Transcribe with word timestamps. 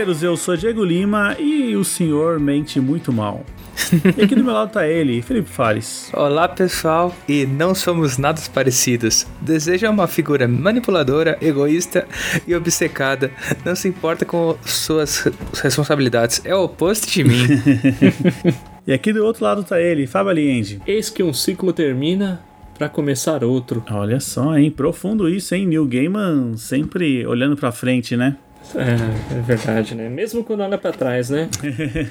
Gaqueiros, 0.00 0.22
eu 0.22 0.34
sou 0.34 0.56
Diego 0.56 0.82
Lima 0.82 1.36
e 1.38 1.76
o 1.76 1.84
senhor 1.84 2.40
mente 2.40 2.80
muito 2.80 3.12
mal. 3.12 3.44
E 4.16 4.22
aqui 4.22 4.34
do 4.34 4.42
meu 4.42 4.54
lado 4.54 4.72
tá 4.72 4.86
ele, 4.86 5.20
Felipe 5.20 5.48
Fares. 5.48 6.10
Olá 6.14 6.48
pessoal, 6.48 7.14
e 7.28 7.44
não 7.44 7.74
somos 7.74 8.16
nada 8.16 8.40
parecidos. 8.54 9.26
Deseja 9.40 9.90
uma 9.90 10.06
figura 10.06 10.48
manipuladora, 10.48 11.36
egoísta 11.42 12.06
e 12.46 12.54
obcecada. 12.54 13.30
Não 13.64 13.74
se 13.74 13.88
importa 13.88 14.24
com 14.24 14.56
suas 14.64 15.28
responsabilidades. 15.62 16.40
É 16.44 16.54
o 16.54 16.64
oposto 16.64 17.10
de 17.10 17.24
mim. 17.24 17.46
E 18.86 18.92
aqui 18.94 19.12
do 19.12 19.24
outro 19.24 19.44
lado 19.44 19.62
tá 19.62 19.78
ele, 19.80 20.06
Fábio 20.06 20.30
Aliende. 20.30 20.80
Eis 20.86 21.10
que 21.10 21.22
um 21.22 21.32
ciclo 21.32 21.72
termina 21.72 22.42
para 22.76 22.88
começar 22.88 23.44
outro. 23.44 23.84
Olha 23.90 24.18
só, 24.18 24.56
hein? 24.56 24.70
Profundo 24.70 25.28
isso, 25.28 25.54
hein? 25.54 25.66
Neil 25.66 25.86
Gaiman 25.86 26.56
sempre 26.56 27.24
olhando 27.26 27.56
pra 27.56 27.70
frente, 27.70 28.16
né? 28.16 28.36
É, 28.74 29.36
é 29.36 29.40
verdade, 29.40 29.94
né? 29.94 30.08
Mesmo 30.08 30.44
quando 30.44 30.60
olha 30.60 30.78
para 30.78 30.92
trás, 30.92 31.30
né? 31.30 31.48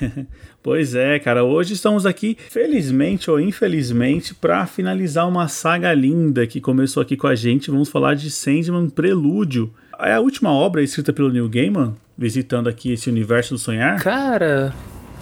pois 0.61 0.95
é, 0.95 1.17
cara. 1.19 1.43
Hoje 1.43 1.73
estamos 1.73 2.05
aqui, 2.05 2.37
felizmente 2.49 3.31
ou 3.31 3.39
infelizmente, 3.39 4.35
para 4.35 4.65
finalizar 4.65 5.27
uma 5.27 5.47
saga 5.47 5.93
linda 5.93 6.45
que 6.45 6.59
começou 6.59 7.01
aqui 7.01 7.15
com 7.15 7.27
a 7.27 7.35
gente. 7.35 7.71
Vamos 7.71 7.89
falar 7.89 8.15
de 8.15 8.29
Sandman 8.29 8.89
Prelúdio. 8.89 9.73
É 9.99 10.13
a 10.13 10.19
última 10.19 10.51
obra 10.51 10.81
escrita 10.81 11.11
pelo 11.11 11.31
Neil 11.31 11.49
Gaiman, 11.49 11.95
visitando 12.17 12.69
aqui 12.69 12.93
esse 12.93 13.09
universo 13.09 13.53
do 13.53 13.59
sonhar? 13.59 14.01
Cara, 14.01 14.73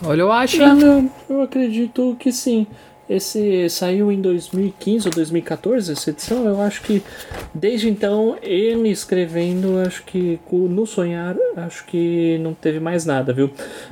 olha, 0.03 0.21
eu 0.21 0.31
acho. 0.31 0.61
Eu, 0.61 1.11
eu 1.29 1.41
acredito 1.41 2.15
que 2.19 2.31
sim. 2.31 2.67
Esse 3.09 3.69
saiu 3.69 4.11
em 4.11 4.19
2015 4.19 5.07
ou 5.07 5.13
2014, 5.13 5.91
essa 5.93 6.09
edição. 6.09 6.45
Eu 6.45 6.61
acho 6.61 6.81
que 6.81 7.01
desde 7.53 7.89
então 7.89 8.37
ele 8.41 8.89
escrevendo, 8.89 9.79
acho 9.79 10.03
que 10.03 10.39
no 10.51 10.85
Sonhar, 10.85 11.35
acho 11.55 11.85
que 11.85 12.37
não 12.39 12.53
teve 12.53 12.79
mais 12.79 13.05
nada, 13.05 13.31
viu? 13.31 13.49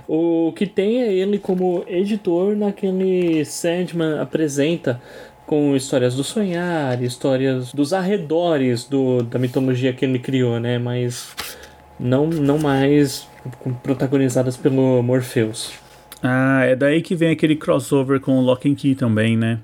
O 0.07 0.51
que 0.53 0.67
tem 0.67 1.01
é 1.01 1.13
ele 1.13 1.39
como 1.39 1.83
editor 1.87 2.55
naquele 2.55 3.45
Sandman 3.45 4.19
apresenta 4.19 5.01
com 5.45 5.75
histórias 5.75 6.15
do 6.15 6.23
sonhar, 6.23 7.01
histórias 7.03 7.71
dos 7.71 7.93
arredores 7.93 8.85
do, 8.85 9.21
da 9.21 9.37
mitologia 9.37 9.93
que 9.93 10.03
ele 10.03 10.19
criou, 10.19 10.59
né? 10.59 10.79
Mas 10.79 11.35
não, 11.99 12.27
não 12.27 12.57
mais 12.57 13.27
protagonizadas 13.83 14.57
pelo 14.57 15.01
Morpheus. 15.03 15.84
Ah, 16.27 16.63
é 16.65 16.75
daí 16.75 17.01
que 17.01 17.15
vem 17.15 17.29
aquele 17.29 17.55
crossover 17.55 18.19
com 18.19 18.39
o 18.39 18.41
Lock 18.41 18.69
and 18.69 18.75
Key 18.75 18.95
também, 18.95 19.37
né? 19.37 19.59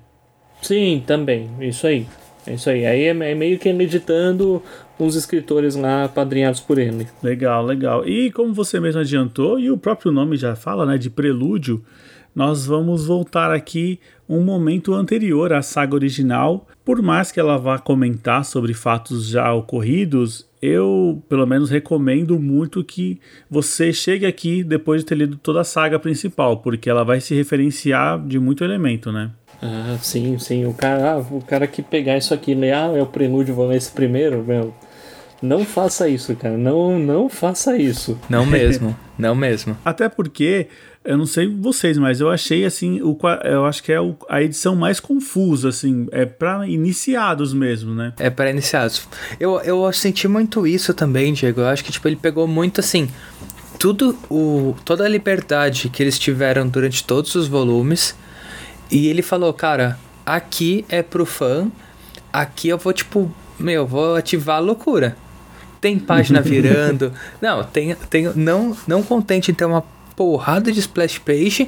Sim, 0.61 1.03
também. 1.07 1.49
Isso 1.59 1.87
aí. 1.87 2.05
É 2.45 2.53
isso 2.53 2.69
aí. 2.69 2.85
Aí 2.85 3.05
é 3.05 3.13
meio 3.13 3.57
que 3.57 3.67
ele 3.67 3.83
editando 3.83 4.61
uns 4.99 5.15
escritores 5.15 5.75
lá 5.75 6.07
padrinhados 6.07 6.59
por 6.59 6.77
ele. 6.77 7.07
Legal, 7.23 7.65
legal. 7.65 8.07
E 8.07 8.31
como 8.31 8.53
você 8.53 8.79
mesmo 8.79 9.01
adiantou, 9.01 9.59
e 9.59 9.71
o 9.71 9.77
próprio 9.77 10.11
nome 10.11 10.37
já 10.37 10.55
fala, 10.55 10.85
né, 10.85 10.97
de 10.97 11.09
prelúdio, 11.09 11.83
nós 12.33 12.65
vamos 12.65 13.05
voltar 13.05 13.51
aqui 13.51 13.99
um 14.27 14.41
momento 14.41 14.93
anterior 14.93 15.51
à 15.51 15.61
saga 15.61 15.95
original. 15.95 16.67
Por 16.85 17.01
mais 17.01 17.31
que 17.31 17.39
ela 17.39 17.57
vá 17.57 17.77
comentar 17.77 18.45
sobre 18.45 18.73
fatos 18.73 19.27
já 19.27 19.53
ocorridos, 19.53 20.47
eu, 20.61 21.21
pelo 21.27 21.45
menos, 21.45 21.69
recomendo 21.69 22.39
muito 22.39 22.83
que 22.83 23.19
você 23.49 23.91
chegue 23.91 24.25
aqui 24.25 24.63
depois 24.63 25.01
de 25.01 25.07
ter 25.07 25.15
lido 25.15 25.35
toda 25.35 25.61
a 25.61 25.65
saga 25.65 25.99
principal, 25.99 26.57
porque 26.57 26.89
ela 26.89 27.03
vai 27.03 27.19
se 27.19 27.35
referenciar 27.35 28.19
de 28.25 28.39
muito 28.39 28.63
elemento, 28.63 29.11
né? 29.11 29.31
Ah, 29.61 29.97
sim, 30.01 30.37
sim. 30.39 30.65
O 30.65 30.73
cara, 30.73 31.13
ah, 31.13 31.17
o 31.17 31.41
cara 31.41 31.67
que 31.67 31.81
pegar 31.81 32.17
isso 32.17 32.33
aqui 32.33 32.51
e 32.51 32.55
ler, 32.55 32.73
ah, 32.73 32.91
é 32.95 33.01
o 33.01 33.07
prelúdio, 33.07 33.53
vou 33.53 33.67
ler 33.67 33.77
esse 33.77 33.91
primeiro, 33.91 34.43
meu. 34.43 34.73
Não 35.41 35.65
faça 35.65 36.07
isso, 36.07 36.35
cara. 36.35 36.55
Não, 36.55 36.99
não 36.99 37.27
faça 37.27 37.75
isso. 37.75 38.19
Não 38.29 38.45
mesmo. 38.45 38.95
não 39.17 39.33
mesmo. 39.33 39.75
Até 39.83 40.07
porque 40.07 40.67
eu 41.03 41.17
não 41.17 41.25
sei 41.25 41.47
vocês, 41.47 41.97
mas 41.97 42.21
eu 42.21 42.29
achei 42.29 42.63
assim, 42.63 43.01
o, 43.01 43.17
eu 43.43 43.65
acho 43.65 43.81
que 43.81 43.91
é 43.91 43.99
o, 43.99 44.15
a 44.29 44.41
edição 44.41 44.75
mais 44.75 44.99
confusa, 44.99 45.69
assim, 45.69 46.07
é 46.11 46.25
para 46.25 46.67
iniciados 46.67 47.53
mesmo, 47.53 47.95
né? 47.95 48.13
É 48.19 48.29
para 48.29 48.51
iniciados. 48.51 49.07
Eu, 49.39 49.59
eu 49.61 49.91
senti 49.93 50.27
muito 50.27 50.67
isso 50.67 50.93
também, 50.93 51.33
Diego. 51.33 51.61
Eu 51.61 51.67
acho 51.67 51.83
que 51.83 51.91
tipo 51.91 52.07
ele 52.07 52.15
pegou 52.15 52.47
muito 52.47 52.79
assim, 52.79 53.09
tudo 53.79 54.15
o 54.29 54.75
toda 54.85 55.03
a 55.03 55.09
liberdade 55.09 55.89
que 55.89 56.03
eles 56.03 56.19
tiveram 56.19 56.67
durante 56.67 57.03
todos 57.03 57.33
os 57.33 57.47
volumes 57.47 58.15
e 58.91 59.07
ele 59.07 59.23
falou, 59.23 59.51
cara, 59.53 59.97
aqui 60.23 60.85
é 60.87 61.01
pro 61.01 61.25
fã, 61.25 61.71
aqui 62.31 62.69
eu 62.69 62.77
vou 62.77 62.93
tipo, 62.93 63.33
meu, 63.57 63.87
vou 63.87 64.15
ativar 64.15 64.57
a 64.57 64.59
loucura. 64.59 65.17
Tem 65.79 65.97
página 65.97 66.41
virando. 66.43 67.11
não, 67.41 67.63
tem, 67.63 67.95
tem 68.07 68.31
não 68.35 68.77
não 68.85 69.01
contente 69.01 69.49
em 69.49 69.53
ter 69.55 69.65
uma 69.65 69.83
porrada 70.21 70.71
de 70.71 70.79
splash 70.79 71.17
page. 71.17 71.67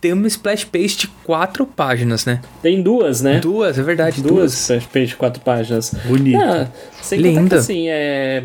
Tem 0.00 0.12
uma 0.12 0.28
splash 0.28 0.64
page 0.64 0.96
de 0.96 1.08
quatro 1.24 1.66
páginas, 1.66 2.24
né? 2.24 2.40
Tem 2.62 2.80
duas, 2.80 3.20
né? 3.20 3.40
Duas, 3.40 3.76
é 3.76 3.82
verdade. 3.82 4.22
Duas, 4.22 4.34
duas. 4.34 4.52
splash 4.54 4.86
page 4.86 5.06
de 5.06 5.16
quatro 5.16 5.42
páginas. 5.42 5.90
Bonito. 6.04 6.40
Ah, 6.40 6.68
Linda. 7.12 7.48
Que, 7.48 7.54
assim, 7.56 7.88
é, 7.88 8.44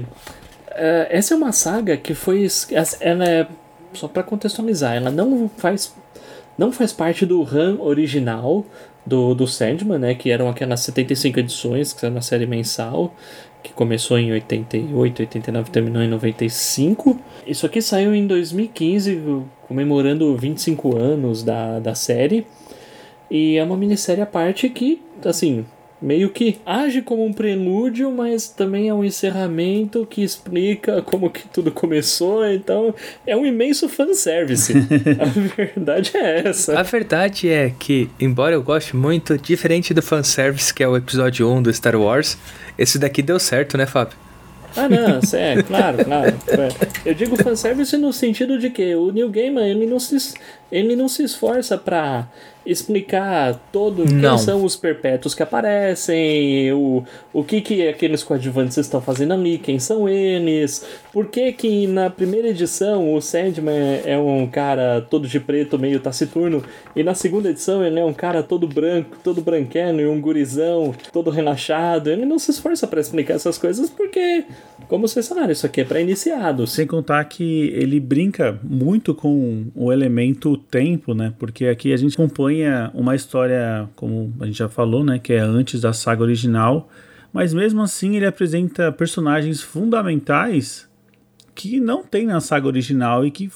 é, 0.71 1.07
essa 1.11 1.35
é 1.35 1.37
uma 1.37 1.51
saga 1.51 1.97
que 1.97 2.15
foi. 2.15 2.47
Ela 2.99 3.29
é. 3.29 3.47
Só 3.93 4.07
para 4.07 4.23
contextualizar, 4.23 4.95
ela 4.95 5.11
não 5.11 5.49
faz. 5.55 5.93
Não 6.57 6.71
faz 6.71 6.91
parte 6.91 7.23
do 7.23 7.43
RAM 7.43 7.77
original 7.79 8.65
do, 9.05 9.35
do 9.35 9.45
Sandman, 9.45 9.99
né? 9.99 10.15
Que 10.15 10.31
eram 10.31 10.49
aquelas 10.49 10.79
75 10.79 11.39
edições, 11.39 11.93
que 11.93 12.03
era 12.03 12.13
uma 12.13 12.21
série 12.21 12.47
mensal 12.47 13.13
que 13.63 13.73
começou 13.73 14.17
em 14.17 14.31
88, 14.31 15.21
89 15.21 15.71
terminou 15.71 16.01
em 16.01 16.07
95. 16.07 17.19
Isso 17.45 17.65
aqui 17.65 17.81
saiu 17.81 18.13
em 18.15 18.25
2015, 18.25 19.43
comemorando 19.67 20.35
25 20.35 20.95
anos 20.97 21.43
da, 21.43 21.79
da 21.79 21.95
série. 21.95 22.45
E 23.29 23.57
é 23.57 23.63
uma 23.63 23.75
minissérie 23.75 24.21
à 24.21 24.25
parte 24.25 24.69
que, 24.69 25.01
assim, 25.25 25.65
meio 26.01 26.29
que 26.29 26.59
age 26.65 27.01
como 27.01 27.25
um 27.25 27.33
prelúdio, 27.33 28.11
mas 28.11 28.47
também 28.47 28.89
é 28.89 28.93
um 28.93 29.03
encerramento 29.03 30.05
que 30.09 30.23
explica 30.23 31.01
como 31.01 31.29
que 31.29 31.47
tudo 31.47 31.71
começou. 31.71 32.45
Então, 32.45 32.93
é 33.25 33.35
um 33.35 33.45
imenso 33.45 33.89
fanservice. 33.89 34.73
a 35.19 35.25
verdade 35.25 36.11
é 36.15 36.47
essa. 36.47 36.79
A 36.79 36.83
verdade 36.83 37.49
é 37.49 37.73
que, 37.77 38.09
embora 38.19 38.55
eu 38.55 38.61
goste 38.61 38.95
muito, 38.95 39.37
diferente 39.37 39.93
do 39.93 40.01
fanservice 40.01 40.73
que 40.73 40.83
é 40.83 40.87
o 40.87 40.95
episódio 40.95 41.49
1 41.49 41.63
do 41.63 41.73
Star 41.73 41.95
Wars, 41.95 42.37
esse 42.77 42.99
daqui 42.99 43.21
deu 43.21 43.39
certo, 43.39 43.77
né, 43.77 43.85
Fábio? 43.85 44.17
Ah, 44.75 44.87
não, 44.87 45.19
é, 45.33 45.63
claro, 45.63 46.05
claro. 46.05 46.35
Eu 47.03 47.15
digo 47.15 47.35
fanservice 47.35 47.97
no 47.97 48.13
sentido 48.13 48.59
de 48.59 48.69
que 48.69 48.93
o 48.95 49.11
Neil 49.11 49.29
Gaiman, 49.29 49.67
ele 49.67 49.87
não 49.87 49.99
se, 49.99 50.35
ele 50.71 50.95
não 50.95 51.09
se 51.09 51.23
esforça 51.23 51.75
pra 51.77 52.27
explicar 52.67 53.55
todo 53.71 54.05
não. 54.05 54.19
quem 54.19 54.37
são 54.37 54.63
os 54.63 54.75
perpétuos 54.75 55.33
que 55.33 55.41
aparecem, 55.41 56.71
o, 56.73 57.03
o 57.33 57.43
que 57.43 57.61
que 57.61 57.87
aqueles 57.87 58.23
coadjuvantes 58.23 58.77
estão 58.77 59.01
fazendo 59.01 59.33
ali, 59.33 59.57
quem 59.57 59.79
são 59.79 60.07
eles, 60.07 60.85
por 61.13 61.27
que 61.27 61.51
que 61.53 61.87
na 61.87 62.09
primeira 62.09 62.49
edição 62.49 63.13
o 63.13 63.21
Sandman 63.21 64.01
é 64.05 64.17
um 64.17 64.45
cara 64.47 65.01
todo 65.01 65.27
de 65.27 65.39
preto, 65.39 65.79
meio 65.79 65.99
taciturno, 65.99 66.61
e 66.95 67.03
na 67.03 67.13
segunda 67.13 67.49
edição 67.49 67.83
ele 67.83 67.99
é 67.99 68.05
um 68.05 68.13
cara 68.13 68.43
todo 68.43 68.67
branco, 68.67 69.17
todo 69.23 69.41
branqueno 69.41 70.01
e 70.01 70.07
um 70.07 70.19
gurizão, 70.19 70.93
todo 71.13 71.29
relaxado. 71.29 72.09
Ele 72.09 72.25
não 72.25 72.37
se 72.37 72.51
esforça 72.51 72.85
para 72.85 72.99
explicar 72.99 73.35
essas 73.35 73.57
coisas 73.57 73.89
porque, 73.89 74.43
como 74.87 75.07
vocês 75.07 75.27
falaram, 75.27 75.51
isso 75.51 75.65
aqui 75.65 75.81
é 75.81 75.83
para 75.85 76.01
iniciados. 76.01 76.71
Sem 76.71 76.85
contar 76.85 77.23
que 77.25 77.71
ele 77.73 77.99
brinca 77.99 78.59
muito 78.63 79.13
com 79.13 79.65
o 79.75 79.91
elemento 79.91 80.57
tempo, 80.57 81.13
né? 81.13 81.33
Porque 81.39 81.65
aqui 81.65 81.93
a 81.93 81.97
gente 81.97 82.13
acompanha 82.13 82.56
acompanha 82.65 82.91
uma 82.93 83.15
história, 83.15 83.89
como 83.95 84.33
a 84.39 84.45
gente 84.45 84.57
já 84.57 84.69
falou, 84.69 85.03
né, 85.03 85.19
que 85.19 85.33
é 85.33 85.39
antes 85.39 85.81
da 85.81 85.93
saga 85.93 86.23
original, 86.23 86.89
mas 87.31 87.53
mesmo 87.53 87.81
assim 87.81 88.15
ele 88.15 88.25
apresenta 88.25 88.91
personagens 88.91 89.61
fundamentais 89.61 90.87
que 91.53 91.79
não 91.79 92.03
tem 92.03 92.25
na 92.25 92.39
saga 92.39 92.67
original 92.67 93.25
e 93.25 93.31
que 93.31 93.49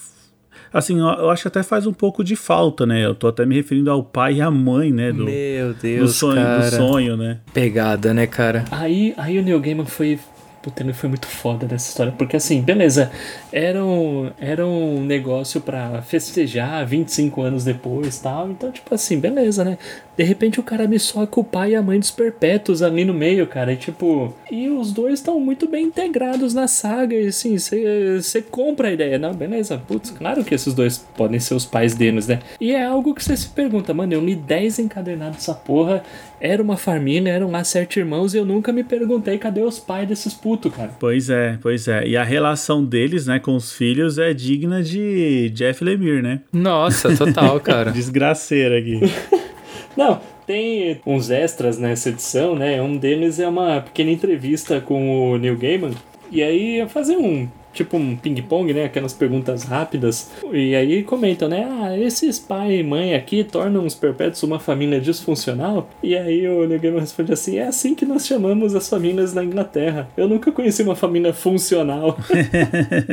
Assim, 0.74 1.00
eu, 1.00 1.06
eu 1.06 1.30
acho 1.30 1.42
que 1.42 1.48
até 1.50 1.64
faz 1.64 1.86
um 1.86 1.92
pouco 1.92 2.24
de 2.24 2.34
falta, 2.34 2.86
né? 2.86 3.06
Eu 3.06 3.14
tô 3.14 3.28
até 3.28 3.46
me 3.46 3.56
referindo 3.56 3.92
ao 3.92 4.04
pai 4.04 4.36
e 4.36 4.42
à 4.42 4.50
mãe, 4.50 4.90
né? 4.90 5.12
Do, 5.12 5.26
Meu 5.26 5.74
Deus, 5.74 6.12
do 6.12 6.14
sonho, 6.14 6.36
cara. 6.42 6.70
do 6.70 6.76
sonho, 6.78 7.18
né? 7.18 7.40
Pegada, 7.54 8.14
né, 8.14 8.26
cara? 8.26 8.64
Aí, 8.72 9.14
aí 9.18 9.38
o 9.38 9.44
Neil 9.44 9.60
Gaiman 9.60 9.86
foi. 9.86 10.18
Puta, 10.62 10.84
ele 10.84 10.94
foi 10.94 11.10
muito 11.10 11.26
foda 11.26 11.68
nessa 11.68 11.90
história. 11.90 12.12
Porque 12.12 12.36
assim, 12.36 12.62
beleza, 12.62 13.12
era 13.52 13.84
um, 13.84 14.32
era 14.40 14.66
um 14.66 15.04
negócio 15.04 15.60
pra 15.60 16.02
festejar 16.04 16.86
25 16.86 17.42
anos 17.42 17.64
depois 17.64 18.20
tal. 18.20 18.52
Então, 18.52 18.72
tipo 18.72 18.94
assim, 18.94 19.20
beleza, 19.20 19.64
né? 19.64 19.78
De 20.18 20.24
repente 20.24 20.60
o 20.60 20.64
cara 20.64 20.88
me 20.88 21.00
soca 21.00 21.40
o 21.40 21.44
pai 21.44 21.72
e 21.72 21.76
a 21.76 21.82
mãe 21.82 22.00
dos 22.00 22.12
perpétuos 22.12 22.82
ali 22.82 23.06
no 23.06 23.14
meio, 23.14 23.48
cara. 23.48 23.74
E 23.74 23.78
tipo. 23.78 24.34
E 24.52 24.70
os 24.70 24.92
dois 24.92 25.16
estão 25.16 25.40
muito 25.40 25.68
bem 25.68 25.86
integrados 25.86 26.54
na 26.54 26.68
saga. 26.68 27.16
E 27.16 27.28
assim, 27.28 27.58
você 27.58 28.42
compra 28.42 28.90
a 28.90 28.92
ideia. 28.92 29.18
Não, 29.18 29.34
beleza. 29.34 29.82
Putz, 29.88 30.12
claro 30.12 30.44
que 30.44 30.54
esses 30.54 30.74
dois 30.74 30.98
podem 30.98 31.40
ser 31.40 31.56
os 31.56 31.66
pais 31.66 31.96
deles, 31.96 32.28
né? 32.28 32.40
E 32.60 32.72
é 32.72 32.86
algo 32.86 33.14
que 33.14 33.24
você 33.24 33.36
se 33.36 33.50
pergunta, 33.50 33.94
mano, 33.94 34.14
eu 34.14 34.24
li 34.24 34.36
10 34.36 34.80
encadernados 34.80 35.38
dessa 35.38 35.54
porra. 35.54 36.04
Era 36.40 36.62
uma 36.62 36.76
família, 36.76 37.32
eram 37.32 37.52
lá 37.52 37.64
sete 37.64 38.00
irmãos, 38.00 38.34
e 38.34 38.38
eu 38.38 38.46
nunca 38.46 38.74
me 38.74 38.84
perguntei 38.84 39.38
cadê 39.38 39.62
os 39.62 39.78
pais 39.78 40.08
desses 40.08 40.34
putos, 40.34 40.74
cara. 40.74 40.92
Pois 41.00 41.30
é, 41.30 41.60
pois 41.62 41.88
é. 41.88 42.08
E 42.08 42.18
a 42.18 42.24
relação 42.24 42.84
deles, 42.84 43.28
né, 43.28 43.40
com 43.40 43.56
os 43.56 43.72
filhos 43.72 44.18
é 44.18 44.34
digna 44.34 44.82
de 44.82 45.52
Jeff 45.54 45.84
Lemire, 45.84 46.22
né? 46.22 46.42
Nossa, 46.52 47.16
total, 47.16 47.60
cara. 47.60 47.92
Desgraceira 47.94 48.80
aqui. 48.80 49.00
Não, 49.96 50.20
tem 50.46 51.00
uns 51.06 51.30
extras 51.30 51.78
nessa 51.78 52.10
edição, 52.10 52.56
né? 52.56 52.82
Um 52.82 52.98
deles 52.98 53.40
é 53.40 53.48
uma 53.48 53.82
pequena 53.82 54.12
entrevista 54.12 54.80
com 54.82 55.32
o 55.32 55.38
Neil 55.38 55.58
Gaiman. 55.58 55.94
E 56.32 56.42
aí 56.42 56.78
ia 56.78 56.88
fazer 56.88 57.18
um 57.18 57.48
tipo 57.74 57.98
um 57.98 58.16
ping-pong, 58.16 58.74
né? 58.74 58.86
Aquelas 58.86 59.14
perguntas 59.14 59.64
rápidas. 59.64 60.32
E 60.52 60.76
aí 60.76 61.04
comentam, 61.04 61.48
né? 61.48 61.68
Ah, 61.70 61.98
esses 61.98 62.40
pai 62.40 62.80
e 62.80 62.84
mãe 62.84 63.16
aqui 63.16 63.44
tornam 63.44 63.86
os 63.86 63.96
perpétuos 63.96 64.44
uma 64.44 64.60
família 64.60 65.00
disfuncional? 65.00 65.90
E 66.04 66.16
aí 66.16 66.48
o 66.48 66.68
Neil 66.68 66.80
Gaiman 66.80 67.00
responde 67.00 67.34
assim: 67.34 67.58
é 67.58 67.68
assim 67.68 67.96
que 67.96 68.06
nós 68.06 68.26
chamamos 68.26 68.76
as 68.76 68.90
famílias 68.90 69.34
na 69.34 69.44
Inglaterra. 69.44 70.10
Eu 70.16 70.28
nunca 70.28 70.52
conheci 70.52 70.84
uma 70.84 70.96
família 70.96 71.34
funcional. 71.34 72.18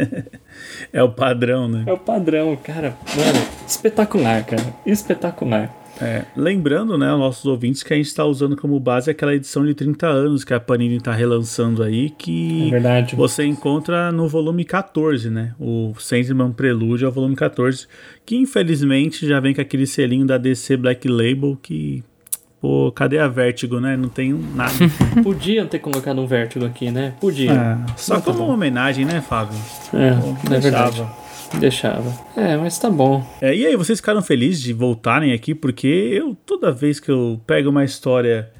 é 0.92 1.02
o 1.02 1.10
padrão, 1.10 1.68
né? 1.68 1.84
É 1.86 1.92
o 1.92 1.98
padrão, 1.98 2.56
cara. 2.56 2.96
Mano, 3.16 3.46
espetacular, 3.66 4.44
cara. 4.44 4.74
Espetacular. 4.84 5.74
É, 6.00 6.24
lembrando, 6.36 6.96
né, 6.96 7.08
aos 7.08 7.18
nossos 7.18 7.44
ouvintes 7.44 7.82
que 7.82 7.92
a 7.92 7.96
gente 7.96 8.06
está 8.06 8.24
usando 8.24 8.56
como 8.56 8.78
base 8.78 9.10
aquela 9.10 9.34
edição 9.34 9.66
de 9.66 9.74
30 9.74 10.06
anos 10.06 10.44
que 10.44 10.54
a 10.54 10.60
Panini 10.60 10.96
está 10.96 11.12
relançando 11.12 11.82
aí, 11.82 12.10
que 12.10 12.70
é 12.72 13.16
você 13.16 13.44
encontra 13.44 14.12
no 14.12 14.28
volume 14.28 14.64
14, 14.64 15.28
né? 15.30 15.54
O 15.58 15.92
Sandman 15.98 16.52
Prelúdio 16.52 17.06
é 17.06 17.08
o 17.08 17.12
volume 17.12 17.34
14, 17.34 17.86
que 18.24 18.36
infelizmente 18.36 19.26
já 19.26 19.40
vem 19.40 19.54
com 19.54 19.60
aquele 19.60 19.86
selinho 19.86 20.26
da 20.26 20.38
DC 20.38 20.76
Black 20.76 21.08
Label 21.08 21.58
que. 21.60 22.04
Pô, 22.60 22.90
cadê 22.90 23.20
a 23.20 23.28
Vertigo, 23.28 23.78
né? 23.78 23.96
Não 23.96 24.08
tem 24.08 24.32
nada. 24.32 24.72
Podiam 25.22 25.64
ter 25.68 25.78
colocado 25.78 26.20
um 26.20 26.26
Vertigo 26.26 26.64
aqui, 26.64 26.90
né? 26.90 27.14
Podia. 27.20 27.52
É, 27.52 27.76
só 27.96 28.20
como 28.20 28.44
uma 28.44 28.54
homenagem, 28.54 29.04
né, 29.04 29.20
Fábio? 29.20 29.56
É, 29.94 30.10
Pô, 30.10 30.54
é 30.54 30.58
verdade. 30.58 31.06
Deixava. 31.58 32.12
É, 32.36 32.56
mas 32.56 32.78
tá 32.78 32.90
bom. 32.90 33.26
É, 33.40 33.54
e 33.54 33.66
aí, 33.66 33.76
vocês 33.76 33.98
ficaram 33.98 34.22
felizes 34.22 34.62
de 34.62 34.72
voltarem 34.72 35.32
aqui? 35.32 35.54
Porque 35.54 35.86
eu, 35.86 36.36
toda 36.46 36.70
vez 36.70 37.00
que 37.00 37.10
eu 37.10 37.40
pego 37.46 37.70
uma 37.70 37.84
história 37.84 38.50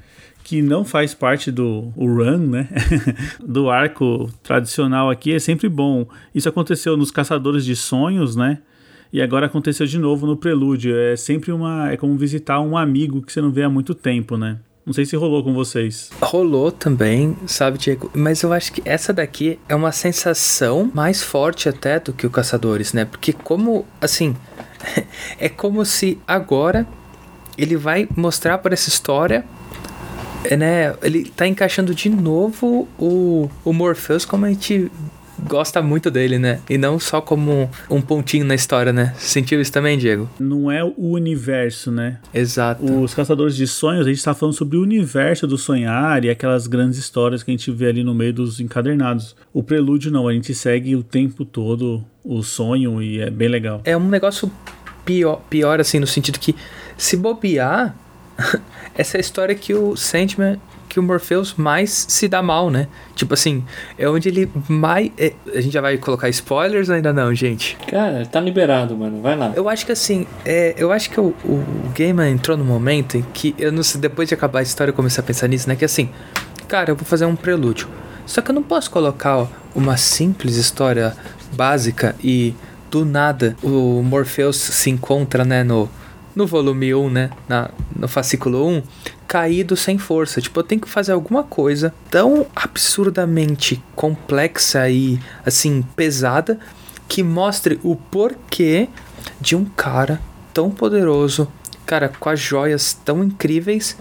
que 0.43 0.61
não 0.61 0.83
faz 0.83 1.13
parte 1.13 1.51
do 1.51 1.93
run, 1.95 2.37
né? 2.37 2.67
do 3.45 3.69
arco 3.69 4.29
tradicional 4.41 5.09
aqui, 5.09 5.33
é 5.33 5.39
sempre 5.39 5.69
bom. 5.69 6.07
Isso 6.33 6.49
aconteceu 6.49 6.97
nos 6.97 7.11
Caçadores 7.11 7.63
de 7.63 7.75
Sonhos, 7.75 8.35
né? 8.35 8.59
E 9.11 9.21
agora 9.21 9.47
aconteceu 9.47 9.85
de 9.85 9.97
novo 9.97 10.25
no 10.25 10.37
Prelúdio. 10.37 10.95
É 10.95 11.15
sempre 11.15 11.51
uma. 11.51 11.91
É 11.91 11.97
como 11.97 12.15
visitar 12.17 12.59
um 12.61 12.77
amigo 12.77 13.21
que 13.21 13.31
você 13.31 13.41
não 13.41 13.51
vê 13.51 13.63
há 13.63 13.69
muito 13.69 13.93
tempo, 13.93 14.37
né? 14.37 14.59
Não 14.89 14.93
sei 14.95 15.05
se 15.05 15.15
rolou 15.15 15.43
com 15.43 15.53
vocês. 15.53 16.09
Rolou 16.19 16.71
também, 16.71 17.37
sabe, 17.45 17.77
Diego? 17.77 18.09
Mas 18.11 18.41
eu 18.41 18.51
acho 18.51 18.73
que 18.73 18.81
essa 18.83 19.13
daqui 19.13 19.59
é 19.69 19.75
uma 19.75 19.91
sensação 19.91 20.89
mais 20.91 21.21
forte 21.21 21.69
até 21.69 21.99
do 21.99 22.11
que 22.11 22.25
o 22.25 22.29
Caçadores, 22.31 22.91
né? 22.91 23.05
Porque 23.05 23.31
como, 23.31 23.85
assim, 24.01 24.35
é 25.37 25.47
como 25.47 25.85
se 25.85 26.17
agora 26.27 26.87
ele 27.55 27.77
vai 27.77 28.09
mostrar 28.15 28.57
para 28.57 28.73
essa 28.73 28.89
história, 28.89 29.45
né? 30.57 30.95
Ele 31.03 31.25
tá 31.35 31.45
encaixando 31.45 31.93
de 31.93 32.09
novo 32.09 32.87
o, 32.97 33.47
o 33.63 33.71
Morpheus 33.71 34.25
como 34.25 34.47
a 34.47 34.49
gente 34.49 34.91
gosta 35.47 35.81
muito 35.81 36.09
dele, 36.11 36.39
né? 36.39 36.59
E 36.69 36.77
não 36.77 36.99
só 36.99 37.21
como 37.21 37.69
um 37.89 38.01
pontinho 38.01 38.45
na 38.45 38.55
história, 38.55 38.91
né? 38.91 39.13
Sentiu 39.17 39.61
isso 39.61 39.71
também, 39.71 39.97
Diego? 39.97 40.29
Não 40.39 40.71
é 40.71 40.83
o 40.83 40.93
universo, 40.97 41.91
né? 41.91 42.19
Exato. 42.33 42.83
Os 43.01 43.13
Caçadores 43.13 43.55
de 43.55 43.67
Sonhos, 43.67 44.05
a 44.05 44.09
gente 44.09 44.23
tá 44.23 44.33
falando 44.33 44.55
sobre 44.55 44.77
o 44.77 44.81
universo 44.81 45.47
do 45.47 45.57
sonhar 45.57 46.23
e 46.23 46.29
aquelas 46.29 46.67
grandes 46.67 46.97
histórias 46.97 47.43
que 47.43 47.51
a 47.51 47.53
gente 47.53 47.71
vê 47.71 47.87
ali 47.87 48.03
no 48.03 48.13
meio 48.13 48.33
dos 48.33 48.59
encadernados. 48.59 49.35
O 49.53 49.63
prelúdio 49.63 50.11
não, 50.11 50.27
a 50.27 50.33
gente 50.33 50.53
segue 50.53 50.95
o 50.95 51.03
tempo 51.03 51.45
todo 51.45 52.03
o 52.23 52.43
sonho 52.43 53.01
e 53.01 53.19
é 53.19 53.29
bem 53.29 53.47
legal. 53.47 53.81
É 53.85 53.95
um 53.95 54.07
negócio 54.07 54.51
pior, 55.05 55.41
pior 55.49 55.79
assim, 55.79 55.99
no 55.99 56.07
sentido 56.07 56.39
que 56.39 56.55
se 56.97 57.17
bobear, 57.17 57.95
essa 58.95 59.17
é 59.17 59.19
a 59.19 59.21
história 59.21 59.55
que 59.55 59.73
o 59.73 59.95
Sandman 59.95 60.59
que 60.89 60.99
o 60.99 61.03
Morpheus 61.03 61.53
mais 61.53 62.07
se 62.09 62.27
dá 62.27 62.41
mal, 62.41 62.71
né? 62.71 62.87
Tipo 63.15 63.35
assim, 63.35 63.63
é 63.97 64.09
onde 64.09 64.27
ele 64.27 64.51
mais. 64.67 65.11
É, 65.17 65.33
a 65.55 65.61
gente 65.61 65.71
já 65.71 65.81
vai 65.81 65.97
colocar 65.97 66.27
spoilers 66.29 66.89
ou 66.89 66.95
ainda 66.95 67.13
não, 67.13 67.33
gente? 67.33 67.77
Cara, 67.87 68.25
tá 68.25 68.41
liberado, 68.41 68.97
mano. 68.97 69.21
Vai 69.21 69.37
lá. 69.37 69.53
Eu 69.55 69.69
acho 69.69 69.85
que 69.85 69.91
assim, 69.91 70.25
é, 70.43 70.73
eu 70.77 70.91
acho 70.91 71.11
que 71.11 71.19
o, 71.19 71.27
o 71.45 71.63
Gaiman 71.95 72.31
entrou 72.31 72.57
no 72.57 72.65
momento 72.65 73.15
em 73.15 73.21
que 73.33 73.53
eu 73.59 73.71
não 73.71 73.83
sei, 73.83 74.01
depois 74.01 74.27
de 74.27 74.33
acabar 74.33 74.59
a 74.59 74.63
história 74.63 74.89
eu 74.89 74.95
comecei 74.95 75.23
a 75.23 75.25
pensar 75.25 75.47
nisso, 75.47 75.69
né? 75.69 75.75
Que 75.75 75.85
assim, 75.85 76.09
cara, 76.67 76.91
eu 76.91 76.95
vou 76.95 77.05
fazer 77.05 77.25
um 77.25 77.35
prelúdio. 77.35 77.87
Só 78.25 78.41
que 78.41 78.49
eu 78.49 78.55
não 78.55 78.63
posso 78.63 78.89
colocar 78.89 79.37
ó, 79.37 79.47
uma 79.75 79.95
simples 79.95 80.55
história 80.55 81.15
básica 81.53 82.15
e 82.23 82.53
do 82.89 83.05
nada 83.05 83.55
o 83.61 84.01
Morpheus 84.03 84.57
se 84.57 84.89
encontra, 84.89 85.45
né, 85.45 85.63
no, 85.63 85.89
no 86.39 86.47
volume 86.47 86.95
1, 86.95 87.09
né, 87.09 87.29
na, 87.49 87.69
no 87.93 88.07
fascículo 88.07 88.65
1, 88.65 88.83
caído 89.27 89.75
sem 89.75 89.97
força. 89.97 90.39
Tipo, 90.39 90.61
eu 90.61 90.63
tenho 90.63 90.79
que 90.79 90.89
fazer 90.89 91.11
alguma 91.11 91.43
coisa 91.43 91.93
tão 92.09 92.47
absurdamente 92.55 93.83
complexa 93.93 94.89
e 94.89 95.19
assim 95.45 95.81
pesada 95.97 96.57
que 97.09 97.21
mostre 97.21 97.77
o 97.83 97.93
porquê 97.93 98.87
de 99.41 99.53
um 99.53 99.65
cara 99.65 100.21
tão 100.53 100.71
poderoso, 100.71 101.45
cara, 101.85 102.07
com 102.07 102.29
as 102.29 102.39
joias 102.39 102.93
tão 102.93 103.21
incríveis, 103.21 103.97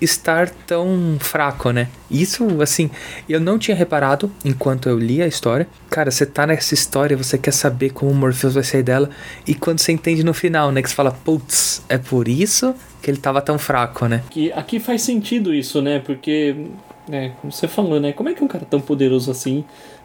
estar 0.00 0.50
tão 0.50 1.16
fraco, 1.20 1.70
né? 1.70 1.88
Isso, 2.10 2.60
assim, 2.60 2.90
eu 3.28 3.40
não 3.40 3.58
tinha 3.58 3.76
reparado 3.76 4.30
enquanto 4.44 4.88
eu 4.88 4.98
li 4.98 5.22
a 5.22 5.26
história. 5.26 5.66
Cara, 5.90 6.10
você 6.10 6.26
tá 6.26 6.46
nessa 6.46 6.74
história, 6.74 7.16
você 7.16 7.38
quer 7.38 7.52
saber 7.52 7.90
como 7.90 8.10
o 8.10 8.14
Morpheus 8.14 8.54
vai 8.54 8.64
sair 8.64 8.82
dela, 8.82 9.10
e 9.46 9.54
quando 9.54 9.78
você 9.78 9.92
entende 9.92 10.24
no 10.24 10.34
final, 10.34 10.70
né, 10.72 10.82
que 10.82 10.88
você 10.88 10.94
fala, 10.94 11.10
putz, 11.10 11.82
é 11.88 11.98
por 11.98 12.28
isso 12.28 12.74
que 13.02 13.10
ele 13.10 13.18
tava 13.18 13.42
tão 13.42 13.58
fraco, 13.58 14.06
né? 14.06 14.22
Que 14.30 14.52
aqui 14.52 14.80
faz 14.80 15.02
sentido 15.02 15.52
isso, 15.54 15.82
né? 15.82 15.98
Porque, 15.98 16.56
né, 17.08 17.32
como 17.40 17.52
você 17.52 17.68
falou, 17.68 18.00
né? 18.00 18.12
Como 18.12 18.28
é 18.28 18.34
que 18.34 18.42
um 18.42 18.48
cara 18.48 18.64
tão 18.64 18.80
poderoso 18.80 19.30
assim 19.30 19.64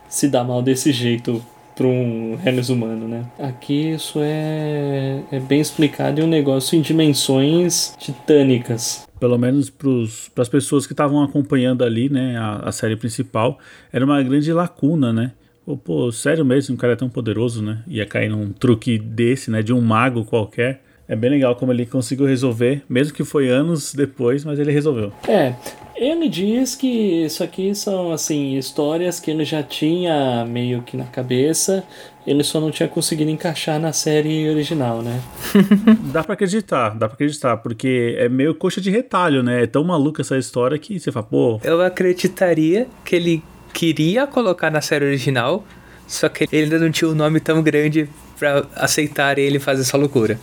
se 0.09 0.27
dá 0.27 0.43
mal 0.43 0.61
desse 0.61 0.91
jeito 0.91 1.41
para 1.79 1.87
um 1.87 2.35
Renes 2.35 2.67
humano, 2.67 3.07
né? 3.07 3.23
Aqui 3.39 3.91
isso 3.91 4.19
é, 4.21 5.21
é 5.31 5.39
bem 5.39 5.61
explicado 5.61 6.19
em 6.19 6.25
um 6.25 6.27
negócio 6.27 6.77
em 6.77 6.81
dimensões 6.81 7.95
titânicas 7.97 9.07
pelo 9.17 9.37
menos 9.37 9.69
para 9.69 10.41
as 10.41 10.47
pessoas 10.47 10.87
que 10.87 10.93
estavam 10.93 11.21
acompanhando 11.21 11.83
ali, 11.83 12.07
né, 12.07 12.37
a, 12.37 12.69
a, 12.69 12.71
série 12.71 12.95
principal, 12.95 13.59
era 13.91 14.05
uma 14.05 14.23
grande 14.23 14.53
lacuna, 14.53 15.11
né? 15.11 15.33
Pô, 15.65 15.75
pô, 15.75 16.09
sério 16.09 16.45
mesmo, 16.45 16.73
um 16.73 16.77
cara 16.77 16.93
é 16.93 16.95
tão 16.95 17.09
poderoso, 17.09 17.61
né? 17.61 17.83
Ia 17.85 18.05
cair 18.05 18.29
num 18.29 18.53
truque 18.53 18.97
desse, 18.97 19.51
né, 19.51 19.61
de 19.61 19.73
um 19.73 19.81
mago 19.81 20.23
qualquer. 20.23 20.81
É 21.05 21.17
bem 21.17 21.31
legal 21.31 21.53
como 21.55 21.73
ele 21.73 21.85
conseguiu 21.85 22.25
resolver, 22.25 22.81
mesmo 22.87 23.13
que 23.13 23.25
foi 23.25 23.49
anos 23.49 23.93
depois, 23.93 24.45
mas 24.45 24.57
ele 24.57 24.71
resolveu. 24.71 25.11
É, 25.27 25.53
ele 25.99 26.29
diz 26.29 26.75
que 26.75 26.87
isso 27.25 27.43
aqui 27.43 27.75
são 27.75 28.13
assim 28.13 28.57
histórias 28.57 29.19
que 29.19 29.29
ele 29.29 29.43
já 29.43 29.61
tinha 29.61 30.45
meio 30.45 30.81
que 30.81 30.95
na 30.95 31.03
cabeça, 31.03 31.83
ele 32.25 32.41
só 32.41 32.61
não 32.61 32.71
tinha 32.71 32.87
conseguido 32.87 33.29
encaixar 33.29 33.79
na 33.79 33.91
série 33.91 34.49
original, 34.49 35.01
né? 35.01 35.21
dá 36.13 36.23
para 36.23 36.35
acreditar, 36.35 36.91
dá 36.97 37.07
para 37.07 37.15
acreditar, 37.15 37.57
porque 37.57 38.15
é 38.17 38.29
meio 38.29 38.55
coxa 38.55 38.79
de 38.79 38.89
retalho, 38.89 39.43
né? 39.43 39.63
É 39.63 39.67
tão 39.67 39.83
maluca 39.83 40.21
essa 40.21 40.37
história 40.37 40.79
que 40.79 40.97
você 40.97 41.11
fala, 41.11 41.25
pô. 41.25 41.59
Eu 41.63 41.81
acreditaria 41.81 42.87
que 43.03 43.17
ele 43.17 43.43
queria 43.73 44.25
colocar 44.25 44.71
na 44.71 44.79
série 44.79 45.05
original, 45.05 45.65
só 46.07 46.29
que 46.29 46.47
ele 46.49 46.63
ainda 46.63 46.79
não 46.79 46.91
tinha 46.91 47.09
um 47.09 47.15
nome 47.15 47.41
tão 47.41 47.61
grande 47.61 48.07
pra 48.39 48.65
aceitar 48.75 49.37
ele 49.37 49.59
fazer 49.59 49.81
essa 49.81 49.97
loucura. 49.97 50.39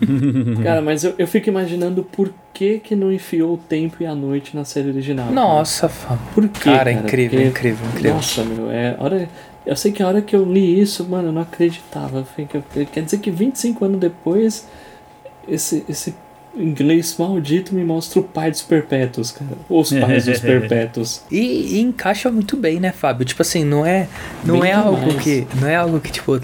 Cara, 0.64 0.80
mas 0.80 1.04
eu, 1.04 1.14
eu 1.18 1.28
fico 1.28 1.48
imaginando 1.48 2.02
por 2.02 2.32
que 2.54 2.78
que 2.78 2.96
não 2.96 3.12
enfiou 3.12 3.54
o 3.54 3.58
tempo 3.58 4.02
e 4.02 4.06
a 4.06 4.14
noite 4.14 4.56
na 4.56 4.64
série 4.64 4.88
original. 4.88 5.30
Nossa, 5.30 5.88
fã. 5.88 6.18
Por 6.34 6.48
quê? 6.48 6.60
Cara, 6.64 6.78
cara? 6.78 6.92
incrível, 6.92 7.38
Porque, 7.38 7.48
incrível, 7.50 7.86
incrível. 7.88 8.14
Nossa, 8.14 8.42
meu, 8.42 8.70
é. 8.70 8.96
Hora, 8.98 9.28
Eu 9.66 9.76
sei 9.76 9.92
que 9.92 10.02
a 10.02 10.08
hora 10.08 10.22
que 10.22 10.34
eu 10.34 10.50
li 10.50 10.80
isso, 10.80 11.04
mano, 11.04 11.28
eu 11.28 11.32
não 11.32 11.42
acreditava. 11.42 12.26
Quer 12.92 13.02
dizer 13.02 13.18
que 13.18 13.30
25 13.30 13.84
anos 13.84 14.00
depois, 14.00 14.66
esse, 15.46 15.84
esse 15.88 16.14
inglês 16.56 17.16
maldito 17.18 17.74
me 17.74 17.84
mostra 17.84 18.20
o 18.20 18.22
pai 18.22 18.50
dos 18.50 18.62
perpétuos, 18.62 19.30
cara. 19.30 19.50
Os 19.68 19.92
pais 19.92 20.24
dos 20.24 20.40
perpétuos. 20.40 21.22
E, 21.30 21.76
e, 21.76 21.80
encaixa 21.80 22.30
muito 22.30 22.56
bem, 22.56 22.80
né, 22.80 22.92
Fábio? 22.92 23.24
Tipo 23.26 23.42
assim, 23.42 23.64
não 23.64 23.84
é, 23.84 24.08
não 24.44 24.64
é 24.64 24.72
algo 24.72 25.14
que. 25.18 25.46
Não 25.60 25.68
é 25.68 25.76
algo 25.76 26.00
que, 26.00 26.10
tipo. 26.10 26.40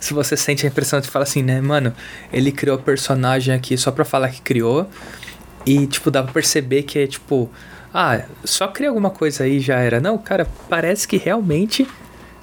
Se 0.00 0.14
você 0.14 0.36
sente 0.36 0.66
a 0.66 0.68
impressão 0.68 1.00
de 1.00 1.08
falar 1.08 1.24
assim, 1.24 1.42
né, 1.42 1.60
mano, 1.60 1.92
ele 2.32 2.52
criou 2.52 2.78
personagem 2.78 3.54
aqui 3.54 3.76
só 3.76 3.90
pra 3.90 4.04
falar 4.04 4.28
que 4.30 4.40
criou. 4.40 4.88
E, 5.64 5.86
tipo, 5.86 6.10
dá 6.10 6.22
pra 6.22 6.32
perceber 6.32 6.84
que 6.84 6.98
é 6.98 7.06
tipo. 7.06 7.50
Ah, 7.92 8.22
só 8.44 8.68
cria 8.68 8.88
alguma 8.88 9.10
coisa 9.10 9.44
aí 9.44 9.58
já 9.58 9.78
era. 9.78 10.00
Não, 10.00 10.16
cara, 10.16 10.46
parece 10.68 11.08
que 11.08 11.16
realmente 11.16 11.86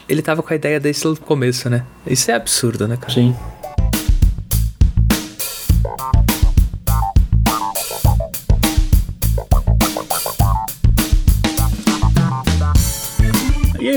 ele 0.09 0.21
tava 0.21 0.43
com 0.43 0.51
a 0.51 0.55
ideia 0.55 0.79
desde 0.79 1.07
o 1.07 1.15
começo, 1.15 1.69
né? 1.69 1.85
Isso 2.05 2.29
é 2.31 2.33
absurdo, 2.33 2.87
né, 2.87 2.97
cara? 2.97 3.13
Sim. 3.13 3.35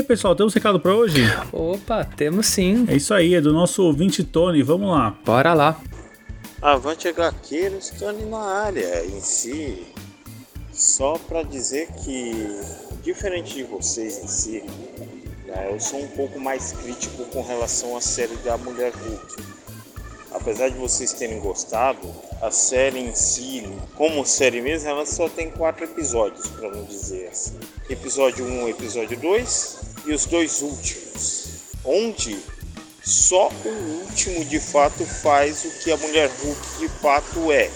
Pessoal, 0.07 0.33
temos 0.33 0.53
recado 0.53 0.79
para 0.79 0.95
hoje? 0.95 1.21
Opa, 1.51 2.05
temos 2.05 2.47
sim. 2.47 2.85
É 2.87 2.95
isso 2.95 3.13
aí, 3.13 3.35
é 3.35 3.41
do 3.41 3.51
nosso 3.51 3.83
ouvinte 3.83 4.23
Tony. 4.23 4.63
Vamos 4.63 4.89
lá. 4.89 5.17
Bora 5.25 5.53
lá. 5.53 5.79
Avante 6.61 7.09
HQs, 7.09 7.93
Tony 7.99 8.23
na 8.25 8.39
área 8.39 9.05
em 9.05 9.19
si. 9.19 9.85
Só 10.71 11.17
para 11.17 11.43
dizer 11.43 11.89
que, 12.05 12.33
diferente 13.03 13.55
de 13.55 13.63
vocês 13.63 14.23
em 14.23 14.27
si, 14.27 14.63
né, 15.45 15.69
eu 15.71 15.79
sou 15.79 15.99
um 15.99 16.07
pouco 16.07 16.39
mais 16.39 16.71
crítico 16.71 17.25
com 17.25 17.41
relação 17.41 17.97
à 17.97 18.01
série 18.01 18.35
da 18.37 18.57
Mulher 18.57 18.93
Hulk. 18.93 19.57
Apesar 20.31 20.69
de 20.69 20.77
vocês 20.77 21.13
terem 21.13 21.39
gostado, 21.39 22.07
a 22.41 22.51
série 22.51 22.99
em 22.99 23.13
si, 23.13 23.67
como 23.95 24.25
série 24.25 24.61
mesmo, 24.61 24.87
ela 24.87 25.05
só 25.05 25.27
tem 25.27 25.49
quatro 25.49 25.83
episódios, 25.83 26.47
para 26.47 26.69
não 26.69 26.85
dizer 26.85 27.27
assim. 27.27 27.57
Episódio 27.89 28.45
1, 28.45 28.69
episódio 28.69 29.19
2 29.19 29.96
e 30.07 30.13
os 30.13 30.25
dois 30.25 30.61
últimos, 30.61 31.49
onde 31.83 32.39
só 33.03 33.49
o 33.65 33.69
último 34.03 34.43
de 34.45 34.59
fato 34.59 35.05
faz 35.05 35.65
o 35.65 35.69
que 35.79 35.91
a 35.91 35.97
Mulher 35.97 36.29
Hulk 36.41 36.79
de 36.79 36.89
fato 36.89 37.51
é. 37.51 37.69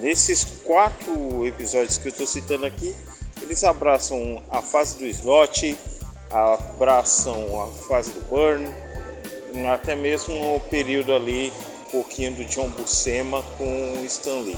Nesses 0.00 0.44
quatro 0.64 1.46
episódios 1.46 1.98
que 1.98 2.08
eu 2.08 2.12
estou 2.12 2.26
citando 2.26 2.66
aqui, 2.66 2.94
eles 3.42 3.62
abraçam 3.64 4.42
a 4.50 4.62
fase 4.62 4.98
do 4.98 5.06
slot, 5.06 5.76
abraçam 6.30 7.62
a 7.62 7.66
fase 7.88 8.12
do 8.12 8.20
Burn, 8.22 8.68
até 9.72 9.94
mesmo 9.94 10.56
o 10.56 10.60
período 10.60 11.12
ali, 11.12 11.52
um 11.86 11.90
pouquinho 11.90 12.32
do 12.34 12.44
John 12.44 12.68
Buscema 12.70 13.42
com 13.58 14.00
o 14.00 14.04
Stan 14.06 14.40
Lee. 14.40 14.56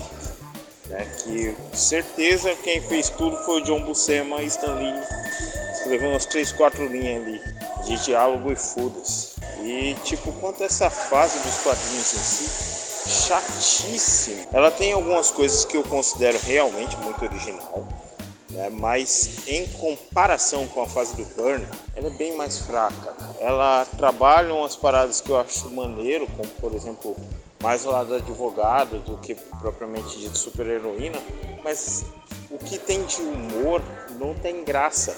Né? 0.87 1.07
Que 1.25 1.77
certeza 1.77 2.55
quem 2.63 2.81
fez 2.83 3.09
tudo 3.09 3.37
foi 3.39 3.61
o 3.61 3.65
John 3.65 3.83
Buscema 3.83 4.43
e 4.43 4.47
Stan 4.47 4.75
Lee. 4.75 5.62
Escreveu 5.83 6.11
umas 6.11 6.27
3, 6.27 6.53
4 6.53 6.87
linhas 6.87 7.27
ali 7.27 7.41
de 7.85 8.05
diálogo 8.05 8.53
e 8.53 8.57
foda-se. 8.57 9.33
E 9.63 9.97
tipo, 10.05 10.33
quanto 10.35 10.63
a 10.63 10.67
essa 10.67 10.89
fase 10.89 11.39
dos 11.41 11.59
quadrinhos 11.59 12.15
em 12.15 12.19
si, 12.19 13.11
chatíssimo. 13.27 14.47
Ela 14.53 14.71
tem 14.71 14.93
algumas 14.93 15.31
coisas 15.33 15.65
que 15.65 15.77
eu 15.77 15.83
considero 15.83 16.39
realmente 16.45 16.97
muito 16.99 17.25
original 17.25 17.89
né? 18.53 18.71
mas 18.71 19.49
em 19.49 19.67
comparação 19.67 20.67
com 20.69 20.83
a 20.83 20.87
fase 20.87 21.17
do 21.17 21.25
Burn, 21.35 21.67
ela 21.97 22.07
é 22.07 22.11
bem 22.11 22.37
mais 22.37 22.59
fraca. 22.59 23.15
Ela 23.41 23.85
trabalha 23.97 24.55
umas 24.55 24.77
paradas 24.77 25.21
que 25.21 25.31
eu 25.31 25.39
acho 25.39 25.71
maneiro, 25.71 26.27
como 26.37 26.49
por 26.61 26.75
exemplo, 26.75 27.17
mais 27.63 27.85
o 27.85 27.91
lado 27.91 28.15
advogado 28.15 28.99
do 29.01 29.17
que 29.19 29.35
propriamente 29.35 30.19
de 30.19 30.37
super-heroína, 30.37 31.19
mas 31.65 32.05
o 32.51 32.59
que 32.59 32.79
tem 32.79 33.05
de 33.05 33.23
humor 33.23 33.83
não 34.19 34.35
tem 34.35 34.65
graça. 34.65 35.17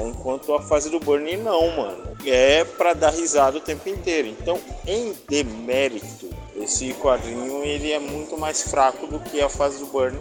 Enquanto 0.00 0.54
a 0.54 0.62
fase 0.62 0.88
do 0.88 0.98
Burn 0.98 1.36
não, 1.36 1.76
mano. 1.76 2.16
É 2.24 2.64
para 2.64 2.94
dar 2.94 3.10
risada 3.10 3.58
o 3.58 3.60
tempo 3.60 3.88
inteiro. 3.88 4.28
Então, 4.28 4.58
em 4.86 5.14
demérito, 5.28 6.30
esse 6.56 6.94
quadrinho 6.94 7.62
ele 7.64 7.92
é 7.92 7.98
muito 7.98 8.38
mais 8.38 8.62
fraco 8.62 9.06
do 9.06 9.20
que 9.20 9.40
a 9.40 9.48
fase 9.48 9.78
do 9.78 9.86
Burn. 9.86 10.18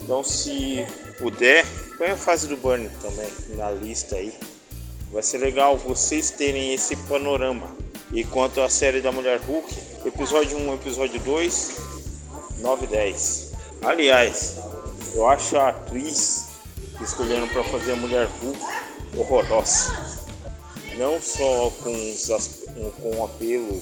Então, 0.00 0.24
se 0.24 0.86
puder, 1.18 1.66
põe 1.98 2.08
a 2.08 2.16
fase 2.16 2.48
do 2.48 2.56
Burn 2.56 2.88
também 3.02 3.28
na 3.56 3.70
lista 3.70 4.16
aí. 4.16 4.32
Vai 5.12 5.22
ser 5.22 5.38
legal 5.38 5.76
vocês 5.76 6.30
terem 6.30 6.72
esse 6.72 6.96
panorama. 6.96 7.76
E 8.12 8.24
quanto 8.24 8.60
à 8.60 8.68
série 8.68 9.00
da 9.00 9.12
Mulher 9.12 9.38
Hulk, 9.40 9.72
episódio 10.04 10.56
1, 10.56 10.74
episódio 10.74 11.20
2, 11.20 11.76
9 12.58 12.84
e 12.84 12.88
10. 12.88 13.52
Aliás, 13.82 14.56
eu 15.14 15.28
acho 15.28 15.56
a 15.56 15.68
atriz 15.68 16.46
que 16.96 17.04
escolheram 17.04 17.48
para 17.48 17.62
fazer 17.64 17.92
a 17.92 17.96
Mulher 17.96 18.28
Hulk 18.42 18.60
horrorosa. 19.16 20.20
Não 20.96 21.20
só 21.20 21.70
com, 21.82 21.90
os, 21.90 22.28
com 23.00 23.16
um 23.16 23.24
apelo 23.24 23.80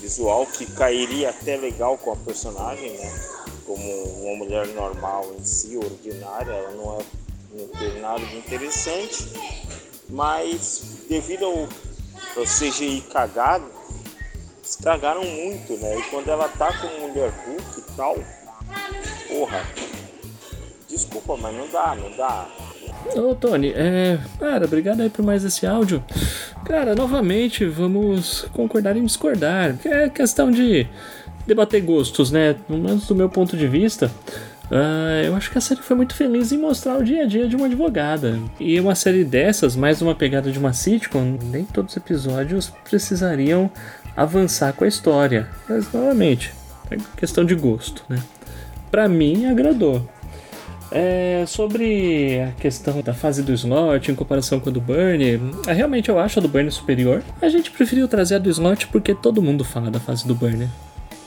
visual 0.00 0.46
que 0.46 0.66
cairia 0.66 1.30
até 1.30 1.56
legal 1.56 1.98
com 1.98 2.12
a 2.12 2.16
personagem, 2.16 2.92
né? 2.92 3.34
como 3.66 3.82
uma 4.22 4.36
mulher 4.36 4.66
normal 4.68 5.32
em 5.38 5.44
si, 5.44 5.76
ordinária, 5.76 6.52
ela 6.52 6.70
não, 6.72 7.00
é, 7.00 7.04
não 7.52 7.68
tem 7.68 8.00
nada 8.00 8.24
de 8.24 8.36
interessante, 8.36 9.32
mas 10.08 10.82
devido 11.08 11.44
ao, 11.46 11.60
ao 12.36 12.44
CGI 12.44 13.02
cagado, 13.12 13.66
estragaram 14.62 15.24
muito, 15.24 15.74
né? 15.74 15.98
E 15.98 16.02
quando 16.04 16.28
ela 16.28 16.48
tá 16.48 16.72
como 16.78 17.08
mulher 17.08 17.30
Hulk 17.30 17.80
e 17.80 17.96
tal, 17.96 18.16
porra, 19.28 19.66
desculpa, 20.88 21.36
mas 21.36 21.54
não 21.54 21.68
dá, 21.68 21.94
não 21.94 22.10
dá. 22.16 22.48
Ô 23.16 23.34
Tony, 23.34 23.72
é. 23.74 24.18
Cara, 24.38 24.64
obrigado 24.64 25.00
aí 25.00 25.10
por 25.10 25.24
mais 25.24 25.44
esse 25.44 25.66
áudio. 25.66 26.02
Cara, 26.64 26.94
novamente, 26.94 27.64
vamos 27.64 28.46
concordar 28.52 28.96
em 28.96 29.04
discordar. 29.04 29.76
É 29.84 30.08
questão 30.08 30.50
de 30.50 30.86
debater 31.46 31.82
gostos, 31.82 32.30
né? 32.30 32.56
Pelo 32.66 32.78
menos 32.78 33.06
do 33.06 33.14
meu 33.14 33.28
ponto 33.28 33.56
de 33.56 33.66
vista. 33.66 34.10
Uh, 34.70 35.26
eu 35.26 35.36
acho 35.36 35.50
que 35.50 35.58
a 35.58 35.60
série 35.60 35.82
foi 35.82 35.94
muito 35.94 36.14
feliz 36.14 36.50
em 36.50 36.58
mostrar 36.58 36.96
o 36.96 37.04
dia 37.04 37.24
a 37.24 37.26
dia 37.26 37.46
de 37.46 37.54
uma 37.54 37.66
advogada. 37.66 38.38
E 38.58 38.80
uma 38.80 38.94
série 38.94 39.24
dessas, 39.24 39.76
mais 39.76 40.00
uma 40.00 40.14
pegada 40.14 40.50
de 40.50 40.58
uma 40.58 40.72
sitcom, 40.72 41.38
nem 41.42 41.64
todos 41.64 41.92
os 41.92 41.96
episódios 41.96 42.72
precisariam 42.82 43.70
avançar 44.16 44.72
com 44.72 44.84
a 44.84 44.88
história. 44.88 45.48
Mas, 45.68 45.92
novamente, 45.92 46.52
é 46.90 46.96
questão 47.16 47.44
de 47.44 47.54
gosto, 47.54 48.02
né? 48.08 48.18
Pra 48.90 49.08
mim, 49.08 49.46
agradou. 49.46 50.08
É, 50.94 51.44
sobre 51.46 52.40
a 52.40 52.52
questão 52.52 53.02
da 53.02 53.12
fase 53.12 53.42
do 53.42 53.52
slot 53.52 54.12
em 54.12 54.14
comparação 54.14 54.60
com 54.60 54.70
a 54.70 54.72
do 54.72 54.80
Burn, 54.80 55.40
é, 55.66 55.72
realmente 55.72 56.08
eu 56.08 56.20
acho 56.20 56.38
a 56.38 56.42
do 56.42 56.48
Burn 56.48 56.70
superior. 56.70 57.22
A 57.42 57.48
gente 57.48 57.70
preferiu 57.72 58.06
trazer 58.06 58.36
a 58.36 58.38
do 58.38 58.48
slot 58.48 58.86
porque 58.86 59.12
todo 59.12 59.42
mundo 59.42 59.64
fala 59.64 59.90
da 59.90 59.98
fase 59.98 60.26
do 60.26 60.36
Burn. 60.36 60.68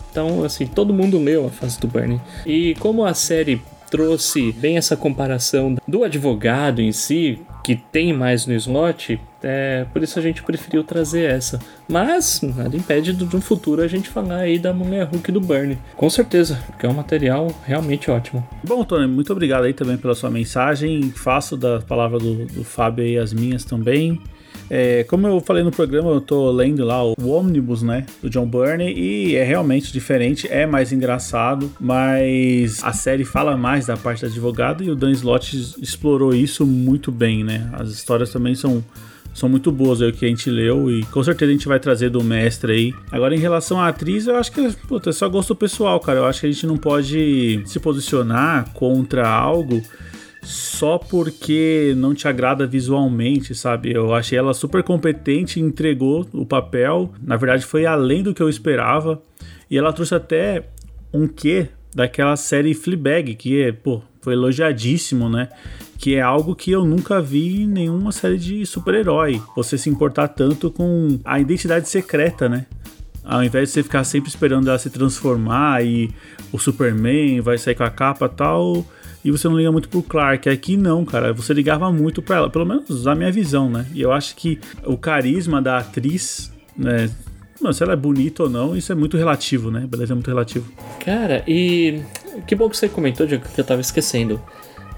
Então, 0.10 0.44
assim, 0.44 0.66
todo 0.66 0.94
mundo 0.94 1.20
leu 1.20 1.46
a 1.46 1.50
fase 1.50 1.80
do 1.80 1.88
Bernie. 1.88 2.20
E 2.44 2.74
como 2.80 3.06
a 3.06 3.14
série 3.14 3.62
trouxe 3.90 4.52
bem 4.52 4.78
essa 4.78 4.96
comparação 4.96 5.76
do 5.88 6.04
advogado 6.04 6.82
em 6.82 6.92
si, 6.92 7.40
que 7.64 7.76
tem 7.76 8.14
mais 8.14 8.46
no 8.46 8.54
slot, 8.54 9.20
é, 9.44 9.86
por 9.92 10.02
isso 10.02 10.18
a 10.18 10.22
gente 10.22 10.42
preferiu 10.44 10.84
trazer 10.84 11.30
essa. 11.30 11.60
Mas 11.88 12.42
nada 12.42 12.76
impede 12.76 13.14
de 13.14 13.26
no 13.26 13.42
futuro 13.42 13.82
a 13.82 13.88
gente 13.88 14.10
falar 14.10 14.38
aí 14.38 14.58
da 14.58 14.74
mulher 14.74 15.06
Hulk 15.08 15.32
do 15.32 15.42
Burn. 15.42 15.78
Com 15.96 16.10
certeza, 16.10 16.60
porque 16.68 16.86
é 16.86 16.90
um 16.90 16.94
material 16.94 17.54
realmente 17.66 18.10
ótimo. 18.10 18.48
Bom, 18.64 18.84
Tony, 18.84 19.08
muito 19.08 19.32
obrigado 19.32 19.66
aí 19.66 19.74
também 19.74 19.98
pela 19.98 20.16
sua 20.16 20.30
mensagem. 20.30 21.12
Faço 21.12 21.56
da 21.56 21.82
palavra 21.82 22.18
do, 22.20 22.46
do 22.46 22.64
Fábio 22.64 23.04
aí 23.04 23.18
as 23.18 23.34
minhas 23.34 23.64
também. 23.64 24.22
É, 24.70 25.04
como 25.06 25.28
eu 25.28 25.40
falei 25.40 25.64
no 25.64 25.72
programa, 25.72 26.10
eu 26.12 26.22
tô 26.22 26.52
lendo 26.52 26.84
lá 26.84 27.04
o, 27.04 27.14
o 27.20 27.32
Omnibus, 27.32 27.82
né, 27.82 28.06
do 28.22 28.30
John 28.30 28.46
Burney, 28.46 28.94
e 28.98 29.36
é 29.36 29.44
realmente 29.44 29.92
diferente, 29.92 30.48
é 30.50 30.66
mais 30.66 30.92
engraçado, 30.92 31.72
mas 31.80 32.84
a 32.84 32.94
série 32.94 33.24
fala 33.24 33.56
mais 33.56 33.88
da 33.88 33.96
parte 33.96 34.22
do 34.22 34.28
advogado 34.28 34.84
e 34.84 34.90
o 34.90 34.96
Dan 34.96 35.12
Slott 35.12 35.56
explorou 35.82 36.34
isso 36.34 36.66
muito 36.66 37.12
bem, 37.12 37.44
né? 37.44 37.70
As 37.74 37.90
histórias 37.90 38.32
também 38.32 38.56
são 38.56 38.84
são 39.38 39.48
muito 39.48 39.72
boas 39.72 40.02
aí 40.02 40.12
que 40.12 40.26
a 40.26 40.28
gente 40.28 40.50
leu 40.50 40.90
e 40.90 41.04
com 41.06 41.24
certeza 41.24 41.52
a 41.52 41.54
gente 41.54 41.68
vai 41.68 41.80
trazer 41.80 42.10
do 42.10 42.24
mestre 42.24 42.72
aí. 42.72 42.94
Agora, 43.12 43.36
em 43.36 43.40
relação 43.40 43.80
à 43.80 43.88
atriz, 43.88 44.26
eu 44.26 44.36
acho 44.36 44.52
que 44.52 44.72
puta, 44.88 45.12
é 45.12 45.14
só 45.14 45.30
gosto 45.30 45.56
pessoal, 45.56 46.00
cara. 46.00 46.20
Eu 46.20 46.26
acho 46.26 46.42
que 46.42 46.48
a 46.48 46.52
gente 46.52 46.66
não 46.66 46.76
pode 46.76 47.62
se 47.64 47.80
posicionar 47.80 48.74
contra 48.74 49.30
algo 49.30 49.80
só 50.48 50.98
porque 50.98 51.94
não 51.98 52.16
te 52.16 52.28
agrada 52.28 52.66
visualmente, 52.66 53.54
sabe? 53.54 53.92
Eu 53.92 54.14
achei 54.14 54.38
ela 54.38 54.54
super 54.54 54.82
competente, 54.82 55.60
entregou 55.60 56.26
o 56.32 56.46
papel. 56.46 57.12
Na 57.22 57.36
verdade, 57.36 57.66
foi 57.66 57.86
além 57.86 58.24
do 58.24 58.34
que 58.34 58.42
eu 58.42 58.48
esperava. 58.48 59.22
E 59.70 59.78
ela 59.78 59.92
trouxe 59.92 60.16
até 60.16 60.70
um 61.14 61.28
quê 61.28 61.68
daquela 61.94 62.38
série 62.38 62.74
Fleabag, 62.74 63.36
que 63.36 63.74
pô, 63.84 64.02
foi 64.22 64.34
elogiadíssimo, 64.34 65.28
né? 65.30 65.50
que 65.98 66.16
é 66.16 66.22
algo 66.22 66.56
que 66.56 66.72
eu 66.72 66.86
nunca 66.86 67.20
vi 67.22 67.64
em 67.64 67.68
nenhuma 67.68 68.12
série 68.12 68.38
de 68.38 68.66
super-herói. 68.66 69.42
Você 69.56 69.78
se 69.78 69.90
importar 69.90 70.28
tanto 70.30 70.72
com 70.72 71.20
a 71.26 71.40
identidade 71.40 71.90
secreta, 71.90 72.48
né? 72.48 72.68
Ao 73.24 73.44
invés 73.44 73.70
de 73.70 73.74
você 73.74 73.84
ficar 73.84 74.04
sempre 74.04 74.30
esperando 74.30 74.70
ela 74.70 74.80
se 74.80 74.90
transformar 74.90 75.84
e 75.84 76.10
o 76.52 76.60
Superman 76.60 77.42
vai 77.42 77.58
sair 77.58 77.76
com 77.76 77.84
a 77.84 77.90
capa 77.90 78.30
tal, 78.30 78.86
e 79.28 79.32
você 79.32 79.50
não 79.50 79.58
liga 79.58 79.70
muito 79.70 79.90
pro 79.90 80.02
Clark. 80.02 80.48
Aqui 80.48 80.78
não, 80.78 81.04
cara, 81.04 81.34
você 81.34 81.54
ligava 81.54 81.92
muito 81.92 82.22
pra 82.22 82.38
ela, 82.38 82.50
pelo 82.50 82.66
menos 82.66 83.04
na 83.04 83.14
minha 83.14 83.30
visão, 83.30 83.70
né? 83.70 83.86
E 83.94 84.02
eu 84.02 84.14
acho 84.14 84.34
que 84.38 84.58
o 84.86 84.98
carisma 84.98 85.62
da 85.62 85.80
atriz, 85.80 86.50
né? 86.78 87.10
Não, 87.60 87.74
se 87.74 87.84
ela 87.84 87.92
é 87.92 87.96
bonita 87.98 88.44
ou 88.44 88.50
não, 88.50 88.74
isso 88.74 88.90
é 88.90 88.96
muito 88.96 89.18
relativo, 89.18 89.70
né? 89.70 89.86
Beleza 89.86 90.14
é 90.14 90.16
muito 90.16 90.30
relativo. 90.30 90.72
Cara, 91.04 91.44
e 91.46 92.02
que 92.48 92.56
bom 92.56 92.70
que 92.70 92.78
você 92.78 92.88
comentou, 92.88 93.28
Diego, 93.28 93.44
que 93.54 93.60
eu 93.60 93.66
tava 93.66 93.82
esquecendo. 93.82 94.42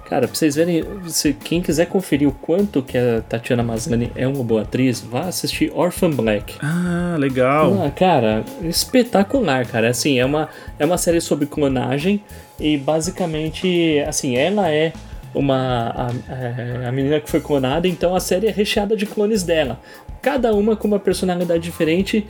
Cara, 0.10 0.28
pra 0.28 0.36
vocês 0.36 0.56
verem, 0.56 0.84
se 1.08 1.34
quem 1.34 1.62
quiser 1.62 1.86
conferir 1.86 2.28
o 2.28 2.32
quanto 2.32 2.82
que 2.82 2.98
a 2.98 3.22
Tatiana 3.22 3.62
Maslany 3.62 4.12
é 4.16 4.28
uma 4.28 4.44
boa 4.44 4.64
atriz, 4.64 5.02
vá 5.02 5.26
assistir 5.26 5.72
Orphan 5.72 6.10
Black. 6.10 6.56
Ah, 6.64 7.16
legal. 7.20 7.84
Ah, 7.86 7.92
cara, 7.92 8.44
espetacular, 8.64 9.68
cara. 9.68 9.90
Assim, 9.90 10.18
é 10.18 10.26
uma, 10.26 10.50
é 10.80 10.86
uma 10.86 10.98
série 10.98 11.22
sobre 11.22 11.46
clonagem 11.46 12.24
e 12.60 12.76
basicamente, 12.76 14.04
assim, 14.08 14.36
ela 14.36 14.72
é 14.72 14.94
uma 15.34 15.92
a, 15.96 16.34
é, 16.34 16.88
a, 16.88 16.92
menina 16.92 17.20
que 17.20 17.30
foi 17.30 17.40
clonada, 17.40 17.88
então 17.88 18.16
a 18.16 18.20
série 18.20 18.48
é 18.48 18.52
recheada 18.52 18.98
de 18.98 19.06
clones 19.06 19.44
dela. 19.44 19.80
Cada 20.22 20.54
uma 20.54 20.76
com 20.76 20.88
uma 20.88 21.00
personalidade 21.00 21.64
diferente 21.64 22.26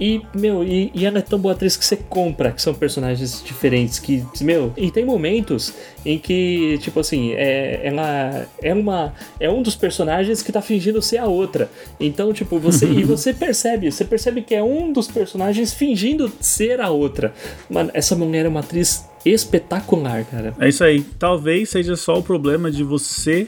e, 0.00 0.22
meu, 0.34 0.64
e, 0.64 0.90
e 0.94 1.04
ela 1.04 1.18
é 1.18 1.22
tão 1.22 1.38
boa 1.38 1.52
atriz 1.52 1.76
que 1.76 1.84
você 1.84 1.96
compra, 1.96 2.52
que 2.52 2.62
são 2.62 2.72
personagens 2.72 3.42
diferentes, 3.44 3.98
que, 3.98 4.24
meu, 4.40 4.72
e 4.74 4.90
tem 4.90 5.04
momentos 5.04 5.74
em 6.06 6.18
que, 6.18 6.78
tipo 6.78 7.00
assim, 7.00 7.32
é, 7.32 7.80
ela 7.84 8.46
é 8.62 8.72
uma 8.72 9.12
é 9.38 9.50
um 9.50 9.62
dos 9.62 9.76
personagens 9.76 10.42
que 10.42 10.50
tá 10.50 10.62
fingindo 10.62 11.02
ser 11.02 11.18
a 11.18 11.26
outra. 11.26 11.70
Então, 11.98 12.32
tipo, 12.32 12.58
você 12.58 12.86
e 12.86 13.04
você 13.04 13.34
percebe, 13.34 13.92
você 13.92 14.04
percebe 14.04 14.40
que 14.40 14.54
é 14.54 14.62
um 14.62 14.90
dos 14.90 15.06
personagens 15.06 15.74
fingindo 15.74 16.32
ser 16.40 16.80
a 16.80 16.88
outra. 16.88 17.34
Mano, 17.68 17.90
essa 17.92 18.16
mulher 18.16 18.46
é 18.46 18.48
uma 18.48 18.60
atriz 18.60 19.06
espetacular, 19.24 20.24
cara. 20.24 20.54
É 20.58 20.68
isso 20.68 20.82
aí. 20.82 21.02
Talvez 21.18 21.68
seja 21.68 21.94
só 21.94 22.18
o 22.18 22.22
problema 22.22 22.70
de 22.70 22.82
você 22.82 23.46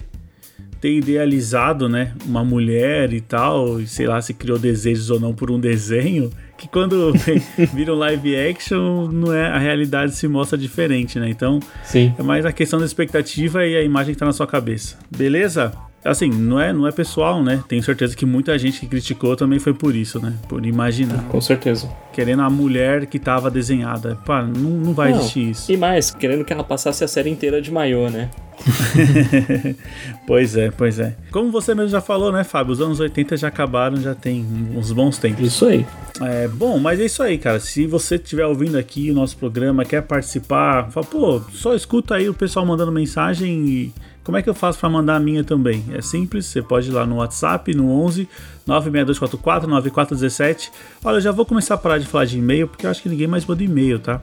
ter 0.82 0.94
idealizado, 0.94 1.88
né, 1.88 2.12
uma 2.26 2.44
mulher 2.44 3.12
e 3.12 3.20
tal, 3.20 3.80
e 3.80 3.86
sei 3.86 4.08
lá 4.08 4.20
se 4.20 4.34
criou 4.34 4.58
desejos 4.58 5.10
ou 5.10 5.20
não 5.20 5.32
por 5.32 5.48
um 5.48 5.60
desenho, 5.60 6.28
que 6.58 6.66
quando 6.66 7.12
vira 7.72 7.94
um 7.94 7.98
live 7.98 8.36
action, 8.36 9.06
não 9.06 9.32
é 9.32 9.46
a 9.46 9.58
realidade 9.58 10.16
se 10.16 10.26
mostra 10.26 10.58
diferente, 10.58 11.20
né? 11.20 11.28
Então, 11.28 11.60
Sim. 11.84 12.12
é 12.18 12.22
mais 12.22 12.44
a 12.44 12.50
questão 12.50 12.80
da 12.80 12.84
expectativa 12.84 13.64
e 13.64 13.76
a 13.76 13.82
imagem 13.82 14.12
que 14.12 14.18
tá 14.18 14.26
na 14.26 14.32
sua 14.32 14.46
cabeça. 14.46 14.98
Beleza? 15.08 15.72
Assim, 16.04 16.28
não 16.28 16.60
é, 16.60 16.72
não 16.72 16.84
é 16.84 16.90
pessoal, 16.90 17.44
né? 17.44 17.62
Tenho 17.68 17.82
certeza 17.82 18.16
que 18.16 18.26
muita 18.26 18.58
gente 18.58 18.80
que 18.80 18.88
criticou 18.88 19.36
também 19.36 19.60
foi 19.60 19.72
por 19.72 19.94
isso, 19.94 20.20
né? 20.20 20.34
Por 20.48 20.66
imaginar. 20.66 21.22
Com 21.28 21.40
certeza. 21.40 21.88
Querendo 22.12 22.42
a 22.42 22.50
mulher 22.50 23.06
que 23.06 23.20
tava 23.20 23.48
desenhada. 23.48 24.18
Pá, 24.26 24.42
não, 24.42 24.70
não 24.70 24.94
vai 24.94 25.12
não. 25.12 25.18
existir 25.18 25.50
isso. 25.50 25.70
E 25.70 25.76
mais, 25.76 26.10
querendo 26.10 26.44
que 26.44 26.52
ela 26.52 26.64
passasse 26.64 27.04
a 27.04 27.08
série 27.08 27.30
inteira 27.30 27.62
de 27.62 27.70
maiô, 27.70 28.10
né? 28.10 28.30
pois 30.26 30.56
é, 30.56 30.70
pois 30.70 30.98
é. 30.98 31.14
Como 31.30 31.50
você 31.50 31.74
mesmo 31.74 31.90
já 31.90 32.00
falou, 32.00 32.32
né, 32.32 32.44
Fábio? 32.44 32.72
Os 32.72 32.80
anos 32.80 33.00
80 33.00 33.36
já 33.36 33.48
acabaram, 33.48 33.96
já 33.96 34.14
tem 34.14 34.46
uns 34.74 34.92
bons 34.92 35.18
tempos. 35.18 35.46
Isso 35.46 35.66
aí. 35.66 35.86
É, 36.20 36.48
bom, 36.48 36.78
mas 36.78 37.00
é 37.00 37.04
isso 37.04 37.22
aí, 37.22 37.38
cara. 37.38 37.58
Se 37.60 37.86
você 37.86 38.16
estiver 38.16 38.46
ouvindo 38.46 38.76
aqui 38.76 39.10
o 39.10 39.14
nosso 39.14 39.36
programa, 39.36 39.84
quer 39.84 40.02
participar, 40.02 40.90
fala, 40.90 41.06
pô, 41.06 41.40
só 41.52 41.74
escuta 41.74 42.14
aí 42.14 42.28
o 42.28 42.34
pessoal 42.34 42.64
mandando 42.64 42.92
mensagem 42.92 43.66
e 43.68 43.92
como 44.24 44.38
é 44.38 44.42
que 44.42 44.48
eu 44.48 44.54
faço 44.54 44.78
para 44.78 44.88
mandar 44.88 45.16
a 45.16 45.20
minha 45.20 45.42
também? 45.42 45.84
É 45.92 46.00
simples, 46.00 46.46
você 46.46 46.62
pode 46.62 46.88
ir 46.88 46.92
lá 46.92 47.04
no 47.04 47.16
WhatsApp, 47.16 47.74
no 47.74 47.90
11 47.90 48.28
96244 48.64 49.68
9417. 49.68 50.70
Olha, 51.04 51.16
eu 51.16 51.20
já 51.20 51.32
vou 51.32 51.44
começar 51.44 51.74
a 51.74 51.78
parar 51.78 51.98
de 51.98 52.06
falar 52.06 52.24
de 52.26 52.38
e-mail, 52.38 52.68
porque 52.68 52.86
eu 52.86 52.90
acho 52.90 53.02
que 53.02 53.08
ninguém 53.08 53.26
mais 53.26 53.44
manda 53.44 53.64
e-mail, 53.64 53.98
tá? 53.98 54.22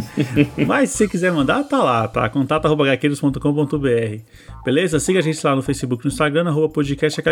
Mas 0.66 0.90
se 0.90 0.98
você 0.98 1.08
quiser 1.08 1.30
mandar, 1.30 1.62
tá 1.64 1.82
lá, 1.82 2.08
tá? 2.08 2.26
contato.gaqueiros.com.br 2.28 4.22
Beleza? 4.64 4.98
Siga 4.98 5.18
a 5.18 5.22
gente 5.22 5.44
lá 5.44 5.54
no 5.54 5.62
Facebook 5.62 6.06
no 6.06 6.10
Instagram, 6.10 6.48
arroba 6.48 6.70
podcast 6.70 7.22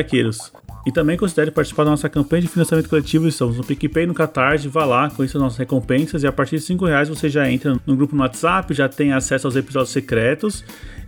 E 0.86 0.92
também 0.92 1.16
considere 1.16 1.50
participar 1.50 1.84
da 1.84 1.90
nossa 1.90 2.10
campanha 2.10 2.42
de 2.42 2.48
financiamento 2.48 2.90
coletivo. 2.90 3.26
Estamos 3.26 3.56
no 3.56 3.64
PicPay 3.64 4.04
no 4.04 4.12
Catarse, 4.12 4.68
vá 4.68 4.84
lá, 4.84 5.08
conheça 5.08 5.38
as 5.38 5.42
nossas 5.42 5.58
recompensas 5.58 6.22
e 6.22 6.26
a 6.26 6.32
partir 6.32 6.56
de 6.56 6.62
5 6.62 6.84
reais 6.84 7.08
você 7.08 7.30
já 7.30 7.50
entra 7.50 7.80
no 7.86 7.96
grupo 7.96 8.14
no 8.14 8.20
WhatsApp, 8.20 8.74
já 8.74 8.86
tem 8.86 9.14
acesso 9.14 9.46
aos 9.46 9.56
episódios 9.56 9.92
secretos 9.92 10.62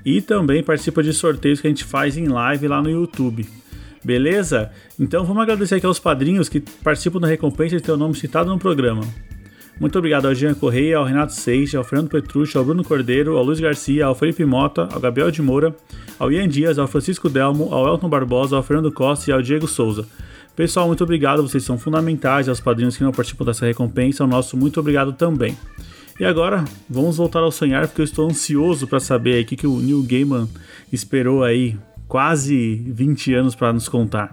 e 0.04 0.20
também 0.20 0.62
participa 0.62 1.02
de 1.02 1.12
sorteios 1.12 1.60
que 1.60 1.66
a 1.66 1.70
gente 1.70 1.84
faz 1.84 2.16
em 2.16 2.28
live 2.28 2.68
lá 2.68 2.82
no 2.82 2.90
YouTube. 2.90 3.46
Beleza? 4.04 4.70
Então 5.00 5.24
vamos 5.24 5.42
agradecer 5.42 5.76
aqui 5.76 5.86
aos 5.86 5.98
padrinhos 5.98 6.48
que 6.48 6.60
participam 6.60 7.20
da 7.20 7.26
recompensa 7.26 7.76
de 7.76 7.82
ter 7.82 7.92
o 7.92 7.96
nome 7.96 8.14
citado 8.14 8.50
no 8.50 8.58
programa. 8.58 9.02
Muito 9.80 9.98
obrigado 9.98 10.26
ao 10.26 10.34
Jean 10.34 10.54
Correia, 10.54 10.98
ao 10.98 11.04
Renato 11.04 11.32
Seixas, 11.32 11.74
ao 11.74 11.82
Fernando 11.82 12.08
Petrucci, 12.08 12.56
ao 12.56 12.64
Bruno 12.64 12.84
Cordeiro, 12.84 13.36
ao 13.36 13.42
Luiz 13.42 13.58
Garcia, 13.58 14.06
ao 14.06 14.14
Felipe 14.14 14.44
Mota, 14.44 14.88
ao 14.92 15.00
Gabriel 15.00 15.30
de 15.32 15.42
Moura, 15.42 15.74
ao 16.18 16.30
Ian 16.30 16.48
Dias, 16.48 16.78
ao 16.78 16.86
Francisco 16.86 17.28
Delmo, 17.28 17.74
ao 17.74 17.88
Elton 17.88 18.08
Barbosa, 18.08 18.56
ao 18.56 18.62
Fernando 18.62 18.92
Costa 18.92 19.30
e 19.30 19.32
ao 19.32 19.42
Diego 19.42 19.66
Souza. 19.66 20.06
Pessoal, 20.54 20.86
muito 20.86 21.02
obrigado, 21.02 21.42
vocês 21.42 21.64
são 21.64 21.76
fundamentais, 21.76 22.48
aos 22.48 22.60
padrinhos 22.60 22.96
que 22.96 23.02
não 23.02 23.10
participam 23.10 23.44
dessa 23.44 23.66
recompensa, 23.66 24.22
o 24.22 24.28
nosso 24.28 24.56
muito 24.56 24.78
obrigado 24.78 25.12
também. 25.12 25.56
E 26.18 26.24
agora, 26.24 26.64
vamos 26.88 27.16
voltar 27.16 27.40
ao 27.40 27.50
sonhar, 27.50 27.88
porque 27.88 28.00
eu 28.00 28.05
estou 28.05 28.29
ansioso 28.31 28.87
para 28.87 29.00
saber 29.00 29.42
o 29.42 29.46
que, 29.46 29.57
que 29.57 29.66
o 29.66 29.81
Neil 29.81 30.00
Gaiman 30.05 30.48
esperou 30.92 31.42
aí 31.42 31.77
quase 32.07 32.77
20 32.87 33.35
anos 33.35 33.57
para 33.57 33.72
nos 33.72 33.88
contar. 33.88 34.31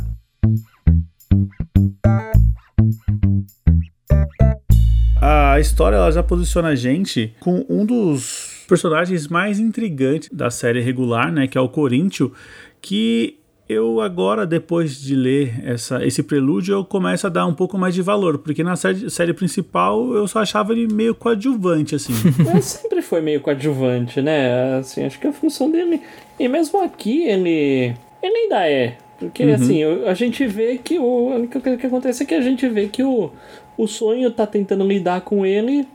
A 5.20 5.60
história 5.60 5.96
ela 5.96 6.12
já 6.12 6.22
posiciona 6.22 6.70
a 6.70 6.76
gente 6.76 7.34
com 7.40 7.66
um 7.68 7.84
dos 7.84 8.64
personagens 8.68 9.28
mais 9.28 9.60
intrigantes 9.60 10.30
da 10.32 10.52
série 10.52 10.82
regular, 10.82 11.32
né, 11.32 11.48
que 11.48 11.58
é 11.58 11.62
o 11.62 11.68
Coríntio, 11.68 12.32
que 12.80 13.41
eu 13.72 14.02
agora, 14.02 14.46
depois 14.46 15.00
de 15.00 15.16
ler 15.16 15.54
essa, 15.64 16.06
esse 16.06 16.22
prelúdio, 16.22 16.76
eu 16.76 16.86
começo 16.86 17.26
a 17.26 17.30
dar 17.30 17.46
um 17.46 17.54
pouco 17.54 17.78
mais 17.78 17.96
de 17.96 18.02
valor, 18.02 18.38
porque 18.38 18.64
na 18.64 18.76
série, 18.76 19.10
série 19.10 19.34
principal 19.34 20.14
eu 20.14 20.28
só 20.28 20.40
achava 20.40 20.74
ele 20.74 20.94
meio 20.94 21.16
coadjuvante, 21.16 21.96
assim. 21.96 22.14
Mas 22.54 22.66
sempre 22.82 23.02
foi 23.02 23.22
meio 23.22 23.42
coadjuvante, 23.42 24.22
né? 24.22 24.78
Assim, 24.78 25.04
acho 25.06 25.20
que 25.20 25.28
a 25.28 25.34
função 25.34 25.72
dele. 25.72 26.02
E 26.40 26.48
mesmo 26.48 26.84
aqui 26.84 27.24
ele. 27.24 27.96
Ele 28.22 28.38
ainda 28.38 28.68
é. 28.68 28.98
Porque 29.18 29.44
uhum. 29.44 29.54
assim, 29.54 29.84
a 30.06 30.14
gente 30.14 30.46
vê 30.46 30.78
que 30.78 31.00
o. 31.00 31.44
O 31.44 31.48
que 31.48 31.88
acontece 31.88 32.24
é 32.24 32.26
que 32.26 32.34
a 32.34 32.42
gente 32.42 32.68
vê 32.68 32.88
que 32.88 33.04
o, 33.04 33.32
o 33.78 33.88
sonho 33.88 34.32
tá 34.32 34.46
tentando 34.48 34.86
lidar 34.86 35.22
com 35.22 35.46
ele 35.46 35.88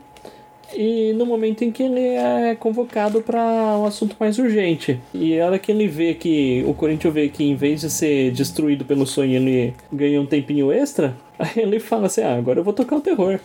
e 0.75 1.13
no 1.13 1.25
momento 1.25 1.63
em 1.63 1.71
que 1.71 1.83
ele 1.83 1.99
é 1.99 2.55
convocado 2.55 3.21
para 3.21 3.39
um 3.77 3.85
assunto 3.85 4.15
mais 4.19 4.37
urgente. 4.37 4.99
E 5.13 5.39
a 5.39 5.45
hora 5.45 5.59
que 5.59 5.71
ele 5.71 5.87
vê 5.87 6.13
que 6.13 6.63
o 6.67 6.73
Corinthians 6.73 7.13
vê 7.13 7.29
que 7.29 7.43
em 7.43 7.55
vez 7.55 7.81
de 7.81 7.89
ser 7.89 8.31
destruído 8.31 8.85
pelo 8.85 9.05
sonho, 9.05 9.33
ele 9.33 9.73
ganha 9.91 10.21
um 10.21 10.25
tempinho 10.25 10.71
extra, 10.71 11.15
aí 11.37 11.51
ele 11.57 11.79
fala 11.79 12.07
assim: 12.07 12.21
ah, 12.21 12.35
agora 12.35 12.59
eu 12.59 12.63
vou 12.63 12.73
tocar 12.73 12.97
o 12.97 13.01
terror. 13.01 13.39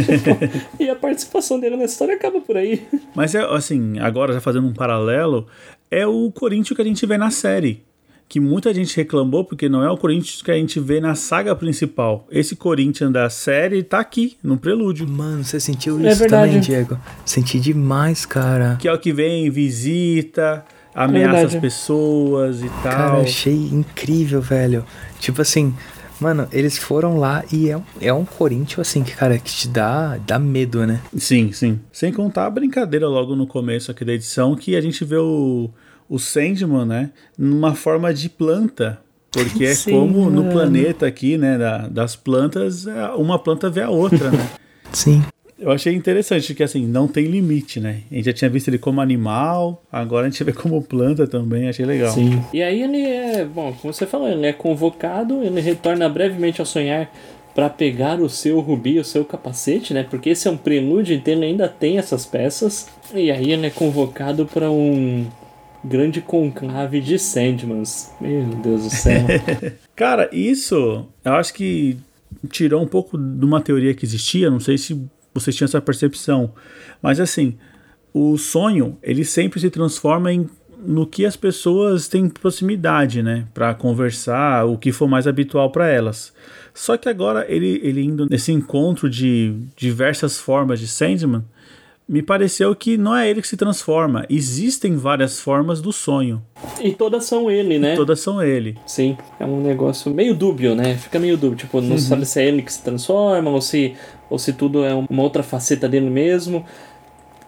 e 0.78 0.88
a 0.88 0.96
participação 0.96 1.58
dele 1.58 1.76
nessa 1.76 1.94
história 1.94 2.14
acaba 2.14 2.40
por 2.40 2.56
aí. 2.56 2.86
Mas 3.14 3.34
é 3.34 3.40
assim, 3.40 3.98
agora 3.98 4.32
já 4.32 4.40
fazendo 4.40 4.66
um 4.66 4.74
paralelo, 4.74 5.46
é 5.90 6.06
o 6.06 6.30
Corinthians 6.32 6.76
que 6.76 6.82
a 6.82 6.84
gente 6.84 7.04
vê 7.06 7.18
na 7.18 7.30
série 7.30 7.87
que 8.28 8.38
muita 8.38 8.74
gente 8.74 8.94
reclamou 8.96 9.44
porque 9.44 9.68
não 9.68 9.82
é 9.82 9.90
o 9.90 9.96
Corinthians 9.96 10.42
que 10.42 10.50
a 10.50 10.54
gente 10.54 10.78
vê 10.78 11.00
na 11.00 11.14
saga 11.14 11.56
principal. 11.56 12.26
Esse 12.30 12.54
Corinthians 12.54 13.10
da 13.10 13.30
série 13.30 13.82
tá 13.82 13.98
aqui, 13.98 14.36
no 14.42 14.58
prelúdio. 14.58 15.08
Mano, 15.08 15.42
você 15.42 15.58
sentiu 15.58 15.98
é 16.04 16.12
isso 16.12 16.24
é 16.24 16.26
também, 16.26 16.60
Diego? 16.60 16.98
Senti 17.24 17.58
demais, 17.58 18.26
cara. 18.26 18.76
Que 18.78 18.86
é 18.86 18.92
o 18.92 18.98
que 18.98 19.12
vem, 19.12 19.50
visita, 19.50 20.64
ameaça 20.94 21.38
é 21.38 21.44
as 21.44 21.54
pessoas 21.54 22.62
e 22.62 22.68
tal. 22.82 22.92
Cara, 22.92 23.20
achei 23.22 23.54
incrível, 23.54 24.42
velho. 24.42 24.84
Tipo 25.18 25.40
assim, 25.40 25.74
mano, 26.20 26.46
eles 26.52 26.76
foram 26.76 27.16
lá 27.16 27.42
e 27.50 27.70
é, 27.70 27.80
é 28.02 28.12
um 28.12 28.26
Corinthians, 28.26 28.86
assim, 28.86 29.02
que, 29.02 29.16
cara, 29.16 29.38
que 29.38 29.50
te 29.50 29.68
dá, 29.68 30.18
dá 30.18 30.38
medo, 30.38 30.86
né? 30.86 31.00
Sim, 31.16 31.50
sim. 31.52 31.80
Sem 31.90 32.12
contar 32.12 32.44
a 32.44 32.50
brincadeira 32.50 33.08
logo 33.08 33.34
no 33.34 33.46
começo 33.46 33.90
aqui 33.90 34.04
da 34.04 34.12
edição, 34.12 34.54
que 34.54 34.76
a 34.76 34.82
gente 34.82 35.02
vê 35.02 35.16
o 35.16 35.70
o 36.08 36.18
Sandman, 36.18 36.86
né, 36.86 37.10
numa 37.36 37.74
forma 37.74 38.12
de 38.12 38.28
planta, 38.28 39.00
porque 39.30 39.64
é 39.64 39.74
Sim, 39.74 39.92
como 39.92 40.30
no 40.30 40.50
planeta 40.50 41.06
aqui, 41.06 41.36
né, 41.36 41.58
da, 41.58 41.88
das 41.88 42.16
plantas, 42.16 42.86
é, 42.86 43.08
uma 43.10 43.38
planta 43.38 43.68
vê 43.68 43.82
a 43.82 43.90
outra, 43.90 44.30
né? 44.30 44.48
Sim. 44.92 45.22
Eu 45.58 45.72
achei 45.72 45.92
interessante 45.92 46.54
que 46.54 46.62
assim, 46.62 46.86
não 46.86 47.08
tem 47.08 47.24
limite, 47.24 47.80
né? 47.80 48.02
A 48.12 48.14
gente 48.14 48.26
já 48.26 48.32
tinha 48.32 48.48
visto 48.48 48.68
ele 48.68 48.78
como 48.78 49.00
animal, 49.00 49.82
agora 49.90 50.26
a 50.26 50.30
gente 50.30 50.42
vê 50.44 50.52
como 50.52 50.80
planta 50.80 51.26
também, 51.26 51.68
achei 51.68 51.84
legal. 51.84 52.12
Sim. 52.12 52.40
E 52.54 52.62
aí 52.62 52.80
ele 52.80 53.02
é, 53.02 53.44
bom, 53.44 53.74
como 53.80 53.92
você 53.92 54.06
falou, 54.06 54.28
ele 54.28 54.46
é 54.46 54.52
convocado, 54.52 55.42
ele 55.42 55.60
retorna 55.60 56.08
brevemente 56.08 56.60
ao 56.60 56.66
sonhar 56.66 57.10
para 57.56 57.68
pegar 57.68 58.20
o 58.20 58.28
seu 58.28 58.60
rubi, 58.60 59.00
o 59.00 59.04
seu 59.04 59.24
capacete, 59.24 59.92
né? 59.92 60.06
Porque 60.08 60.30
esse 60.30 60.46
é 60.46 60.50
um 60.50 60.56
prelúdio, 60.56 61.16
então 61.16 61.34
ele 61.34 61.46
ainda 61.46 61.68
tem 61.68 61.98
essas 61.98 62.24
peças. 62.24 62.86
E 63.12 63.32
aí 63.32 63.50
ele 63.50 63.66
é 63.66 63.70
convocado 63.70 64.46
para 64.46 64.70
um 64.70 65.26
grande 65.84 66.20
conclave 66.20 67.00
de 67.00 67.18
Sandmans. 67.18 68.10
Meu 68.20 68.44
Deus 68.44 68.84
do 68.84 68.90
céu. 68.90 69.26
Cara, 69.94 70.28
isso 70.32 71.06
eu 71.24 71.32
acho 71.32 71.54
que 71.54 71.96
tirou 72.50 72.82
um 72.82 72.86
pouco 72.86 73.16
de 73.16 73.44
uma 73.44 73.60
teoria 73.60 73.94
que 73.94 74.04
existia, 74.04 74.50
não 74.50 74.60
sei 74.60 74.78
se 74.78 75.00
vocês 75.34 75.56
tinham 75.56 75.66
essa 75.66 75.80
percepção, 75.80 76.52
mas 77.02 77.20
assim, 77.20 77.56
o 78.12 78.36
sonho, 78.36 78.96
ele 79.02 79.24
sempre 79.24 79.60
se 79.60 79.70
transforma 79.70 80.32
em 80.32 80.48
no 80.84 81.04
que 81.06 81.26
as 81.26 81.34
pessoas 81.36 82.06
têm 82.06 82.28
proximidade, 82.28 83.20
né, 83.20 83.46
para 83.52 83.74
conversar, 83.74 84.64
o 84.64 84.78
que 84.78 84.92
for 84.92 85.08
mais 85.08 85.26
habitual 85.26 85.70
para 85.70 85.88
elas. 85.88 86.32
Só 86.72 86.96
que 86.96 87.08
agora 87.08 87.44
ele, 87.48 87.80
ele 87.82 88.02
indo 88.02 88.26
nesse 88.30 88.52
encontro 88.52 89.10
de 89.10 89.54
diversas 89.76 90.38
formas 90.38 90.78
de 90.78 90.86
Sandman, 90.86 91.42
me 92.08 92.22
pareceu 92.22 92.74
que 92.74 92.96
não 92.96 93.14
é 93.14 93.28
ele 93.28 93.42
que 93.42 93.48
se 93.48 93.56
transforma. 93.56 94.24
Existem 94.30 94.96
várias 94.96 95.38
formas 95.38 95.82
do 95.82 95.92
sonho. 95.92 96.42
E 96.80 96.92
todas 96.92 97.24
são 97.26 97.50
ele, 97.50 97.78
né? 97.78 97.92
E 97.92 97.96
todas 97.96 98.20
são 98.20 98.42
ele. 98.42 98.78
Sim, 98.86 99.16
é 99.38 99.44
um 99.44 99.60
negócio 99.60 100.12
meio 100.12 100.34
dúbio, 100.34 100.74
né? 100.74 100.96
Fica 100.96 101.18
meio 101.18 101.36
dúbio. 101.36 101.58
Tipo, 101.58 101.80
não 101.82 101.92
uhum. 101.92 101.98
sabe 101.98 102.24
se 102.24 102.40
é 102.40 102.46
ele 102.46 102.62
que 102.62 102.72
se 102.72 102.82
transforma 102.82 103.50
ou 103.50 103.60
se, 103.60 103.94
ou 104.30 104.38
se 104.38 104.54
tudo 104.54 104.84
é 104.84 104.94
uma 104.94 105.22
outra 105.22 105.42
faceta 105.42 105.86
dele 105.86 106.08
mesmo. 106.08 106.64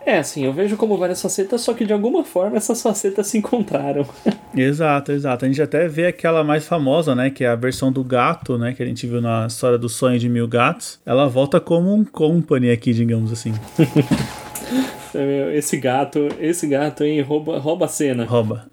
É, 0.05 0.19
assim, 0.19 0.45
eu 0.45 0.53
vejo 0.53 0.77
como 0.77 0.97
várias 0.97 1.21
facetas, 1.21 1.61
só 1.61 1.75
que 1.75 1.85
de 1.85 1.93
alguma 1.93 2.25
forma 2.25 2.57
essas 2.57 2.83
facetas 2.83 3.27
se 3.27 3.39
encontraram. 3.39 4.07
exato, 4.57 5.13
exato. 5.13 5.45
A 5.45 5.49
gente 5.49 5.61
até 5.61 5.87
vê 5.89 6.07
aquela 6.07 6.43
mais 6.43 6.67
famosa, 6.67 7.15
né, 7.15 7.31
que 7.31 7.45
é 7.45 7.49
a 7.49 7.55
versão 7.55 7.93
do 7.93 8.03
gato, 8.03 8.57
né, 8.59 8.73
que 8.73 8.83
a 8.83 8.87
gente 8.87 9.07
viu 9.07 9.21
na 9.21 9.47
história 9.47 9.79
do 9.79 9.89
sonho 9.89 10.19
de 10.19 10.29
mil 10.29 10.49
gatos. 10.49 10.99
Ela 11.05 11.29
volta 11.29 11.61
como 11.61 11.95
um 11.95 12.05
company 12.05 12.71
aqui, 12.71 12.93
digamos 12.93 13.31
assim. 13.31 13.53
É, 15.15 15.57
esse 15.57 15.77
gato, 15.77 16.29
esse 16.41 16.67
gato, 16.67 17.05
hein, 17.05 17.21
rouba, 17.23 17.59
rouba 17.59 17.87
a 17.87 17.89
cena. 17.89 18.25
Rouba. 18.25 18.67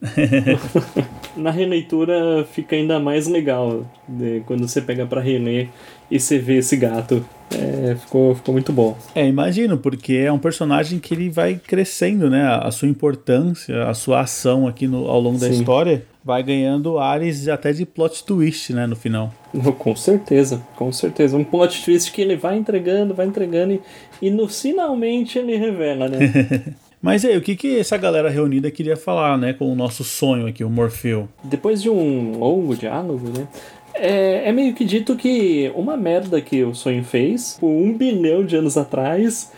Na 1.36 1.52
releitura 1.52 2.46
fica 2.52 2.76
ainda 2.76 3.00
mais 3.00 3.28
legal 3.28 3.86
de, 4.08 4.42
quando 4.46 4.68
você 4.68 4.82
pega 4.82 5.06
para 5.06 5.22
reler 5.22 5.70
e 6.10 6.20
você 6.20 6.40
vê 6.40 6.58
esse 6.58 6.76
gato. 6.76 7.26
É, 7.52 7.96
ficou, 7.96 8.36
ficou 8.36 8.54
muito 8.54 8.74
bom. 8.74 8.98
É, 9.16 9.26
imagino, 9.28 9.78
porque 9.78 10.14
é 10.14 10.32
um 10.32 10.40
personagem 10.40 11.00
que 11.00 11.14
ele 11.14 11.30
vai 11.30 11.56
crescendo, 11.56 12.30
né? 12.30 12.44
A 12.46 12.70
sua 12.72 12.88
importância, 12.88 13.84
a 13.84 13.94
sua 13.94 14.22
ação 14.22 14.68
aqui 14.68 14.88
no, 14.88 15.08
ao 15.08 15.20
longo 15.20 15.40
Sim. 15.40 15.48
da 15.48 15.54
história 15.54 16.04
vai 16.28 16.44
ganhando 16.44 17.00
ares 17.00 17.48
até 17.48 17.72
de 17.72 17.86
plot 17.86 18.26
twist, 18.26 18.74
né, 18.74 18.86
no 18.86 18.98
final. 18.98 19.34
Com 19.80 19.96
certeza, 19.96 20.62
com 20.76 20.92
certeza. 20.92 21.38
Um 21.38 21.44
plot 21.44 21.86
twist 21.86 22.12
que 22.12 22.22
ele 22.22 22.36
vai 22.36 22.58
entregando, 22.58 23.14
vai 23.14 23.26
entregando 23.26 23.72
e, 23.72 23.82
e 24.22 24.30
no 24.30 24.46
finalmente 24.50 25.40
ele 25.40 25.56
revela, 25.56 26.10
né? 26.10 26.66
Mas 27.02 27.24
aí, 27.24 27.38
o 27.38 27.42
que, 27.42 27.56
que 27.56 27.80
essa 27.80 27.96
galera 27.96 28.30
reunida 28.30 28.70
queria 28.70 28.98
falar, 28.98 29.38
né, 29.38 29.54
com 29.54 29.72
o 29.72 29.76
nosso 29.76 30.04
sonho 30.04 30.48
aqui, 30.48 30.66
o 30.66 30.70
Morfeu? 30.70 31.30
Depois 31.44 31.82
de 31.82 31.90
um 31.90 32.38
longo 32.38 32.76
diálogo, 32.76 33.30
né, 33.30 33.48
é, 33.94 34.50
é 34.50 34.52
meio 34.52 34.74
que 34.74 34.84
dito 34.84 35.16
que 35.16 35.72
uma 35.76 35.96
merda 35.96 36.42
que 36.42 36.62
o 36.62 36.76
sonho 36.76 37.06
fez, 37.06 37.56
por 37.58 37.70
um 37.70 37.94
bilhão 37.94 38.44
de 38.44 38.58
anos 38.58 38.76
atrás, 38.76 39.50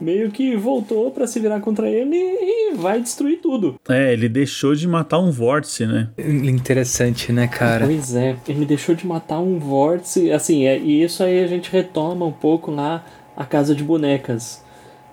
meio 0.00 0.30
que 0.30 0.56
voltou 0.56 1.10
para 1.10 1.26
se 1.26 1.40
virar 1.40 1.60
contra 1.60 1.88
ele 1.88 2.16
e 2.16 2.74
vai 2.74 3.00
destruir 3.00 3.40
tudo. 3.40 3.76
É, 3.88 4.12
ele 4.12 4.28
deixou 4.28 4.74
de 4.74 4.86
matar 4.86 5.18
um 5.18 5.30
vórtice, 5.30 5.86
né? 5.86 6.10
Interessante, 6.18 7.32
né, 7.32 7.46
cara? 7.46 7.86
Pois 7.86 8.14
é, 8.14 8.36
ele 8.48 8.64
deixou 8.64 8.94
de 8.94 9.06
matar 9.06 9.40
um 9.40 9.58
vórtice, 9.58 10.30
assim, 10.32 10.66
é, 10.66 10.78
e 10.78 11.02
isso 11.02 11.22
aí 11.22 11.42
a 11.42 11.46
gente 11.46 11.70
retoma 11.70 12.26
um 12.26 12.32
pouco 12.32 12.70
lá 12.70 13.04
a 13.36 13.44
Casa 13.44 13.74
de 13.74 13.82
Bonecas. 13.82 14.64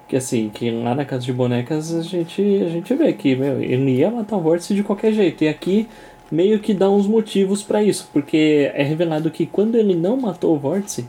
Que 0.07 0.17
assim, 0.17 0.49
que 0.53 0.69
lá 0.69 0.93
na 0.93 1.05
Casa 1.05 1.25
de 1.25 1.33
Bonecas 1.33 1.93
a 1.93 2.01
gente, 2.01 2.41
a 2.41 2.69
gente 2.69 2.93
vê 2.93 3.13
que, 3.13 3.35
meu, 3.35 3.61
ele 3.61 3.97
ia 3.97 4.11
matar 4.11 4.37
um 4.37 4.41
vórtice 4.41 4.75
de 4.75 4.83
qualquer 4.83 5.13
jeito. 5.13 5.43
E 5.43 5.47
aqui 5.47 5.87
meio 6.31 6.59
que 6.59 6.73
dá 6.73 6.89
uns 6.89 7.07
motivos 7.07 7.61
para 7.61 7.83
isso, 7.83 8.09
porque 8.11 8.71
é 8.73 8.83
revelado 8.83 9.29
que 9.29 9.45
quando 9.45 9.75
ele 9.75 9.95
não 9.95 10.17
matou 10.17 10.55
o 10.55 10.59
vórtice, 10.59 11.05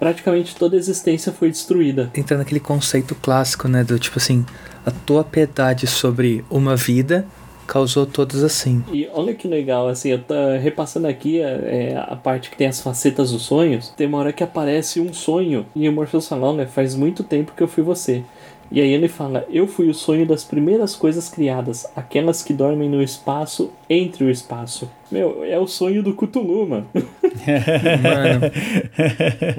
praticamente 0.00 0.56
toda 0.56 0.74
a 0.74 0.78
existência 0.78 1.30
foi 1.30 1.50
destruída. 1.50 2.10
Entra 2.16 2.38
naquele 2.38 2.58
conceito 2.58 3.14
clássico, 3.14 3.68
né? 3.68 3.84
Do 3.84 3.98
tipo 3.98 4.18
assim, 4.18 4.44
a 4.84 4.90
tua 4.90 5.22
piedade 5.22 5.86
sobre 5.86 6.42
uma 6.50 6.74
vida 6.74 7.26
causou 7.66 8.04
todas 8.04 8.42
assim. 8.42 8.82
E 8.92 9.08
olha 9.12 9.32
que 9.32 9.46
legal, 9.46 9.86
assim, 9.86 10.08
eu 10.08 10.18
tô 10.18 10.34
repassando 10.60 11.06
aqui 11.06 11.40
é, 11.40 12.02
a 12.08 12.16
parte 12.16 12.50
que 12.50 12.56
tem 12.56 12.66
as 12.66 12.80
facetas 12.80 13.30
dos 13.30 13.42
sonhos. 13.42 13.90
Tem 13.90 14.08
uma 14.08 14.18
hora 14.18 14.32
que 14.32 14.42
aparece 14.42 15.00
um 15.00 15.14
sonho 15.14 15.64
e 15.76 15.88
o 15.88 15.92
Morpheus 15.92 16.26
fala, 16.26 16.52
né? 16.52 16.66
Faz 16.66 16.96
muito 16.96 17.22
tempo 17.22 17.52
que 17.56 17.62
eu 17.62 17.68
fui 17.68 17.84
você. 17.84 18.24
E 18.72 18.80
aí 18.80 18.92
ele 18.92 19.08
fala: 19.08 19.44
Eu 19.50 19.66
fui 19.66 19.88
o 19.88 19.94
sonho 19.94 20.24
das 20.24 20.44
primeiras 20.44 20.94
coisas 20.94 21.28
criadas, 21.28 21.86
aquelas 21.96 22.42
que 22.42 22.52
dormem 22.52 22.88
no 22.88 23.02
espaço 23.02 23.70
entre 23.88 24.24
o 24.24 24.30
espaço. 24.30 24.88
Meu, 25.10 25.42
é 25.42 25.58
o 25.58 25.66
sonho 25.66 26.04
do 26.04 26.14
Cthulhu, 26.14 26.68
mano. 26.68 26.86
mano. 26.94 27.10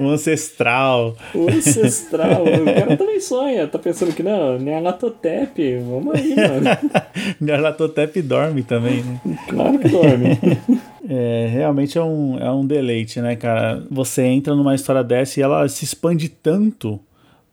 o 0.00 0.08
ancestral. 0.08 1.14
O 1.34 1.46
ancestral. 1.50 2.42
o 2.42 2.64
cara 2.64 2.96
também 2.96 3.20
sonha. 3.20 3.66
Tá 3.66 3.78
pensando 3.78 4.14
que 4.14 4.22
não, 4.22 4.58
Nyarlathotep. 4.58 5.78
Vamos 5.80 6.14
aí, 6.14 6.34
mano. 6.34 6.70
Nyarlathotep 7.38 8.22
dorme 8.22 8.62
também, 8.62 9.02
né? 9.02 9.20
Claro 9.48 9.78
que 9.78 9.88
dorme. 9.88 10.38
É, 11.08 11.48
realmente 11.50 11.98
é 11.98 12.02
um, 12.02 12.38
é 12.38 12.48
um 12.52 12.64
deleite, 12.64 13.20
né, 13.20 13.34
cara? 13.34 13.84
Você 13.90 14.22
entra 14.22 14.54
numa 14.54 14.72
história 14.72 15.02
dessa 15.02 15.40
e 15.40 15.42
ela 15.42 15.68
se 15.68 15.84
expande 15.84 16.28
tanto 16.28 17.00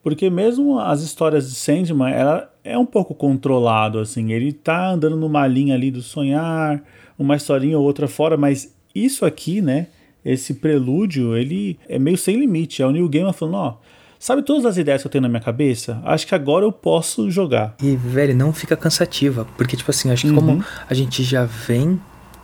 porque 0.03 0.29
mesmo 0.29 0.79
as 0.79 1.01
histórias 1.01 1.49
de 1.49 1.55
Sandman, 1.55 2.13
ela 2.13 2.51
é 2.63 2.77
um 2.77 2.85
pouco 2.85 3.13
controlado, 3.13 3.99
assim. 3.99 4.31
Ele 4.31 4.53
tá 4.53 4.89
andando 4.89 5.15
numa 5.17 5.45
linha 5.47 5.75
ali 5.75 5.91
do 5.91 6.01
sonhar, 6.01 6.81
uma 7.17 7.35
historinha 7.35 7.77
ou 7.77 7.83
outra 7.83 8.07
fora, 8.07 8.37
mas 8.37 8.75
isso 8.93 9.25
aqui, 9.25 9.61
né? 9.61 9.87
Esse 10.23 10.55
prelúdio, 10.55 11.35
ele 11.35 11.77
é 11.87 11.97
meio 11.97 12.17
sem 12.17 12.37
limite. 12.37 12.81
É 12.81 12.85
o 12.85 12.91
Neil 12.91 13.09
Gaiman 13.09 13.33
falando, 13.33 13.55
ó... 13.55 13.77
Sabe 14.21 14.41
todas 14.41 14.65
as 14.65 14.75
ideias 14.75 15.01
que 15.01 15.07
eu 15.07 15.11
tenho 15.11 15.21
na 15.21 15.29
minha 15.29 15.39
cabeça? 15.39 16.01
Acho 16.03 16.27
que 16.27 16.35
agora 16.35 16.65
eu 16.65 16.73
posso 16.73 17.31
jogar. 17.31 17.73
E, 17.81 17.95
velho, 17.95 18.35
não 18.35 18.51
fica 18.51 18.75
cansativa. 18.75 19.47
Porque, 19.55 19.77
tipo 19.77 19.89
assim, 19.89 20.11
acho 20.11 20.23
que 20.23 20.33
uhum. 20.33 20.35
como 20.35 20.65
a 20.89 20.93
gente 20.93 21.23
já 21.23 21.45
vem 21.45 21.97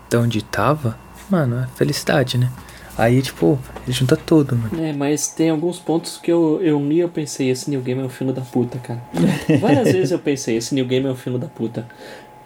de 0.10 0.16
onde 0.16 0.42
tava, 0.42 0.98
mano, 1.30 1.60
é 1.60 1.68
felicidade, 1.76 2.38
né? 2.38 2.50
Aí, 2.98 3.22
tipo, 3.22 3.60
ele 3.84 3.92
junta 3.92 4.16
tudo, 4.16 4.56
mano. 4.56 4.84
É, 4.84 4.94
mas 4.94 5.28
tem 5.28 5.50
alguns 5.50 5.80
pontos 5.80 6.18
que 6.18 6.32
eu, 6.32 6.62
eu 6.62 6.80
li 6.80 7.00
eu 7.00 7.10
pensei, 7.10 7.50
esse 7.50 7.70
New 7.70 7.82
Game 7.82 8.02
é 8.02 8.06
um 8.06 8.10
filho 8.10 8.32
da 8.32 8.42
puta, 8.42 8.80
cara. 8.80 9.02
Várias 9.60 9.92
vezes 9.92 10.12
eu 10.12 10.20
pensei, 10.20 10.58
esse 10.58 10.74
New 10.74 10.86
Game 10.86 11.06
é 11.06 11.12
um 11.12 11.16
filho 11.16 11.38
da 11.38 11.48
puta. 11.48 11.86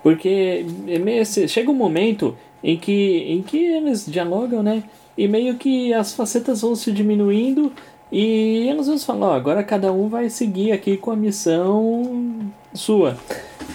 Porque 0.01 0.65
é 0.87 1.47
chega 1.47 1.69
um 1.69 1.75
momento 1.75 2.35
em 2.63 2.77
que, 2.77 3.25
em 3.27 3.41
que 3.43 3.57
eles 3.57 4.05
dialogam, 4.05 4.63
né? 4.63 4.83
E 5.17 5.27
meio 5.27 5.55
que 5.55 5.93
as 5.93 6.13
facetas 6.13 6.61
vão 6.61 6.75
se 6.75 6.91
diminuindo 6.91 7.71
e 8.11 8.67
eles 8.67 8.87
vão 8.87 8.97
falar, 8.97 9.27
ó, 9.27 9.33
agora 9.35 9.63
cada 9.63 9.91
um 9.91 10.07
vai 10.07 10.29
seguir 10.29 10.71
aqui 10.71 10.97
com 10.97 11.11
a 11.11 11.15
missão 11.15 12.51
sua. 12.73 13.17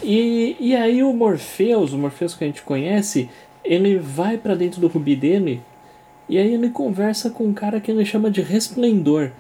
E, 0.03 0.57
e 0.59 0.75
aí 0.75 1.03
o 1.03 1.13
Morpheus, 1.13 1.93
o 1.93 1.99
Morpheus 1.99 2.35
que 2.35 2.43
a 2.43 2.47
gente 2.47 2.63
conhece, 2.63 3.29
ele 3.63 3.97
vai 3.99 4.37
para 4.37 4.55
dentro 4.55 4.81
do 4.81 4.89
rubi 4.89 5.15
dele 5.15 5.63
e 6.29 6.39
aí 6.39 6.55
ele 6.55 6.71
conversa 6.71 7.31
com 7.31 7.45
um 7.45 7.53
cara 7.53 7.81
que 7.81 7.91
ele 7.91 8.05
chama 8.05 8.31
de 8.31 8.41
Resplendor. 8.41 9.31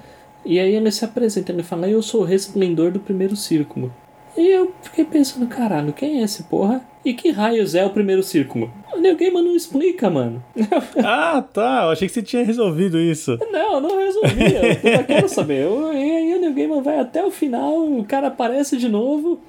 E 0.45 0.59
aí 0.59 0.75
ele 0.75 0.91
se 0.91 1.05
apresenta, 1.05 1.53
ele 1.53 1.63
fala, 1.63 1.89
eu 1.89 2.03
sou 2.03 2.21
o 2.21 2.25
Resplendor 2.25 2.91
do 2.91 3.01
primeiro 3.01 3.35
círculo. 3.35 3.93
E 4.37 4.49
eu 4.49 4.73
fiquei 4.83 5.05
pensando, 5.05 5.47
caralho, 5.47 5.93
quem 5.93 6.21
é 6.21 6.25
esse 6.25 6.43
porra? 6.45 6.83
E 7.05 7.15
que 7.15 7.31
raios 7.31 7.75
é 7.75 7.85
o 7.85 7.91
primeiro 7.91 8.23
círculo? 8.23 8.71
O 8.93 8.99
Neil 8.99 9.17
Gaiman 9.17 9.43
não 9.43 9.55
explica, 9.55 10.11
mano. 10.11 10.43
ah, 11.05 11.45
tá. 11.53 11.85
Eu 11.85 11.91
achei 11.91 12.09
que 12.09 12.15
você 12.15 12.23
tinha 12.23 12.45
resolvido 12.45 12.99
isso. 12.99 13.39
Não, 13.53 13.81
não 13.81 13.99
resolvi. 13.99 14.55
Eu, 14.83 14.91
eu 14.93 15.05
quero 15.05 15.29
saber. 15.29 15.67
e 15.67 15.97
aí 15.97 16.35
o 16.49 16.55
Gaiman 16.55 16.83
vai 16.83 16.99
até 16.99 17.25
o 17.25 17.31
final, 17.31 17.87
o 17.87 18.05
cara 18.05 18.29
aparece 18.29 18.77
de 18.77 18.89
novo. 18.89 19.41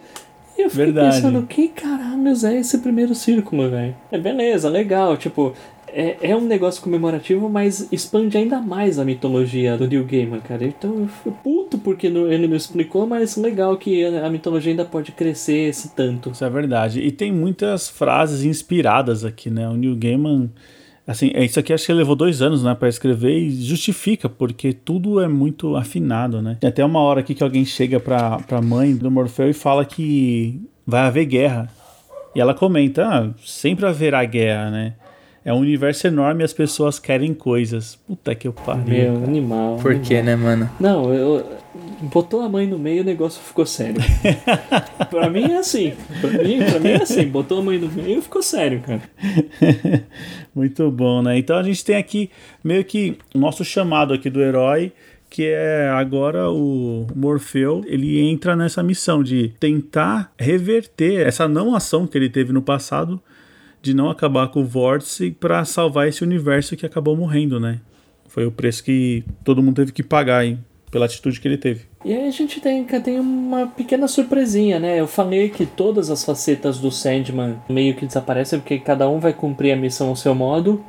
E 0.58 0.62
eu 0.62 0.70
fiquei 0.70 0.86
Verdade. 0.86 1.16
pensando, 1.16 1.46
que 1.46 1.68
caralhos 1.68 2.44
é 2.44 2.56
esse 2.58 2.78
primeiro 2.78 3.14
círculo, 3.14 3.70
velho? 3.70 3.96
É 4.12 4.18
beleza, 4.18 4.70
legal. 4.70 5.18
Tipo, 5.18 5.54
é, 5.96 6.18
é 6.22 6.36
um 6.36 6.46
negócio 6.46 6.84
comemorativo, 6.84 7.50
mas 7.50 7.88
expande 7.90 8.38
ainda 8.38 8.60
mais 8.60 9.00
a 9.00 9.06
mitologia 9.06 9.78
do 9.78 9.88
Neil 9.88 10.04
Gaiman, 10.04 10.42
cara. 10.42 10.66
Então 10.66 11.00
eu 11.00 11.08
fui 11.08 11.32
puto 11.42 11.78
porque 11.78 12.08
ele 12.08 12.48
não 12.48 12.58
explicou, 12.58 13.08
mas 13.08 13.38
legal 13.38 13.78
que 13.78 14.04
a 14.04 14.30
mitologia 14.30 14.74
ainda 14.74 14.84
pode 14.84 15.14
crescer 15.14 15.70
esse 15.70 15.96
tanto. 15.96 16.32
Isso 16.32 16.44
é 16.44 16.50
verdade. 16.50 17.00
E 17.00 17.12
tem 17.12 17.32
muitas 17.32 17.88
frases 17.88 18.44
inspiradas 18.44 19.24
aqui, 19.24 19.50
né? 19.50 19.70
O 19.70 19.74
Neil 19.74 19.96
Gaiman. 19.96 20.52
Assim, 21.08 21.32
é, 21.34 21.46
isso 21.46 21.60
aqui 21.60 21.72
acho 21.72 21.86
que 21.86 21.94
levou 21.94 22.16
dois 22.16 22.42
anos, 22.42 22.64
né, 22.64 22.74
para 22.74 22.90
escrever 22.90 23.38
e 23.38 23.64
justifica, 23.64 24.28
porque 24.28 24.74
tudo 24.74 25.22
é 25.22 25.28
muito 25.28 25.76
afinado, 25.76 26.42
né? 26.42 26.58
Tem 26.60 26.68
até 26.68 26.84
uma 26.84 27.00
hora 27.00 27.20
aqui 27.20 27.36
que 27.36 27.44
alguém 27.44 27.64
chega 27.64 28.00
pra, 28.00 28.40
pra 28.40 28.60
mãe 28.60 28.96
do 28.96 29.10
Morfeu 29.12 29.48
e 29.50 29.54
fala 29.54 29.86
que 29.86 30.60
vai 30.86 31.02
haver 31.02 31.26
guerra. 31.26 31.70
E 32.36 32.42
ela 32.42 32.56
comenta, 32.56 33.06
ah, 33.08 33.30
sempre 33.46 33.86
haverá 33.86 34.26
guerra, 34.26 34.72
né? 34.72 34.94
É 35.46 35.54
um 35.54 35.60
universo 35.60 36.08
enorme 36.08 36.42
e 36.42 36.44
as 36.44 36.54
pessoas 36.54 36.98
querem 36.98 37.32
coisas. 37.32 38.00
Puta 38.08 38.34
que 38.34 38.48
eu 38.48 38.52
pariu. 38.52 39.14
Meu, 39.14 39.24
animal. 39.24 39.78
Por 39.78 40.00
quê, 40.00 40.24
né, 40.24 40.36
mano? 40.36 40.68
Não, 40.80 41.14
eu. 41.14 41.46
botou 42.02 42.42
a 42.42 42.50
mãe 42.50 42.66
no 42.66 42.80
meio, 42.80 43.04
o 43.04 43.06
negócio 43.06 43.40
ficou 43.44 43.64
sério. 43.64 44.02
pra 45.08 45.30
mim 45.30 45.52
é 45.52 45.58
assim. 45.58 45.94
Pra 46.20 46.32
mim, 46.32 46.66
pra 46.66 46.80
mim 46.80 46.90
é 46.90 47.04
assim. 47.04 47.28
Botou 47.28 47.60
a 47.60 47.62
mãe 47.62 47.78
no 47.78 47.88
meio, 47.90 48.24
ficou 48.24 48.42
sério, 48.42 48.82
cara. 48.82 49.04
Muito 50.56 50.90
bom, 50.90 51.22
né? 51.22 51.38
Então 51.38 51.58
a 51.58 51.64
gente 51.64 51.86
tem 51.86 51.96
aqui 51.96 52.32
meio 52.64 52.84
que 52.84 53.16
o 53.32 53.38
nosso 53.38 53.64
chamado 53.64 54.16
aqui 54.16 54.32
do 54.32 54.42
herói 54.42 54.92
que 55.30 55.48
é 55.48 55.90
agora 55.90 56.50
o 56.50 57.08
Morfeu, 57.14 57.84
ele 57.88 58.22
entra 58.22 58.56
nessa 58.56 58.82
missão 58.82 59.22
de 59.22 59.50
tentar 59.60 60.32
reverter 60.40 61.28
essa 61.28 61.46
não 61.46 61.76
ação 61.76 62.08
que 62.08 62.18
ele 62.18 62.30
teve 62.30 62.54
no 62.54 62.62
passado 62.62 63.22
de 63.86 63.94
não 63.94 64.10
acabar 64.10 64.48
com 64.48 64.62
o 64.62 64.66
vórtice 64.66 65.30
para 65.30 65.64
salvar 65.64 66.08
esse 66.08 66.24
universo 66.24 66.76
que 66.76 66.86
acabou 66.86 67.16
morrendo, 67.16 67.60
né? 67.60 67.80
Foi 68.28 68.44
o 68.46 68.52
preço 68.52 68.84
que 68.84 69.24
todo 69.44 69.62
mundo 69.62 69.76
teve 69.76 69.92
que 69.92 70.02
pagar 70.02 70.44
hein, 70.44 70.60
pela 70.90 71.06
atitude 71.06 71.40
que 71.40 71.48
ele 71.48 71.58
teve. 71.58 71.86
E 72.04 72.12
aí 72.12 72.28
a 72.28 72.32
gente 72.32 72.60
tem, 72.60 72.84
tem 72.84 73.20
uma 73.20 73.68
pequena 73.68 74.08
surpresinha, 74.08 74.80
né? 74.80 75.00
Eu 75.00 75.08
falei 75.08 75.50
que 75.50 75.68
todas 75.68 76.10
as 76.10 76.26
facetas 76.26 76.80
do 76.80 76.90
Sandman 76.90 77.58
meio 77.70 77.96
que 77.96 78.08
desaparecem 78.08 78.60
porque 78.60 78.80
cada 78.80 79.08
um 79.08 79.20
vai 79.20 79.34
cumprir 79.34 79.72
a 79.72 79.76
missão 79.76 80.10
ao 80.10 80.16
seu 80.16 80.34
modo, 80.34 80.84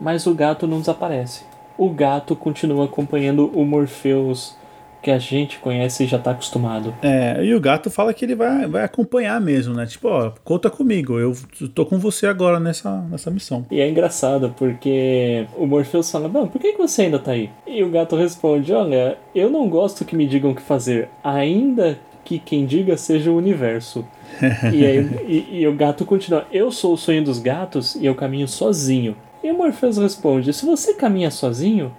mas 0.00 0.26
o 0.26 0.34
gato 0.34 0.66
não 0.66 0.78
desaparece 0.78 1.48
o 1.78 1.88
gato 1.88 2.34
continua 2.34 2.86
acompanhando 2.86 3.46
o 3.54 3.64
Morpheus 3.64 4.56
que 5.02 5.10
a 5.10 5.18
gente 5.18 5.58
conhece 5.58 6.04
e 6.04 6.06
já 6.06 6.18
tá 6.18 6.32
acostumado. 6.32 6.94
É, 7.02 7.42
e 7.44 7.54
o 7.54 7.60
gato 7.60 7.90
fala 7.90 8.12
que 8.12 8.24
ele 8.24 8.34
vai, 8.34 8.66
vai 8.66 8.84
acompanhar 8.84 9.40
mesmo, 9.40 9.74
né? 9.74 9.86
Tipo, 9.86 10.08
ó, 10.08 10.32
conta 10.44 10.68
comigo, 10.70 11.18
eu 11.18 11.36
tô 11.74 11.86
com 11.86 11.98
você 11.98 12.26
agora 12.26 12.58
nessa, 12.58 13.02
nessa 13.02 13.30
missão. 13.30 13.64
E 13.70 13.80
é 13.80 13.88
engraçado, 13.88 14.54
porque 14.56 15.46
o 15.56 15.66
Morpheus 15.66 16.10
fala, 16.10 16.28
não, 16.28 16.48
por 16.48 16.60
que, 16.60 16.72
que 16.72 16.78
você 16.78 17.02
ainda 17.02 17.18
tá 17.18 17.32
aí? 17.32 17.50
E 17.66 17.82
o 17.82 17.90
gato 17.90 18.16
responde, 18.16 18.72
olha, 18.72 19.16
eu 19.34 19.50
não 19.50 19.68
gosto 19.68 20.04
que 20.04 20.16
me 20.16 20.26
digam 20.26 20.50
o 20.50 20.54
que 20.54 20.62
fazer, 20.62 21.08
ainda 21.22 21.98
que 22.24 22.38
quem 22.38 22.66
diga 22.66 22.96
seja 22.96 23.30
o 23.30 23.36
universo. 23.36 24.04
e, 24.72 24.84
aí, 24.84 25.08
e, 25.26 25.60
e 25.60 25.66
o 25.66 25.74
gato 25.74 26.04
continua, 26.04 26.46
eu 26.52 26.70
sou 26.70 26.92
o 26.92 26.98
sonho 26.98 27.24
dos 27.24 27.38
gatos 27.38 27.94
e 27.94 28.04
eu 28.04 28.14
caminho 28.14 28.46
sozinho. 28.46 29.16
E 29.42 29.50
o 29.50 29.56
Morpheus 29.56 29.96
responde: 29.96 30.52
Se 30.52 30.66
você 30.66 30.92
caminha 30.92 31.30
sozinho, 31.30 31.90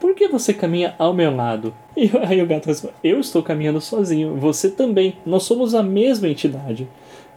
por 0.00 0.14
que 0.14 0.26
você 0.26 0.54
caminha 0.54 0.94
ao 0.98 1.12
meu 1.12 1.34
lado? 1.34 1.74
E 1.96 2.10
aí 2.24 2.40
o 2.42 2.46
gato 2.46 2.66
responde: 2.66 2.94
Eu 3.04 3.20
estou 3.20 3.42
caminhando 3.42 3.80
sozinho, 3.80 4.34
você 4.36 4.70
também. 4.70 5.14
Nós 5.26 5.42
somos 5.42 5.74
a 5.74 5.82
mesma 5.82 6.28
entidade. 6.28 6.88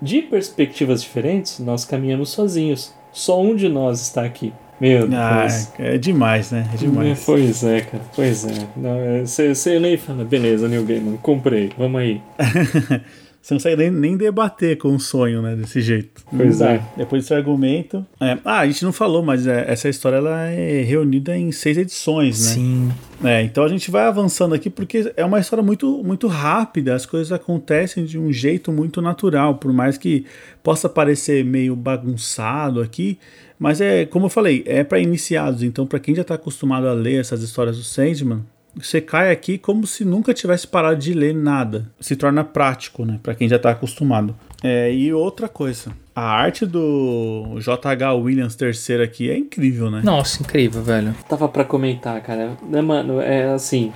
De 0.02 0.22
perspectivas 0.22 1.02
diferentes, 1.02 1.60
nós 1.60 1.86
caminhamos 1.86 2.30
sozinhos. 2.30 2.94
Só 3.12 3.42
um 3.42 3.56
de 3.56 3.70
nós 3.70 4.02
está 4.02 4.24
aqui. 4.24 4.54
Meu 4.80 5.08
ah, 5.14 5.42
Deus. 5.42 5.72
Ah, 5.78 5.84
é 5.84 5.98
demais, 5.98 6.52
né? 6.52 6.68
É 6.74 6.78
demais. 6.78 7.24
Pois 7.26 7.64
é, 7.64 7.82
cara. 7.82 8.04
Pois 8.16 8.46
é. 8.46 9.24
Você 9.26 9.80
lê 9.80 9.94
e 9.94 9.98
fala: 9.98 10.24
beleza, 10.24 10.68
New 10.68 10.84
Gaiman, 10.84 11.18
comprei, 11.18 11.72
vamos 11.78 12.02
aí. 12.02 12.22
Você 13.44 13.54
não 13.54 13.60
consegue 13.60 13.92
nem, 13.92 14.16
debater 14.16 14.78
com 14.78 14.96
o 14.96 15.00
sonho, 15.00 15.42
né? 15.42 15.54
Desse 15.54 15.82
jeito. 15.82 16.24
Pois 16.32 16.62
é. 16.62 16.82
Depois 16.96 17.24
desse 17.24 17.34
argumento. 17.34 18.06
É, 18.22 18.38
ah, 18.46 18.60
a 18.60 18.66
gente 18.66 18.86
não 18.86 18.94
falou, 18.94 19.22
mas 19.22 19.46
é, 19.46 19.70
essa 19.70 19.90
história 19.90 20.16
ela 20.16 20.48
é 20.48 20.82
reunida 20.82 21.38
em 21.38 21.52
seis 21.52 21.78
edições, 21.78 22.40
né? 22.40 22.54
Sim. 22.54 22.92
É, 23.22 23.42
então 23.44 23.66
a 23.66 23.68
gente 23.68 23.92
vai 23.92 24.06
avançando 24.06 24.56
aqui 24.56 24.70
porque 24.70 25.12
é 25.18 25.26
uma 25.26 25.42
história 25.42 25.62
muito, 25.62 26.02
muito 26.06 26.28
rápida, 26.28 26.96
as 26.96 27.06
coisas 27.06 27.34
acontecem 27.34 28.06
de 28.06 28.18
um 28.18 28.32
jeito 28.32 28.72
muito 28.72 29.02
natural, 29.02 29.56
por 29.56 29.74
mais 29.74 29.98
que 29.98 30.26
possa 30.64 30.88
parecer 30.88 31.44
meio 31.44 31.76
bagunçado 31.76 32.82
aqui, 32.82 33.20
mas 33.60 33.82
é, 33.82 34.06
como 34.06 34.28
eu 34.28 34.30
falei, 34.30 34.64
é 34.66 34.86
para 34.86 35.00
iniciados, 35.00 35.64
então 35.64 35.86
para 35.86 36.00
quem 36.00 36.16
já 36.16 36.22
está 36.22 36.36
acostumado 36.36 36.88
a 36.88 36.94
ler 36.94 37.20
essas 37.20 37.42
histórias 37.42 37.78
do 37.78 37.84
Sandman, 37.84 38.42
você 38.76 39.00
cai 39.00 39.32
aqui 39.32 39.58
como 39.58 39.86
se 39.86 40.04
nunca 40.04 40.34
tivesse 40.34 40.68
parado 40.68 40.98
de 40.98 41.14
ler 41.14 41.34
nada. 41.34 41.90
Se 42.00 42.16
torna 42.16 42.44
prático, 42.44 43.06
né? 43.06 43.20
Para 43.22 43.36
quem 43.36 43.48
já 43.48 43.58
está 43.58 43.72
acostumado. 43.72 44.36
É, 44.64 44.94
e 44.94 45.14
outra 45.14 45.48
coisa, 45.50 45.92
a 46.16 46.24
arte 46.24 46.66
do 46.66 47.58
J.H. 47.60 48.14
Williams 48.14 48.58
III 48.60 49.02
aqui 49.02 49.30
é 49.30 49.38
incrível, 49.38 49.92
né? 49.92 50.02
Nossa, 50.04 50.42
incrível, 50.42 50.82
velho. 50.82 51.14
Tava 51.28 51.48
para 51.50 51.66
comentar, 51.66 52.22
cara. 52.22 52.58
Né, 52.70 52.82
mano, 52.82 53.20
é 53.20 53.54
assim, 53.54 53.92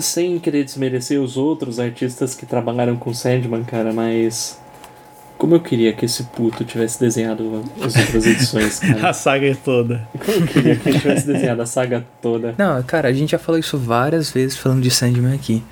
sem 0.00 0.38
querer 0.38 0.64
desmerecer 0.64 1.20
os 1.20 1.36
outros 1.36 1.80
artistas 1.80 2.34
que 2.34 2.44
trabalharam 2.44 2.96
com 2.96 3.12
Sandman, 3.14 3.64
cara, 3.64 3.92
mas 3.92 4.60
como 5.38 5.54
eu 5.54 5.60
queria 5.60 5.92
que 5.92 6.04
esse 6.04 6.24
puto 6.24 6.64
tivesse 6.64 6.98
desenhado 6.98 7.62
as 7.82 7.96
outras 7.96 8.26
edições, 8.26 8.78
cara. 8.80 9.10
a 9.10 9.12
saga 9.12 9.56
toda. 9.64 10.08
Como 10.24 10.38
eu 10.38 10.46
queria 10.46 10.76
que 10.76 10.88
ele 10.88 10.98
tivesse 10.98 11.26
desenhado 11.26 11.62
a 11.62 11.66
saga 11.66 12.04
toda. 12.22 12.54
Não, 12.56 12.82
cara, 12.82 13.08
a 13.08 13.12
gente 13.12 13.30
já 13.30 13.38
falou 13.38 13.58
isso 13.58 13.78
várias 13.78 14.30
vezes 14.30 14.56
falando 14.56 14.82
de 14.82 14.90
Sandman 14.90 15.34
aqui. 15.34 15.62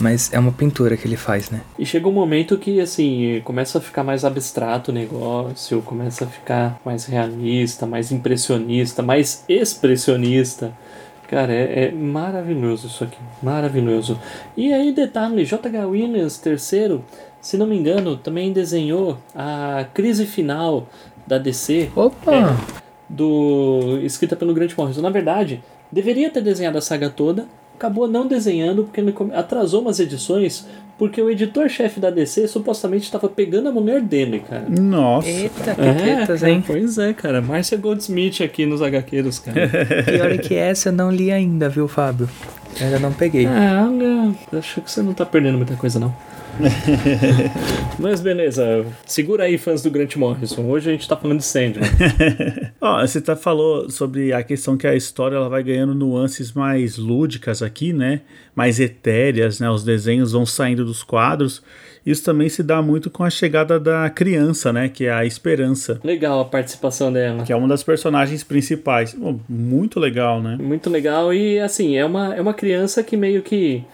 Mas 0.00 0.32
é 0.32 0.38
uma 0.38 0.50
pintura 0.50 0.96
que 0.96 1.06
ele 1.06 1.16
faz, 1.16 1.48
né? 1.48 1.60
E 1.78 1.86
chega 1.86 2.08
um 2.08 2.12
momento 2.12 2.58
que, 2.58 2.80
assim, 2.80 3.40
começa 3.44 3.78
a 3.78 3.80
ficar 3.80 4.02
mais 4.02 4.24
abstrato 4.24 4.90
o 4.90 4.94
negócio, 4.94 5.80
começa 5.82 6.24
a 6.24 6.26
ficar 6.26 6.80
mais 6.84 7.04
realista, 7.04 7.86
mais 7.86 8.10
impressionista, 8.10 9.00
mais 9.00 9.44
expressionista. 9.48 10.72
Cara, 11.28 11.52
é, 11.52 11.84
é 11.84 11.92
maravilhoso 11.92 12.88
isso 12.88 13.04
aqui, 13.04 13.16
maravilhoso. 13.42 14.18
E 14.56 14.72
aí, 14.72 14.92
detalhe, 14.92 15.44
J.H. 15.44 15.86
Williams, 15.86 16.36
terceiro, 16.36 17.04
se 17.42 17.58
não 17.58 17.66
me 17.66 17.76
engano, 17.76 18.16
também 18.16 18.52
desenhou 18.52 19.18
a 19.34 19.84
crise 19.92 20.24
final 20.24 20.88
da 21.26 21.36
DC. 21.36 21.90
Opa! 21.94 22.32
É, 22.32 22.82
do, 23.08 23.98
escrita 24.02 24.36
pelo 24.36 24.54
Grant 24.54 24.74
Morrison. 24.76 25.02
Na 25.02 25.10
verdade, 25.10 25.62
deveria 25.90 26.30
ter 26.30 26.40
desenhado 26.40 26.78
a 26.78 26.80
saga 26.80 27.10
toda, 27.10 27.46
acabou 27.74 28.06
não 28.06 28.28
desenhando 28.28 28.84
porque 28.84 29.02
atrasou 29.34 29.82
umas 29.82 29.98
edições 29.98 30.66
porque 30.96 31.20
o 31.20 31.28
editor-chefe 31.28 31.98
da 31.98 32.10
DC 32.10 32.46
supostamente 32.46 33.04
estava 33.04 33.28
pegando 33.28 33.68
a 33.68 33.72
mulher 33.72 34.00
dele, 34.00 34.44
cara. 34.48 34.66
Nossa. 34.68 35.28
Eita, 35.28 35.74
que 35.74 36.44
é, 36.44 36.48
hein? 36.48 36.62
Pois 36.64 36.96
é, 36.96 37.12
cara. 37.12 37.42
Márcia 37.42 37.76
Goldsmith 37.76 38.40
aqui 38.40 38.64
nos 38.64 38.80
HQs, 38.80 39.40
cara. 39.40 39.68
Pior 40.06 40.30
é 40.30 40.38
que 40.38 40.54
essa 40.54 40.90
eu 40.90 40.92
não 40.92 41.10
li 41.10 41.32
ainda, 41.32 41.68
viu, 41.68 41.88
Fábio? 41.88 42.28
Eu 42.78 42.86
ainda 42.86 43.00
não 43.00 43.12
peguei. 43.12 43.46
Ah, 43.46 43.88
acho 44.56 44.80
que 44.80 44.88
você 44.88 45.02
não 45.02 45.12
tá 45.12 45.26
perdendo 45.26 45.56
muita 45.56 45.74
coisa, 45.74 45.98
não. 45.98 46.14
Mas 47.98 48.20
beleza, 48.20 48.84
segura 49.06 49.44
aí, 49.44 49.56
fãs 49.56 49.82
do 49.82 49.90
Grant 49.90 50.16
Morrison. 50.16 50.64
Hoje 50.66 50.90
a 50.90 50.92
gente 50.92 51.08
tá 51.08 51.16
falando 51.16 51.38
de 51.38 51.44
Sandman. 51.44 51.88
Ó, 52.80 53.00
você 53.00 53.20
tá 53.20 53.34
falou 53.36 53.88
sobre 53.90 54.32
a 54.32 54.42
questão 54.42 54.76
que 54.76 54.86
a 54.86 54.94
história 54.94 55.36
ela 55.36 55.48
vai 55.48 55.62
ganhando 55.62 55.94
nuances 55.94 56.52
mais 56.52 56.96
lúdicas 56.98 57.62
aqui, 57.62 57.92
né? 57.92 58.20
Mais 58.54 58.80
etéreas, 58.80 59.60
né? 59.60 59.70
Os 59.70 59.84
desenhos 59.84 60.32
vão 60.32 60.44
saindo 60.44 60.84
dos 60.84 61.02
quadros. 61.02 61.62
Isso 62.04 62.24
também 62.24 62.48
se 62.48 62.62
dá 62.62 62.82
muito 62.82 63.08
com 63.10 63.22
a 63.22 63.30
chegada 63.30 63.78
da 63.78 64.10
criança, 64.10 64.72
né? 64.72 64.88
Que 64.88 65.06
é 65.06 65.12
a 65.12 65.24
Esperança. 65.24 66.00
Legal 66.02 66.40
a 66.40 66.44
participação 66.44 67.12
dela. 67.12 67.44
Que 67.44 67.52
é 67.52 67.56
uma 67.56 67.68
das 67.68 67.82
personagens 67.82 68.42
principais. 68.42 69.16
muito 69.48 70.00
legal, 70.00 70.42
né? 70.42 70.58
Muito 70.60 70.90
legal 70.90 71.32
e 71.32 71.60
assim, 71.60 71.96
é 71.96 72.04
uma, 72.04 72.34
é 72.34 72.40
uma 72.40 72.54
criança 72.54 73.02
que 73.02 73.16
meio 73.16 73.42
que 73.42 73.84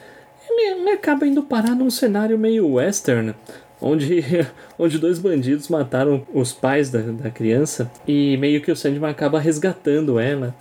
ele, 0.61 0.91
acaba 0.91 1.27
indo 1.27 1.43
parar 1.43 1.75
num 1.75 1.91
cenário 1.91 2.39
meio 2.39 2.69
western, 2.75 3.35
onde, 3.81 4.25
onde 4.79 4.99
dois 4.99 5.19
bandidos 5.19 5.69
mataram 5.69 6.27
os 6.33 6.53
pais 6.53 6.91
da, 6.91 7.01
da 7.01 7.31
criança 7.31 7.91
e 8.07 8.37
meio 8.37 8.61
que 8.61 8.71
o 8.71 8.77
Sandman 8.77 9.11
acaba 9.11 9.39
resgatando 9.39 10.19
ela. 10.19 10.55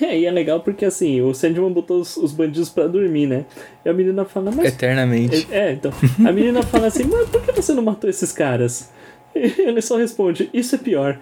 E 0.00 0.04
aí 0.04 0.24
é 0.24 0.30
legal 0.30 0.60
porque 0.60 0.84
assim, 0.84 1.20
o 1.20 1.34
Sandman 1.34 1.72
botou 1.72 2.00
os, 2.00 2.16
os 2.16 2.32
bandidos 2.32 2.70
para 2.70 2.86
dormir, 2.86 3.26
né? 3.26 3.44
E 3.84 3.88
a 3.88 3.92
menina 3.92 4.24
fala, 4.24 4.50
mas. 4.50 4.66
Eternamente. 4.66 5.48
É, 5.50 5.72
então. 5.72 5.92
A 6.26 6.32
menina 6.32 6.62
fala 6.62 6.86
assim, 6.86 7.04
mas 7.04 7.28
por 7.28 7.42
que 7.42 7.52
você 7.52 7.72
não 7.72 7.82
matou 7.82 8.08
esses 8.08 8.32
caras? 8.32 8.90
E 9.34 9.62
ele 9.62 9.80
só 9.80 9.96
responde, 9.96 10.48
isso 10.52 10.74
é 10.74 10.78
pior. 10.78 11.18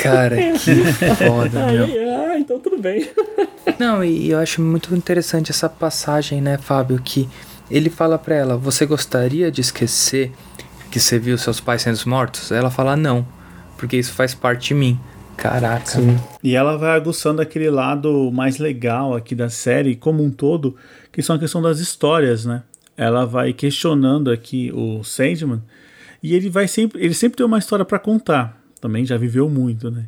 Cara, 0.00 0.36
que 0.58 0.74
foda, 1.26 1.66
meu. 1.66 1.86
ah, 2.14 2.38
então 2.38 2.58
tudo 2.60 2.78
bem. 2.78 3.08
Não, 3.78 4.04
e 4.04 4.30
eu 4.30 4.38
acho 4.38 4.62
muito 4.62 4.94
interessante 4.94 5.50
essa 5.50 5.68
passagem, 5.68 6.40
né, 6.40 6.58
Fábio, 6.58 7.00
que 7.02 7.28
ele 7.70 7.90
fala 7.90 8.18
para 8.18 8.34
ela: 8.34 8.56
Você 8.56 8.86
gostaria 8.86 9.50
de 9.50 9.60
esquecer 9.60 10.32
que 10.90 11.00
você 11.00 11.18
viu 11.18 11.36
seus 11.38 11.60
pais 11.60 11.82
sendo 11.82 11.98
mortos? 12.06 12.50
Ela 12.50 12.70
fala: 12.70 12.96
Não, 12.96 13.26
porque 13.76 13.96
isso 13.96 14.12
faz 14.12 14.34
parte 14.34 14.68
de 14.68 14.74
mim. 14.74 15.00
Caraca. 15.36 15.86
Sim. 15.86 16.18
E 16.42 16.54
ela 16.54 16.78
vai 16.78 16.96
aguçando 16.96 17.42
aquele 17.42 17.68
lado 17.68 18.30
mais 18.32 18.58
legal 18.58 19.14
aqui 19.14 19.34
da 19.34 19.48
série 19.48 19.96
como 19.96 20.22
um 20.22 20.30
todo, 20.30 20.76
que 21.12 21.22
são 21.22 21.36
a 21.36 21.38
questão 21.38 21.60
das 21.60 21.80
histórias, 21.80 22.44
né? 22.44 22.62
Ela 22.96 23.26
vai 23.26 23.52
questionando 23.52 24.30
aqui 24.30 24.70
o 24.72 25.02
Sandman 25.02 25.60
e 26.22 26.34
ele 26.34 26.48
vai 26.48 26.68
sempre, 26.68 27.04
ele 27.04 27.14
sempre 27.14 27.36
tem 27.36 27.44
uma 27.44 27.58
história 27.58 27.84
para 27.84 27.98
contar. 27.98 28.60
Também 28.80 29.04
já 29.04 29.16
viveu 29.16 29.48
muito, 29.48 29.90
né? 29.90 30.06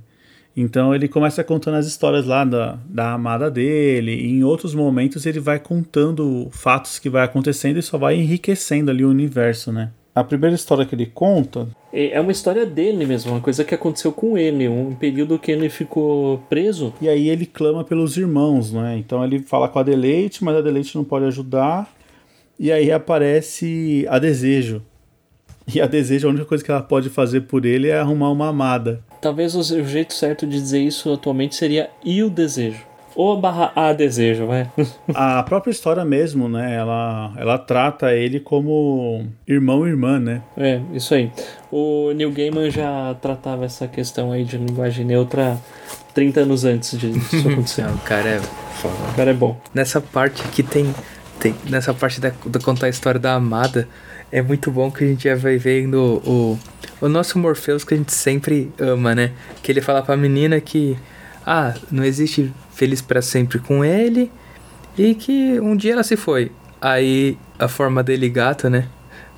Então 0.56 0.94
ele 0.94 1.06
começa 1.06 1.44
contando 1.44 1.74
as 1.74 1.86
histórias 1.86 2.24
lá 2.24 2.42
da, 2.44 2.78
da 2.88 3.12
amada 3.12 3.50
dele, 3.50 4.12
e 4.14 4.30
em 4.30 4.42
outros 4.42 4.74
momentos 4.74 5.26
ele 5.26 5.38
vai 5.38 5.58
contando 5.58 6.48
fatos 6.50 6.98
que 6.98 7.10
vai 7.10 7.24
acontecendo 7.24 7.78
e 7.78 7.82
só 7.82 7.98
vai 7.98 8.16
enriquecendo 8.16 8.90
ali 8.90 9.04
o 9.04 9.10
universo, 9.10 9.70
né? 9.70 9.90
A 10.14 10.24
primeira 10.24 10.56
história 10.56 10.86
que 10.86 10.94
ele 10.94 11.04
conta. 11.04 11.68
É, 11.92 12.12
é 12.12 12.20
uma 12.22 12.32
história 12.32 12.64
dele 12.64 13.04
mesmo, 13.04 13.32
uma 13.32 13.40
coisa 13.40 13.62
que 13.64 13.74
aconteceu 13.74 14.10
com 14.10 14.38
ele, 14.38 14.66
um 14.66 14.94
período 14.94 15.38
que 15.38 15.52
ele 15.52 15.68
ficou 15.68 16.38
preso. 16.48 16.94
E 17.02 17.08
aí 17.08 17.28
ele 17.28 17.44
clama 17.44 17.84
pelos 17.84 18.16
irmãos, 18.16 18.72
né? 18.72 18.96
Então 18.96 19.22
ele 19.22 19.40
fala 19.40 19.68
com 19.68 19.78
a 19.78 19.82
Deleite, 19.82 20.42
mas 20.42 20.56
a 20.56 20.62
Deleite 20.62 20.96
não 20.96 21.04
pode 21.04 21.26
ajudar. 21.26 21.94
E 22.58 22.72
aí 22.72 22.90
aparece 22.90 24.06
a 24.08 24.18
Desejo. 24.18 24.82
E 25.74 25.80
a 25.80 25.86
Desejo, 25.86 26.28
a 26.28 26.30
única 26.30 26.44
coisa 26.44 26.64
que 26.64 26.70
ela 26.70 26.82
pode 26.82 27.10
fazer 27.10 27.42
por 27.42 27.66
ele 27.66 27.88
é 27.88 27.98
arrumar 27.98 28.30
uma 28.30 28.48
amada. 28.48 29.00
Talvez 29.20 29.54
o 29.54 29.84
jeito 29.84 30.14
certo 30.14 30.46
de 30.46 30.60
dizer 30.60 30.80
isso 30.80 31.12
atualmente 31.12 31.56
seria 31.56 31.90
e 32.04 32.22
o 32.22 32.30
desejo. 32.30 32.84
Ou 33.16 33.40
barra 33.40 33.72
a 33.74 33.94
desejo, 33.94 34.46
vai. 34.46 34.70
a 35.14 35.42
própria 35.42 35.70
história 35.70 36.04
mesmo, 36.04 36.48
né? 36.50 36.76
Ela, 36.76 37.32
ela 37.36 37.58
trata 37.58 38.12
ele 38.12 38.38
como 38.38 39.26
irmão 39.48 39.86
e 39.86 39.90
irmã, 39.90 40.20
né? 40.20 40.42
É, 40.54 40.80
isso 40.92 41.14
aí. 41.14 41.32
O 41.72 42.12
Neil 42.12 42.30
Gaiman 42.30 42.70
já 42.70 43.16
tratava 43.20 43.64
essa 43.64 43.88
questão 43.88 44.32
aí 44.32 44.44
de 44.44 44.58
linguagem 44.58 45.04
neutra 45.04 45.58
30 46.12 46.40
anos 46.40 46.64
antes 46.66 46.98
disso 46.98 47.36
acontecer. 47.48 47.84
Não, 47.84 47.94
o 47.94 47.98
cara 48.00 48.28
é 48.28 48.38
foda. 48.38 48.94
O 49.10 49.16
cara 49.16 49.30
é 49.30 49.34
bom. 49.34 49.58
Nessa 49.72 49.98
parte 49.98 50.42
aqui 50.42 50.62
tem. 50.62 50.94
tem 51.40 51.54
nessa 51.70 51.94
parte 51.94 52.20
da, 52.20 52.32
da 52.44 52.60
contar 52.60 52.86
a 52.86 52.90
história 52.90 53.18
da 53.18 53.32
amada, 53.32 53.88
é 54.30 54.42
muito 54.42 54.70
bom 54.70 54.90
que 54.90 55.04
a 55.04 55.06
gente 55.06 55.24
já 55.24 55.34
vai 55.34 55.56
vendo 55.56 56.22
o, 56.24 56.58
o 57.00 57.08
nosso 57.08 57.38
Morpheus 57.38 57.84
que 57.84 57.94
a 57.94 57.96
gente 57.96 58.12
sempre 58.12 58.72
ama, 58.78 59.14
né? 59.14 59.32
Que 59.62 59.72
ele 59.72 59.80
fala 59.80 60.02
pra 60.02 60.16
menina 60.16 60.60
que. 60.60 60.96
Ah, 61.44 61.74
não 61.92 62.04
existe 62.04 62.52
feliz 62.72 63.00
para 63.00 63.22
sempre 63.22 63.60
com 63.60 63.84
ele 63.84 64.30
e 64.98 65.14
que 65.14 65.60
um 65.60 65.76
dia 65.76 65.92
ela 65.92 66.02
se 66.02 66.16
foi. 66.16 66.50
Aí 66.80 67.38
a 67.58 67.68
forma 67.68 68.02
dele 68.02 68.28
gato, 68.28 68.68
né? 68.68 68.88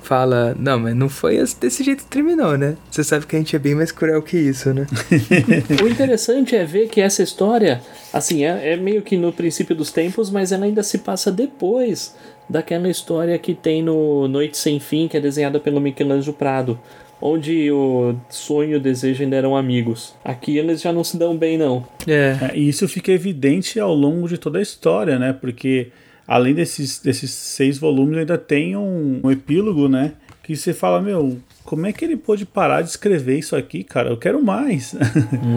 Fala, 0.01 0.55
não, 0.57 0.79
mas 0.79 0.95
não 0.95 1.09
foi 1.09 1.37
desse 1.59 1.83
jeito 1.83 2.03
que 2.03 2.09
terminou, 2.09 2.57
né? 2.57 2.75
Você 2.89 3.03
sabe 3.03 3.27
que 3.27 3.35
a 3.35 3.39
gente 3.39 3.55
é 3.55 3.59
bem 3.59 3.75
mais 3.75 3.91
cruel 3.91 4.21
que 4.23 4.37
isso, 4.37 4.73
né? 4.73 4.87
o 5.83 5.87
interessante 5.87 6.55
é 6.55 6.65
ver 6.65 6.87
que 6.87 7.01
essa 7.01 7.21
história, 7.21 7.81
assim, 8.11 8.45
é, 8.45 8.73
é 8.73 8.77
meio 8.77 9.01
que 9.01 9.17
no 9.17 9.31
princípio 9.31 9.75
dos 9.75 9.91
tempos, 9.91 10.31
mas 10.31 10.51
ela 10.51 10.65
ainda 10.65 10.81
se 10.81 10.99
passa 10.99 11.31
depois 11.31 12.15
daquela 12.49 12.89
história 12.89 13.37
que 13.37 13.53
tem 13.53 13.83
no 13.83 14.27
Noite 14.27 14.57
Sem 14.57 14.79
Fim, 14.79 15.07
que 15.07 15.17
é 15.17 15.19
desenhada 15.19 15.59
pelo 15.59 15.79
Michelangelo 15.79 16.35
Prado 16.35 16.79
onde 17.21 17.69
o 17.71 18.15
sonho 18.29 18.71
e 18.71 18.75
o 18.75 18.79
desejo 18.79 19.23
ainda 19.23 19.35
eram 19.35 19.55
amigos. 19.55 20.15
Aqui 20.23 20.57
eles 20.57 20.81
já 20.81 20.93
não 20.93 21.03
se 21.03 21.17
dão 21.17 21.35
bem, 21.35 21.57
não. 21.57 21.85
É. 22.07 22.37
é 22.41 22.57
e 22.57 22.69
isso 22.69 22.87
fica 22.87 23.11
evidente 23.11 23.79
ao 23.79 23.93
longo 23.93 24.27
de 24.27 24.37
toda 24.37 24.59
a 24.59 24.61
história, 24.61 25.19
né? 25.19 25.33
Porque 25.33 25.91
além 26.27 26.53
desses, 26.53 26.99
desses 26.99 27.31
seis 27.31 27.77
volumes, 27.77 28.17
ainda 28.17 28.37
tem 28.37 28.75
um, 28.75 29.19
um 29.23 29.31
epílogo, 29.31 29.89
né? 29.89 30.13
Que 30.43 30.55
você 30.55 30.73
fala, 30.73 31.01
meu, 31.01 31.37
como 31.63 31.85
é 31.85 31.93
que 31.93 32.03
ele 32.03 32.17
pôde 32.17 32.45
parar 32.45 32.81
de 32.81 32.89
escrever 32.89 33.37
isso 33.37 33.55
aqui, 33.55 33.83
cara? 33.83 34.09
Eu 34.09 34.17
quero 34.17 34.43
mais. 34.43 34.95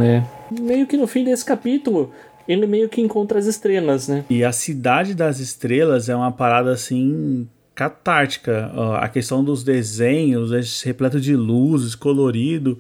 É. 0.03 0.23
Meio 0.61 0.87
que 0.87 0.99
no 0.99 1.07
fim 1.07 1.25
desse 1.25 1.45
capítulo, 1.45 2.13
ele 2.47 2.67
meio 2.67 2.89
que 2.89 3.01
encontra 3.01 3.39
as 3.39 3.47
estrelas, 3.47 4.09
né? 4.09 4.25
E 4.29 4.45
a 4.45 4.53
cidade 4.53 5.15
das 5.15 5.39
estrelas 5.39 6.09
é 6.09 6.17
uma 6.17 6.33
parada 6.33 6.73
assim 6.73 7.49
catártica. 7.75 8.71
A 8.99 9.09
questão 9.09 9.43
dos 9.43 9.65
desenhos, 9.65 10.83
repleto 10.83 11.21
de 11.21 11.35
luzes, 11.35 11.95
colorido, 11.95 12.79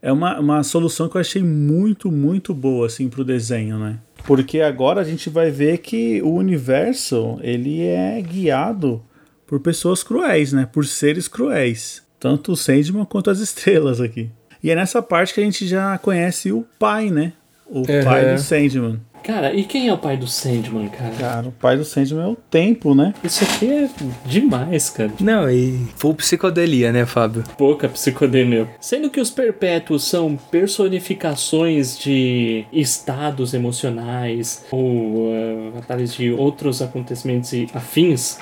é 0.00 0.12
uma, 0.12 0.40
uma 0.40 0.62
solução 0.62 1.08
que 1.08 1.16
eu 1.16 1.20
achei 1.20 1.42
muito, 1.42 2.10
muito 2.10 2.52
boa 2.52 2.86
assim 2.86 3.08
pro 3.08 3.24
desenho, 3.24 3.78
né? 3.78 3.98
Porque 4.24 4.60
agora 4.60 5.00
a 5.00 5.04
gente 5.04 5.28
vai 5.28 5.50
ver 5.50 5.78
que 5.78 6.22
o 6.22 6.32
universo, 6.34 7.38
ele 7.42 7.82
é 7.82 8.20
guiado 8.20 9.02
por 9.46 9.60
pessoas 9.60 10.02
cruéis, 10.02 10.52
né? 10.52 10.68
Por 10.70 10.86
seres 10.86 11.28
cruéis. 11.28 12.02
Tanto 12.18 12.52
o 12.52 12.56
Sandman 12.56 13.04
quanto 13.04 13.30
as 13.30 13.40
estrelas 13.40 14.00
aqui. 14.00 14.30
E 14.62 14.70
é 14.70 14.76
nessa 14.76 15.02
parte 15.02 15.34
que 15.34 15.40
a 15.40 15.44
gente 15.44 15.66
já 15.66 15.98
conhece 15.98 16.52
o 16.52 16.64
pai, 16.78 17.10
né? 17.10 17.32
O 17.72 17.78
uhum. 17.78 18.04
pai 18.04 18.34
do 18.34 18.38
Sandman. 18.38 19.00
Cara, 19.22 19.54
e 19.54 19.64
quem 19.64 19.88
é 19.88 19.92
o 19.92 19.96
pai 19.96 20.16
do 20.16 20.26
Sandman, 20.26 20.88
cara? 20.88 21.14
Cara, 21.18 21.48
o 21.48 21.52
pai 21.52 21.76
do 21.76 21.84
Sandman 21.86 22.24
é 22.24 22.28
o 22.28 22.36
tempo, 22.36 22.94
né? 22.94 23.14
Isso 23.24 23.42
aqui 23.44 23.72
é 23.72 23.88
demais, 24.26 24.90
cara. 24.90 25.10
Não, 25.18 25.48
e 25.48 25.78
full 25.96 26.14
psicodelia, 26.14 26.92
né, 26.92 27.06
Fábio? 27.06 27.44
Pouca 27.56 27.88
psicodelia. 27.88 28.68
Sendo 28.78 29.08
que 29.08 29.20
os 29.20 29.30
perpétuos 29.30 30.04
são 30.04 30.36
personificações 30.50 31.96
de 31.96 32.66
estados 32.70 33.54
emocionais 33.54 34.66
ou 34.70 35.30
uh, 35.30 35.78
atalhos 35.78 36.12
de 36.14 36.30
outros 36.30 36.82
acontecimentos 36.82 37.52
afins, 37.72 38.38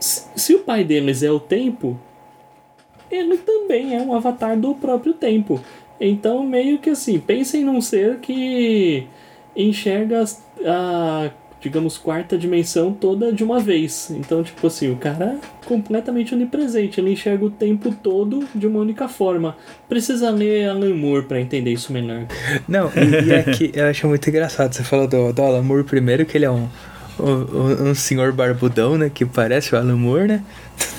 se 0.00 0.54
o 0.54 0.60
pai 0.60 0.82
deles 0.82 1.22
é 1.22 1.30
o 1.30 1.38
tempo, 1.38 2.00
ele 3.10 3.36
também 3.38 3.94
é 3.94 4.00
um 4.00 4.12
avatar 4.12 4.58
do 4.58 4.74
próprio 4.74 5.12
tempo. 5.12 5.60
Então, 6.00 6.44
meio 6.44 6.78
que 6.78 6.90
assim, 6.90 7.18
pensem 7.18 7.64
num 7.64 7.80
ser 7.80 8.18
que 8.18 9.06
enxerga 9.56 10.24
a, 10.64 11.30
digamos, 11.60 11.96
quarta 11.96 12.36
dimensão 12.36 12.92
toda 12.92 13.32
de 13.32 13.42
uma 13.42 13.58
vez. 13.58 14.10
Então, 14.10 14.42
tipo 14.42 14.66
assim, 14.66 14.92
o 14.92 14.96
cara 14.96 15.24
é 15.24 15.66
completamente 15.66 16.34
onipresente, 16.34 17.00
ele 17.00 17.12
enxerga 17.12 17.44
o 17.44 17.50
tempo 17.50 17.94
todo 18.02 18.46
de 18.54 18.66
uma 18.66 18.78
única 18.78 19.08
forma. 19.08 19.56
Precisa 19.88 20.30
ler 20.30 20.68
Alan 20.68 20.94
Moore 20.94 21.24
pra 21.24 21.40
entender 21.40 21.72
isso 21.72 21.92
melhor. 21.92 22.26
Não, 22.68 22.90
e, 22.94 23.28
e 23.28 23.34
aqui 23.34 23.72
eu 23.74 23.86
acho 23.86 24.06
muito 24.06 24.28
engraçado, 24.28 24.72
você 24.72 24.84
falou 24.84 25.08
do, 25.08 25.32
do 25.32 25.42
Alan 25.42 25.62
Moore 25.62 25.84
primeiro, 25.84 26.26
que 26.26 26.36
ele 26.36 26.44
é 26.44 26.50
um, 26.50 26.68
um, 27.18 27.88
um 27.90 27.94
senhor 27.94 28.32
barbudão, 28.32 28.98
né, 28.98 29.10
que 29.12 29.24
parece 29.24 29.74
o 29.74 29.78
Alan 29.78 29.96
Moore, 29.96 30.28
né? 30.28 30.42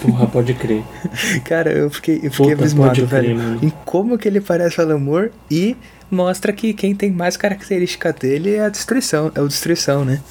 Porra, 0.01 0.27
pode 0.27 0.53
crer. 0.53 0.83
Cara, 1.45 1.71
eu 1.71 1.89
fiquei, 1.89 2.19
eu 2.23 2.31
fiquei 2.31 2.53
abismado, 2.53 3.05
velho. 3.05 3.35
Crer, 3.35 3.63
em 3.63 3.71
como 3.85 4.17
que 4.17 4.27
ele 4.27 4.41
parece 4.41 4.79
Alan 4.79 4.99
Moore 4.99 5.31
e 5.49 5.75
mostra 6.09 6.53
que 6.53 6.73
quem 6.73 6.95
tem 6.95 7.11
mais 7.11 7.35
característica 7.35 8.13
dele 8.13 8.55
é 8.55 8.65
a 8.65 8.69
destruição, 8.69 9.31
é 9.35 9.41
o 9.41 9.47
destruição, 9.47 10.05
né? 10.05 10.21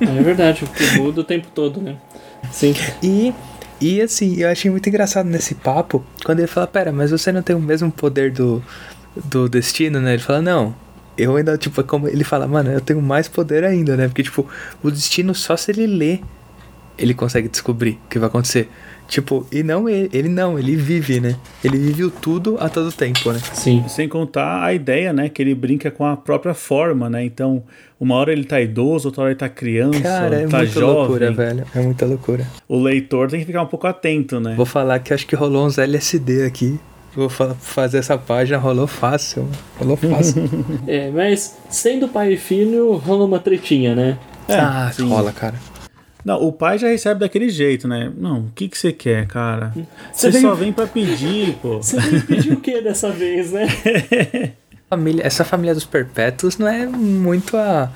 É 0.00 0.22
verdade, 0.22 0.64
que 0.66 0.98
muda 0.98 1.20
o 1.20 1.24
tempo 1.24 1.48
todo, 1.54 1.80
né? 1.80 1.96
Sim. 2.52 2.74
E 3.02 3.32
e 3.80 4.00
assim, 4.00 4.36
eu 4.36 4.48
achei 4.48 4.70
muito 4.70 4.88
engraçado 4.88 5.28
nesse 5.28 5.54
papo, 5.54 6.04
quando 6.24 6.40
ele 6.40 6.48
fala, 6.48 6.66
pera, 6.66 6.92
mas 6.92 7.12
você 7.12 7.30
não 7.30 7.42
tem 7.42 7.54
o 7.54 7.60
mesmo 7.60 7.92
poder 7.92 8.32
do, 8.32 8.62
do 9.24 9.48
destino, 9.48 10.00
né? 10.00 10.14
Ele 10.14 10.22
fala, 10.22 10.42
não, 10.42 10.74
eu 11.16 11.36
ainda, 11.36 11.56
tipo, 11.56 11.80
é 11.80 11.84
como 11.84 12.08
ele 12.08 12.24
fala, 12.24 12.48
mano, 12.48 12.72
eu 12.72 12.80
tenho 12.80 13.00
mais 13.00 13.28
poder 13.28 13.62
ainda, 13.62 13.96
né? 13.96 14.08
Porque, 14.08 14.24
tipo, 14.24 14.44
o 14.82 14.90
destino 14.90 15.32
só 15.32 15.56
se 15.56 15.70
ele 15.70 15.86
lê, 15.86 16.18
ele 16.98 17.14
consegue 17.14 17.48
descobrir 17.48 17.98
o 18.04 18.08
que 18.08 18.18
vai 18.18 18.28
acontecer. 18.28 18.68
Tipo, 19.08 19.46
e 19.50 19.62
não 19.62 19.88
ele, 19.88 20.10
ele 20.12 20.28
não, 20.28 20.58
ele 20.58 20.76
vive, 20.76 21.18
né? 21.18 21.36
Ele 21.64 21.78
vive 21.78 22.10
tudo 22.20 22.58
a 22.60 22.68
todo 22.68 22.92
tempo, 22.92 23.32
né? 23.32 23.40
Sim. 23.54 23.82
Sem 23.88 24.06
contar 24.06 24.62
a 24.62 24.74
ideia, 24.74 25.14
né? 25.14 25.30
Que 25.30 25.40
ele 25.40 25.54
brinca 25.54 25.90
com 25.90 26.04
a 26.04 26.14
própria 26.14 26.52
forma, 26.52 27.08
né? 27.08 27.24
Então, 27.24 27.62
uma 27.98 28.16
hora 28.16 28.32
ele 28.32 28.44
tá 28.44 28.60
idoso, 28.60 29.08
outra 29.08 29.22
hora 29.22 29.30
ele 29.30 29.38
tá 29.38 29.48
criança, 29.48 30.00
Cara, 30.00 30.36
é 30.36 30.46
tá 30.46 30.58
muita 30.58 30.66
jovem. 30.66 30.94
loucura, 30.94 31.32
velho. 31.32 31.64
É 31.74 31.80
muita 31.80 32.04
loucura. 32.04 32.46
O 32.68 32.78
leitor 32.78 33.30
tem 33.30 33.40
que 33.40 33.46
ficar 33.46 33.62
um 33.62 33.66
pouco 33.66 33.86
atento, 33.86 34.38
né? 34.38 34.54
Vou 34.54 34.66
falar 34.66 34.98
que 34.98 35.14
acho 35.14 35.26
que 35.26 35.34
rolou 35.34 35.66
uns 35.66 35.78
LSD 35.78 36.44
aqui. 36.44 36.78
Vou 37.16 37.30
fazer 37.30 37.98
essa 37.98 38.18
página, 38.18 38.58
rolou 38.58 38.86
fácil. 38.86 39.48
Rolou 39.78 39.96
fácil. 39.96 40.44
é, 40.86 41.10
mas 41.10 41.56
sendo 41.70 42.08
pai 42.08 42.34
e 42.34 42.36
filho, 42.36 42.92
rolou 42.96 43.26
uma 43.26 43.38
tretinha, 43.38 43.94
né? 43.94 44.18
É, 44.46 44.54
ah, 44.54 44.90
sim. 44.92 45.08
rola, 45.08 45.32
cara. 45.32 45.54
Não, 46.24 46.42
o 46.42 46.52
pai 46.52 46.78
já 46.78 46.88
recebe 46.88 47.20
daquele 47.20 47.48
jeito, 47.48 47.86
né? 47.86 48.12
Não, 48.16 48.40
o 48.40 48.52
que 48.54 48.68
que 48.68 48.76
você 48.76 48.92
quer, 48.92 49.26
cara? 49.26 49.72
Você 50.12 50.32
só 50.32 50.54
vem 50.54 50.72
pra 50.72 50.86
pedir, 50.86 51.54
pô. 51.62 51.78
Você 51.78 51.98
vem 52.00 52.20
pedir 52.20 52.52
o 52.52 52.60
que 52.60 52.80
dessa 52.80 53.10
vez, 53.10 53.52
né? 53.52 53.66
família, 54.88 55.26
essa 55.26 55.44
família 55.44 55.74
dos 55.74 55.84
perpétuos 55.84 56.56
não 56.56 56.66
é 56.66 56.86
muito 56.86 57.56
a. 57.56 57.90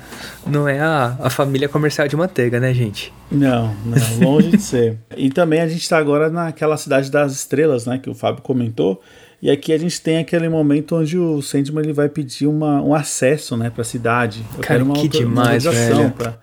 Não 0.45 0.67
é 0.67 0.79
a, 0.79 1.17
a 1.19 1.29
família 1.29 1.67
comercial 1.67 2.07
de 2.07 2.15
manteiga, 2.15 2.59
né, 2.59 2.73
gente? 2.73 3.11
Não, 3.31 3.73
não, 3.85 4.19
longe 4.29 4.51
de 4.51 4.61
ser. 4.61 4.97
E 5.17 5.29
também 5.29 5.61
a 5.61 5.67
gente 5.67 5.87
tá 5.87 5.97
agora 5.97 6.29
naquela 6.29 6.77
cidade 6.77 7.09
das 7.09 7.33
estrelas, 7.33 7.85
né? 7.85 7.97
Que 7.97 8.09
o 8.09 8.13
Fábio 8.13 8.43
comentou. 8.43 9.01
E 9.41 9.49
aqui 9.51 9.73
a 9.73 9.77
gente 9.77 9.99
tem 9.99 10.19
aquele 10.19 10.47
momento 10.47 10.95
onde 10.95 11.17
o 11.17 11.41
Sandman 11.41 11.83
ele 11.83 11.91
vai 11.91 12.07
pedir 12.07 12.47
uma, 12.47 12.81
um 12.81 12.93
acesso, 12.93 13.57
né, 13.57 13.69
pra 13.69 13.83
cidade. 13.83 14.39
Eu 14.39 14.61
Cara, 14.61 14.79
quero 14.79 14.85
uma 14.85 14.93
que 14.93 15.09
demais, 15.09 15.65
velho. 15.65 16.11
Pra, 16.11 16.37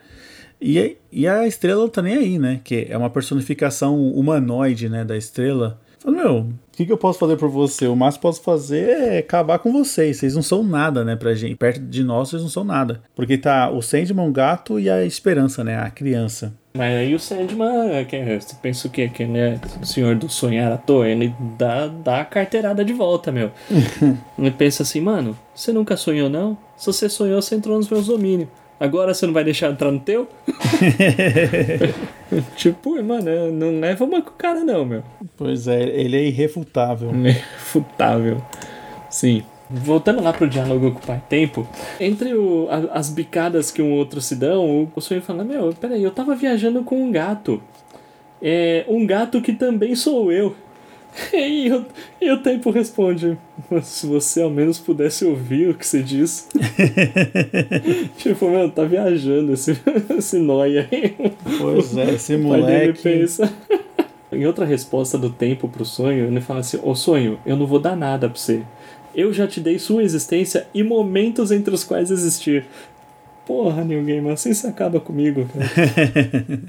e, 0.60 0.96
e 1.10 1.26
a 1.26 1.46
estrela 1.46 1.82
não 1.82 1.88
tá 1.88 2.02
nem 2.02 2.16
aí, 2.16 2.38
né? 2.38 2.60
Que 2.62 2.86
é 2.90 2.96
uma 2.96 3.10
personificação 3.10 4.10
humanoide, 4.12 4.88
né, 4.88 5.04
da 5.04 5.16
estrela. 5.16 5.80
Fala, 5.98 6.16
meu, 6.16 6.38
o 6.38 6.54
que, 6.72 6.86
que 6.86 6.92
eu 6.92 6.96
posso 6.96 7.18
fazer 7.18 7.36
por 7.36 7.50
você? 7.50 7.86
O 7.86 7.94
máximo 7.94 8.20
que 8.20 8.22
posso 8.22 8.42
fazer 8.42 8.88
é 8.88 9.18
acabar 9.18 9.58
com 9.58 9.72
vocês. 9.72 10.16
Vocês 10.16 10.34
não 10.34 10.42
são 10.42 10.62
nada, 10.62 11.04
né, 11.04 11.16
pra 11.16 11.34
gente. 11.34 11.56
Perto 11.56 11.80
de 11.80 12.02
nós, 12.02 12.30
vocês 12.30 12.42
não 12.42 12.48
são 12.48 12.64
nada. 12.64 13.02
Porque 13.14 13.36
tá 13.36 13.70
o 13.70 13.82
Sandman, 13.82 14.28
o 14.28 14.32
gato 14.32 14.80
e 14.80 14.88
a 14.88 15.04
esperança, 15.04 15.62
né, 15.62 15.78
a 15.78 15.90
criança. 15.90 16.54
Mas 16.72 16.94
aí 16.94 17.14
o 17.14 17.18
Sandman, 17.18 18.04
que, 18.06 18.16
é, 18.16 18.38
você 18.38 18.54
pensa 18.62 18.86
o 18.86 18.90
quê? 18.90 19.08
Que 19.08 19.24
ele 19.24 19.38
é 19.38 19.60
o 19.82 19.84
senhor 19.84 20.14
do 20.14 20.28
sonhar 20.28 20.72
à 20.72 20.78
toa? 20.78 21.08
Ele 21.08 21.34
dá, 21.58 21.88
dá 21.88 22.20
a 22.20 22.24
carteirada 22.24 22.84
de 22.84 22.92
volta, 22.92 23.32
meu. 23.32 23.50
ele 24.38 24.50
pensa 24.52 24.82
assim, 24.84 25.00
mano, 25.00 25.36
você 25.54 25.72
nunca 25.72 25.96
sonhou, 25.96 26.30
não? 26.30 26.56
Se 26.76 26.86
você 26.86 27.08
sonhou, 27.08 27.42
você 27.42 27.56
entrou 27.56 27.76
nos 27.76 27.90
meus 27.90 28.06
domínios. 28.06 28.48
Agora 28.80 29.12
você 29.12 29.26
não 29.26 29.34
vai 29.34 29.44
deixar 29.44 29.70
entrar 29.70 29.90
no 29.92 30.00
teu? 30.00 30.26
tipo, 32.56 33.00
mano, 33.02 33.52
não 33.52 33.78
leva 33.78 34.06
uma 34.06 34.22
com 34.22 34.30
o 34.30 34.32
cara 34.32 34.64
não, 34.64 34.86
meu. 34.86 35.02
Pois 35.36 35.68
é, 35.68 35.82
ele 35.82 36.16
é 36.16 36.24
irrefutável. 36.24 37.10
Irrefutável. 37.14 38.42
Sim. 39.10 39.42
Voltando 39.68 40.22
lá 40.22 40.32
pro 40.32 40.48
diálogo 40.48 40.92
com 40.92 40.98
o 40.98 41.06
pai 41.06 41.22
tempo, 41.28 41.68
entre 42.00 42.32
o, 42.32 42.68
a, 42.70 42.98
as 42.98 43.10
bicadas 43.10 43.70
que 43.70 43.82
um 43.82 43.92
outro 43.92 44.20
se 44.20 44.34
dão, 44.34 44.90
o 44.96 45.00
sonho 45.00 45.20
fala, 45.20 45.44
meu, 45.44 45.74
peraí, 45.74 46.02
eu 46.02 46.10
tava 46.10 46.34
viajando 46.34 46.82
com 46.82 47.04
um 47.04 47.12
gato. 47.12 47.62
é 48.40 48.84
um 48.88 49.06
gato 49.06 49.42
que 49.42 49.52
também 49.52 49.94
sou 49.94 50.32
eu. 50.32 50.56
E, 51.32 51.66
eu, 51.66 51.84
e 52.20 52.30
o 52.30 52.38
tempo 52.38 52.70
responde: 52.70 53.36
Se 53.82 54.06
você 54.06 54.42
ao 54.42 54.50
menos 54.50 54.78
pudesse 54.78 55.24
ouvir 55.24 55.68
o 55.68 55.74
que 55.74 55.86
você 55.86 56.02
diz. 56.02 56.48
tipo, 58.16 58.48
meu, 58.48 58.70
tá 58.70 58.84
viajando 58.84 59.52
esse, 59.52 59.76
esse 60.16 60.38
nóia 60.38 60.88
aí. 60.90 61.14
Pois 61.58 61.96
é, 61.96 62.14
esse 62.14 62.36
moleque. 62.36 63.02
pensa. 63.02 63.52
Em 64.32 64.46
outra 64.46 64.64
resposta 64.64 65.18
do 65.18 65.30
tempo 65.30 65.68
pro 65.68 65.84
sonho, 65.84 66.26
ele 66.26 66.40
fala 66.40 66.60
assim: 66.60 66.78
Ô 66.82 66.94
sonho, 66.94 67.38
eu 67.44 67.56
não 67.56 67.66
vou 67.66 67.78
dar 67.78 67.96
nada 67.96 68.28
pra 68.28 68.38
você. 68.38 68.62
Eu 69.14 69.32
já 69.32 69.46
te 69.46 69.60
dei 69.60 69.78
sua 69.78 70.04
existência 70.04 70.66
e 70.72 70.84
momentos 70.84 71.50
entre 71.50 71.74
os 71.74 71.82
quais 71.82 72.10
existir. 72.10 72.64
Porra, 73.44 73.82
New 73.82 74.04
Game, 74.04 74.30
assim 74.30 74.54
você 74.54 74.68
acaba 74.68 75.00
comigo, 75.00 75.46
cara. 75.46 76.60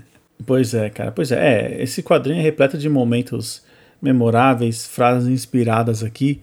Pois 0.44 0.74
é, 0.74 0.90
cara. 0.90 1.12
Pois 1.12 1.32
é. 1.32 1.38
é, 1.38 1.84
esse 1.84 2.02
quadrinho 2.02 2.40
é 2.40 2.42
repleto 2.42 2.76
de 2.76 2.90
momentos 2.90 3.62
memoráveis, 4.02 4.88
frases 4.88 5.28
inspiradas 5.30 6.04
aqui. 6.04 6.42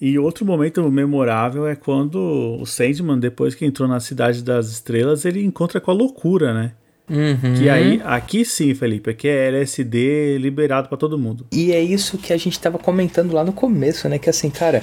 E 0.00 0.18
outro 0.18 0.44
momento 0.44 0.82
memorável 0.90 1.66
é 1.66 1.74
quando 1.74 2.16
o 2.60 2.66
Sandman, 2.66 3.18
depois 3.18 3.54
que 3.54 3.64
entrou 3.64 3.88
na 3.88 3.98
Cidade 3.98 4.42
das 4.42 4.70
Estrelas, 4.70 5.24
ele 5.24 5.42
encontra 5.42 5.80
com 5.80 5.90
a 5.90 5.94
loucura, 5.94 6.52
né? 6.52 6.72
Uhum. 7.08 7.54
Que 7.56 7.68
aí, 7.70 8.02
aqui 8.04 8.44
sim, 8.44 8.74
Felipe, 8.74 9.10
aqui 9.10 9.28
é 9.28 9.46
LSD 9.48 10.38
liberado 10.38 10.88
pra 10.88 10.98
todo 10.98 11.16
mundo. 11.18 11.46
E 11.52 11.72
é 11.72 11.80
isso 11.80 12.18
que 12.18 12.32
a 12.32 12.36
gente 12.36 12.58
tava 12.58 12.78
comentando 12.78 13.32
lá 13.32 13.44
no 13.44 13.52
começo, 13.52 14.08
né? 14.08 14.18
Que 14.18 14.28
assim, 14.28 14.50
cara, 14.50 14.80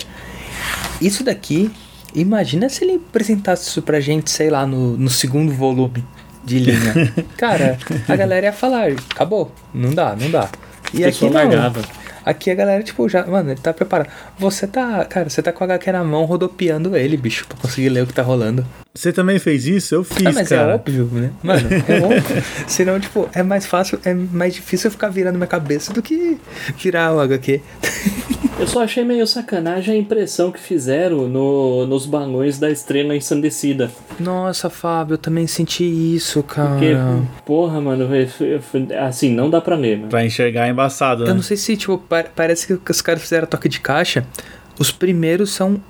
isso 1.01 1.23
daqui, 1.23 1.69
imagina 2.15 2.69
se 2.69 2.83
ele 2.83 2.95
apresentasse 2.95 3.67
isso 3.67 3.81
pra 3.81 3.99
gente, 3.99 4.31
sei 4.31 4.49
lá, 4.49 4.65
no, 4.65 4.97
no 4.97 5.09
segundo 5.09 5.51
volume 5.51 6.03
de 6.45 6.59
linha. 6.59 7.13
cara, 7.37 7.77
a 8.07 8.15
galera 8.15 8.47
ia 8.47 8.53
falar, 8.53 8.91
acabou, 9.11 9.51
não 9.73 9.93
dá, 9.93 10.15
não 10.15 10.31
dá. 10.31 10.49
E 10.93 11.03
O 11.03 11.07
aqui 11.07 11.25
não. 11.25 11.33
largava. 11.33 11.81
Aqui 12.25 12.49
a 12.51 12.55
galera, 12.55 12.83
tipo, 12.83 13.07
já, 13.09 13.25
mano, 13.25 13.51
ele 13.51 13.59
tá 13.59 13.73
preparado. 13.73 14.09
Você 14.37 14.67
tá, 14.67 15.03
cara, 15.05 15.29
você 15.29 15.41
tá 15.41 15.51
com 15.51 15.63
a 15.63 15.67
HQ 15.67 15.91
na 15.91 16.03
mão 16.03 16.25
rodopiando 16.25 16.95
ele, 16.95 17.17
bicho, 17.17 17.47
pra 17.47 17.57
conseguir 17.57 17.89
ler 17.89 18.03
o 18.03 18.07
que 18.07 18.13
tá 18.13 18.21
rolando. 18.21 18.65
Você 18.95 19.11
também 19.11 19.39
fez 19.39 19.65
isso? 19.65 19.95
Eu 19.95 20.03
fiz, 20.03 20.27
ah, 20.27 20.31
mas 20.31 20.49
cara. 20.49 20.71
é 20.71 20.75
óbvio, 20.75 21.09
né? 21.11 21.31
Mano, 21.41 21.67
é 21.87 21.99
óbvio. 21.99 22.43
Senão, 22.67 22.99
tipo, 22.99 23.27
é 23.33 23.41
mais 23.41 23.65
fácil, 23.65 23.99
é 24.05 24.13
mais 24.13 24.53
difícil 24.53 24.87
eu 24.87 24.91
ficar 24.91 25.09
virando 25.09 25.35
minha 25.35 25.47
cabeça 25.47 25.91
do 25.91 25.99
que 26.01 26.37
virar 26.77 27.11
o 27.15 27.19
HQ. 27.19 27.59
Eu 28.59 28.67
só 28.67 28.83
achei 28.83 29.03
meio 29.03 29.25
sacanagem 29.25 29.95
a 29.95 29.97
impressão 29.97 30.51
que 30.51 30.59
fizeram 30.59 31.27
no, 31.27 31.85
nos 31.87 32.05
balões 32.05 32.59
da 32.59 32.69
estrela 32.69 33.13
ensandecida. 33.15 33.91
Nossa, 34.19 34.69
Fábio, 34.69 35.15
eu 35.15 35.17
também 35.17 35.47
senti 35.47 35.83
isso, 35.83 36.41
cara. 36.43 36.69
Porque, 36.69 36.93
porra, 37.45 37.81
mano, 37.81 38.07
assim, 39.05 39.33
não 39.33 39.49
dá 39.49 39.59
pra 39.59 39.75
ler, 39.75 39.97
mano. 39.97 40.09
Pra 40.09 40.23
enxergar 40.23 40.67
é 40.67 40.69
embaçado, 40.69 41.23
Eu 41.23 41.29
né? 41.29 41.33
não 41.33 41.41
sei 41.41 41.57
se, 41.57 41.75
tipo, 41.75 41.97
pa- 41.97 42.23
parece 42.33 42.67
que 42.77 42.91
os 42.91 43.01
caras 43.01 43.21
fizeram 43.23 43.47
toque 43.47 43.67
de 43.67 43.81
caixa. 43.81 44.23
Os 44.79 44.91
primeiros 44.91 45.49
são. 45.51 45.81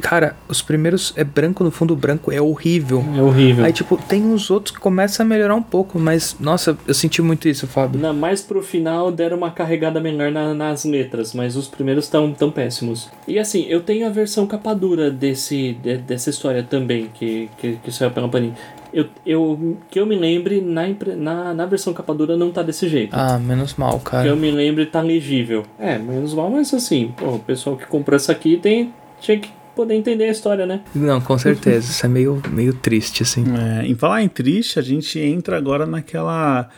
Cara, 0.00 0.36
os 0.48 0.62
primeiros 0.62 1.12
é 1.16 1.24
branco 1.24 1.64
no 1.64 1.70
fundo 1.70 1.96
branco, 1.96 2.30
é 2.30 2.40
horrível. 2.40 3.04
É 3.16 3.22
horrível. 3.22 3.64
Aí, 3.64 3.72
tipo, 3.72 3.96
tem 3.96 4.22
uns 4.24 4.50
outros 4.50 4.74
que 4.74 4.80
começam 4.80 5.24
a 5.24 5.28
melhorar 5.28 5.54
um 5.54 5.62
pouco, 5.62 5.98
mas, 5.98 6.36
nossa, 6.38 6.76
eu 6.86 6.94
senti 6.94 7.22
muito 7.22 7.48
isso, 7.48 7.66
Fábio. 7.66 8.00
Na, 8.00 8.12
mais 8.12 8.42
pro 8.42 8.62
final 8.62 9.10
deram 9.10 9.36
uma 9.38 9.50
carregada 9.50 10.00
menor 10.00 10.30
na- 10.30 10.54
nas 10.54 10.84
letras, 10.84 11.32
mas 11.34 11.56
os 11.56 11.66
primeiros 11.68 12.04
estão 12.04 12.32
tão 12.32 12.50
péssimos. 12.50 13.08
E 13.26 13.38
assim, 13.38 13.64
eu 13.68 13.80
tenho 13.80 14.06
a 14.06 14.10
versão 14.10 14.46
capa 14.46 14.74
dura 14.74 15.10
desse, 15.10 15.72
de- 15.82 15.98
dessa 15.98 16.30
história 16.30 16.62
também, 16.62 17.08
que, 17.14 17.48
que, 17.58 17.76
que 17.82 17.90
saiu 17.92 18.10
pela 18.10 18.28
Panini. 18.28 18.54
Eu, 18.92 19.06
eu, 19.26 19.76
que 19.90 20.00
eu 20.00 20.06
me 20.06 20.14
lembre, 20.16 20.60
na, 20.60 20.86
na, 21.16 21.52
na 21.54 21.66
versão 21.66 21.92
capa 21.92 22.14
dura 22.14 22.36
não 22.36 22.50
tá 22.50 22.62
desse 22.62 22.88
jeito. 22.88 23.14
Ah, 23.14 23.38
menos 23.38 23.74
mal, 23.74 23.98
Que 23.98 24.04
cara. 24.04 24.28
eu 24.28 24.36
me 24.36 24.50
lembre 24.50 24.86
tá 24.86 25.00
legível. 25.02 25.64
É, 25.78 25.98
menos 25.98 26.32
mal, 26.32 26.48
mas 26.50 26.72
assim, 26.72 27.12
pô, 27.16 27.32
o 27.34 27.38
pessoal 27.38 27.76
que 27.76 27.86
comprou 27.86 28.16
essa 28.16 28.32
aqui 28.32 28.56
tem, 28.56 28.94
tinha 29.20 29.38
que 29.38 29.50
poder 29.76 29.94
entender 29.94 30.24
a 30.24 30.30
história, 30.32 30.66
né? 30.66 30.80
Não, 30.94 31.20
com 31.20 31.36
certeza. 31.38 31.90
Isso 31.90 32.04
é 32.04 32.08
meio, 32.08 32.42
meio 32.50 32.72
triste, 32.74 33.22
assim. 33.22 33.44
É, 33.56 33.86
em 33.86 33.94
falar 33.94 34.22
em 34.22 34.28
triste, 34.28 34.78
a 34.78 34.82
gente 34.82 35.20
entra 35.20 35.56
agora 35.56 35.86
naquela 35.86 36.68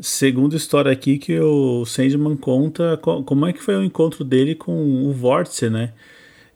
segunda 0.00 0.54
história 0.56 0.92
aqui 0.92 1.16
que 1.18 1.38
o 1.40 1.84
Sandman 1.86 2.36
conta 2.36 2.98
co- 2.98 3.22
como 3.22 3.46
é 3.46 3.52
que 3.52 3.62
foi 3.62 3.76
o 3.76 3.82
encontro 3.82 4.24
dele 4.24 4.54
com 4.54 4.72
o 5.08 5.12
Vórtice, 5.12 5.70
né? 5.70 5.92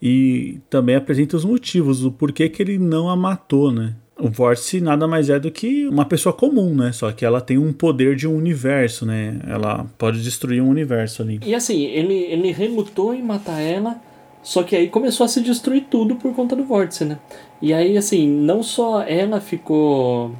E 0.01 0.59
também 0.69 0.97
apresenta 0.97 1.37
os 1.37 1.45
motivos, 1.45 2.01
do 2.01 2.11
porquê 2.11 2.49
que 2.49 2.61
ele 2.61 2.77
não 2.79 3.09
a 3.09 3.17
matou, 3.17 3.71
né? 3.73 3.95
O 4.19 4.29
Vórtice 4.29 4.81
nada 4.81 5.09
mais 5.09 5.29
é 5.31 5.39
do 5.41 5.51
que 5.51 5.87
uma 5.89 6.05
pessoa 6.05 6.33
comum, 6.33 6.75
né? 6.75 6.93
Só 6.93 7.11
que 7.13 7.25
ela 7.25 7.41
tem 7.41 7.59
um 7.59 7.73
poder 7.73 8.15
de 8.15 8.27
um 8.29 8.37
universo, 8.37 9.05
né? 9.07 9.41
Ela 9.49 9.87
pode 9.99 10.23
destruir 10.23 10.61
um 10.63 10.69
universo 10.69 11.23
ali. 11.23 11.41
E 11.45 11.55
assim, 11.55 11.85
ele, 11.87 12.15
ele 12.15 12.53
relutou 12.53 13.15
em 13.15 13.23
matar 13.23 13.61
ela, 13.61 13.97
só 14.43 14.63
que 14.63 14.75
aí 14.75 14.89
começou 14.89 15.25
a 15.25 15.29
se 15.29 15.41
destruir 15.41 15.85
tudo 15.89 16.17
por 16.17 16.35
conta 16.35 16.57
do 16.57 16.65
vórtice, 16.65 17.05
né? 17.05 17.19
E 17.61 17.73
aí, 17.73 17.97
assim, 17.97 18.27
não 18.29 18.63
só 18.63 19.03
ela 19.03 19.41
ficou 19.41 20.33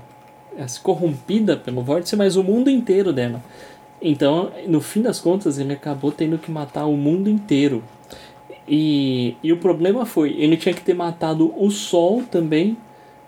eh, 0.57 0.67
corrompida 0.83 1.57
pelo 1.57 1.83
vórtice, 1.83 2.17
mas 2.17 2.37
o 2.37 2.43
mundo 2.43 2.69
inteiro 2.69 3.13
dela. 3.13 3.41
Então, 4.01 4.51
no 4.67 4.81
fim 4.81 5.01
das 5.01 5.21
contas, 5.21 5.59
ele 5.59 5.73
acabou 5.73 6.11
tendo 6.11 6.37
que 6.37 6.51
matar 6.51 6.87
o 6.87 6.97
mundo 6.97 7.31
inteiro. 7.31 7.83
E, 8.67 9.37
e 9.43 9.53
o 9.53 9.57
problema 9.59 10.05
foi, 10.05 10.35
ele 10.37 10.57
tinha 10.57 10.75
que 10.75 10.83
ter 10.83 10.95
matado 10.95 11.53
o 11.57 11.71
Sol 11.71 12.23
também, 12.29 12.77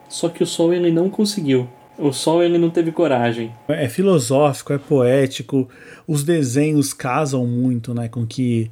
só 0.08 0.28
que 0.28 0.42
o 0.42 0.46
Sol 0.46 0.74
ele 0.74 0.90
não 0.90 1.08
conseguiu. 1.08 1.68
O 1.96 2.12
Sol 2.12 2.42
ele 2.42 2.58
não 2.58 2.70
teve 2.70 2.90
coragem. 2.90 3.52
É 3.68 3.88
filosófico, 3.88 4.72
é 4.72 4.78
poético, 4.78 5.68
os 6.08 6.24
desenhos 6.24 6.92
casam 6.92 7.46
muito 7.46 7.94
né, 7.94 8.08
com 8.08 8.26
que 8.26 8.68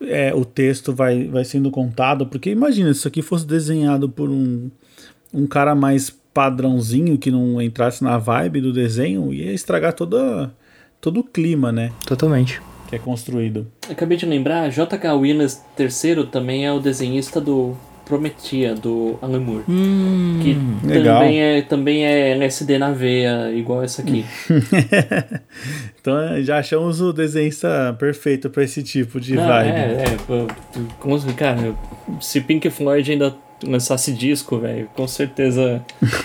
é, 0.00 0.34
o 0.34 0.44
texto 0.44 0.92
vai, 0.92 1.24
vai 1.24 1.44
sendo 1.44 1.70
contado, 1.70 2.26
porque 2.26 2.50
imagina 2.50 2.92
se 2.92 3.00
isso 3.00 3.08
aqui 3.08 3.22
fosse 3.22 3.46
desenhado 3.46 4.08
por 4.08 4.28
um, 4.30 4.70
um 5.32 5.46
cara 5.46 5.74
mais 5.74 6.10
padrãozinho 6.10 7.16
que 7.16 7.30
não 7.30 7.60
entrasse 7.62 8.04
na 8.04 8.18
vibe 8.18 8.60
do 8.60 8.72
desenho, 8.72 9.32
ia 9.32 9.52
estragar 9.52 9.94
toda, 9.94 10.52
todo 11.00 11.20
o 11.20 11.24
clima 11.24 11.72
né, 11.72 11.92
Totalmente. 12.06 12.60
que 12.88 12.96
é 12.96 12.98
construído. 12.98 13.66
Acabei 13.90 14.18
de 14.18 14.26
lembrar, 14.26 14.68
J.K. 14.70 15.14
Williams 15.14 15.62
III 15.78 16.26
também 16.26 16.66
é 16.66 16.72
o 16.72 16.78
desenhista 16.78 17.40
do 17.40 17.74
Prometia, 18.06 18.72
do 18.72 19.18
Alan 19.20 19.40
Moore. 19.40 19.64
Hum, 19.68 20.38
que 20.40 20.86
legal. 20.86 21.18
também 21.20 21.42
é, 21.42 21.62
também 21.62 22.04
é 22.06 22.30
LSD 22.30 22.78
na 22.78 22.92
veia, 22.92 23.50
igual 23.52 23.82
essa 23.82 24.00
aqui. 24.00 24.24
então 26.00 26.14
já 26.40 26.58
achamos 26.58 27.00
o 27.00 27.12
desenhista 27.12 27.94
perfeito 27.98 28.48
para 28.48 28.62
esse 28.62 28.84
tipo 28.84 29.20
de 29.20 29.34
Não, 29.34 29.44
vibe. 29.44 29.68
é, 29.68 30.04
é, 30.04 30.16
como, 31.00 31.20
cara, 31.34 31.74
se 32.20 32.40
Pink 32.40 32.70
Floyd 32.70 33.10
ainda 33.10 33.34
lançasse 33.64 34.12
disco, 34.12 34.58
velho, 34.58 34.88
com 34.94 35.08
certeza 35.08 35.82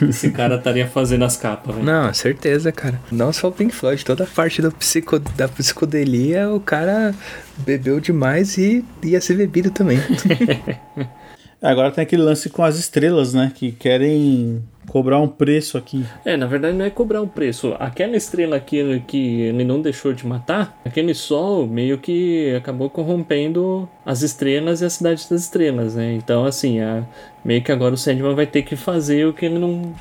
esse 0.08 0.30
cara 0.32 0.56
estaria 0.58 0.88
fazendo 0.88 1.24
as 1.24 1.38
capas, 1.38 1.76
velho. 1.76 1.86
Não, 1.86 2.14
certeza, 2.14 2.72
cara. 2.72 3.00
Não 3.12 3.32
só 3.32 3.48
o 3.48 3.52
Pink 3.52 3.74
Floyd, 3.74 4.04
toda 4.04 4.24
a 4.24 4.28
parte 4.28 4.62
do 4.62 4.72
psico, 4.72 5.18
da 5.18 5.48
psicodelia, 5.48 6.50
o 6.50 6.60
cara 6.60 7.16
bebeu 7.60 8.00
demais 8.00 8.58
e 8.58 8.84
ia 9.04 9.22
ser 9.22 9.36
bebido 9.36 9.72
também. 9.72 9.98
Agora 11.62 11.92
tem 11.92 12.02
aquele 12.02 12.24
lance 12.24 12.50
com 12.50 12.64
as 12.64 12.78
estrelas, 12.78 13.34
né? 13.34 13.52
Que 13.54 13.72
querem 13.72 14.64
cobrar 14.88 15.20
um 15.20 15.28
preço 15.28 15.78
aqui. 15.78 16.04
É, 16.26 16.36
na 16.36 16.48
verdade 16.48 16.76
não 16.76 16.84
é 16.86 16.90
cobrar 16.90 17.22
um 17.22 17.28
preço. 17.28 17.76
Aquela 17.80 18.16
estrela 18.18 18.60
que, 18.60 19.00
que 19.02 19.42
ele 19.42 19.64
não 19.64 19.80
deixou 19.82 20.12
de 20.12 20.26
matar, 20.26 20.80
aquele 20.84 21.14
sol 21.14 21.68
meio 21.68 21.98
que 22.00 22.54
acabou 22.56 22.90
corrompendo 22.90 23.88
as 24.06 24.22
estrelas 24.24 24.82
e 24.82 24.86
a 24.86 24.90
cidade 24.90 25.28
das 25.30 25.42
estrelas, 25.42 25.96
né? 25.96 26.14
Então, 26.14 26.46
assim, 26.46 26.80
a- 26.80 27.04
meio 27.46 27.62
que 27.62 27.72
agora 27.72 27.94
o 27.94 27.98
Sandman 27.98 28.34
vai 28.36 28.48
ter 28.48 28.64
que 28.64 28.76
fazer 28.76 29.28
o 29.28 29.34
que 29.34 29.46
ele 29.46 29.60
não, 29.60 29.94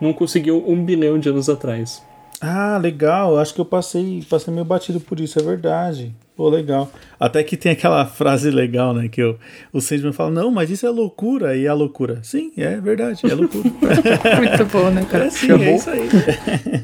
não 0.00 0.12
conseguiu 0.12 0.62
um 0.68 0.84
bilhão 0.84 1.18
de 1.18 1.28
anos 1.30 1.48
atrás. 1.48 2.02
Ah, 2.42 2.78
legal. 2.80 3.38
Acho 3.38 3.52
que 3.54 3.60
eu 3.60 3.64
passei, 3.66 4.22
passei 4.28 4.52
meio 4.52 4.64
batido 4.64 5.00
por 5.00 5.18
isso, 5.18 5.38
é 5.38 5.42
verdade. 5.42 6.14
Pô, 6.40 6.48
legal. 6.48 6.90
Até 7.18 7.42
que 7.42 7.54
tem 7.54 7.72
aquela 7.72 8.06
frase 8.06 8.50
legal, 8.50 8.94
né? 8.94 9.08
Que 9.08 9.22
o, 9.22 9.36
o 9.74 9.78
Sandman 9.78 10.10
fala, 10.10 10.30
não, 10.30 10.50
mas 10.50 10.70
isso 10.70 10.86
é 10.86 10.88
loucura. 10.88 11.54
E 11.54 11.68
a 11.68 11.74
loucura, 11.74 12.20
sim, 12.22 12.50
é 12.56 12.80
verdade, 12.80 13.20
é 13.30 13.34
loucura. 13.34 13.68
Muito 14.40 14.64
bom, 14.72 14.88
né, 14.88 15.04
cara? 15.04 15.26
É, 15.26 15.30
sim, 15.30 15.48
Chamou. 15.48 15.66
é 15.66 15.74
isso 15.74 15.90
aí. 15.90 16.08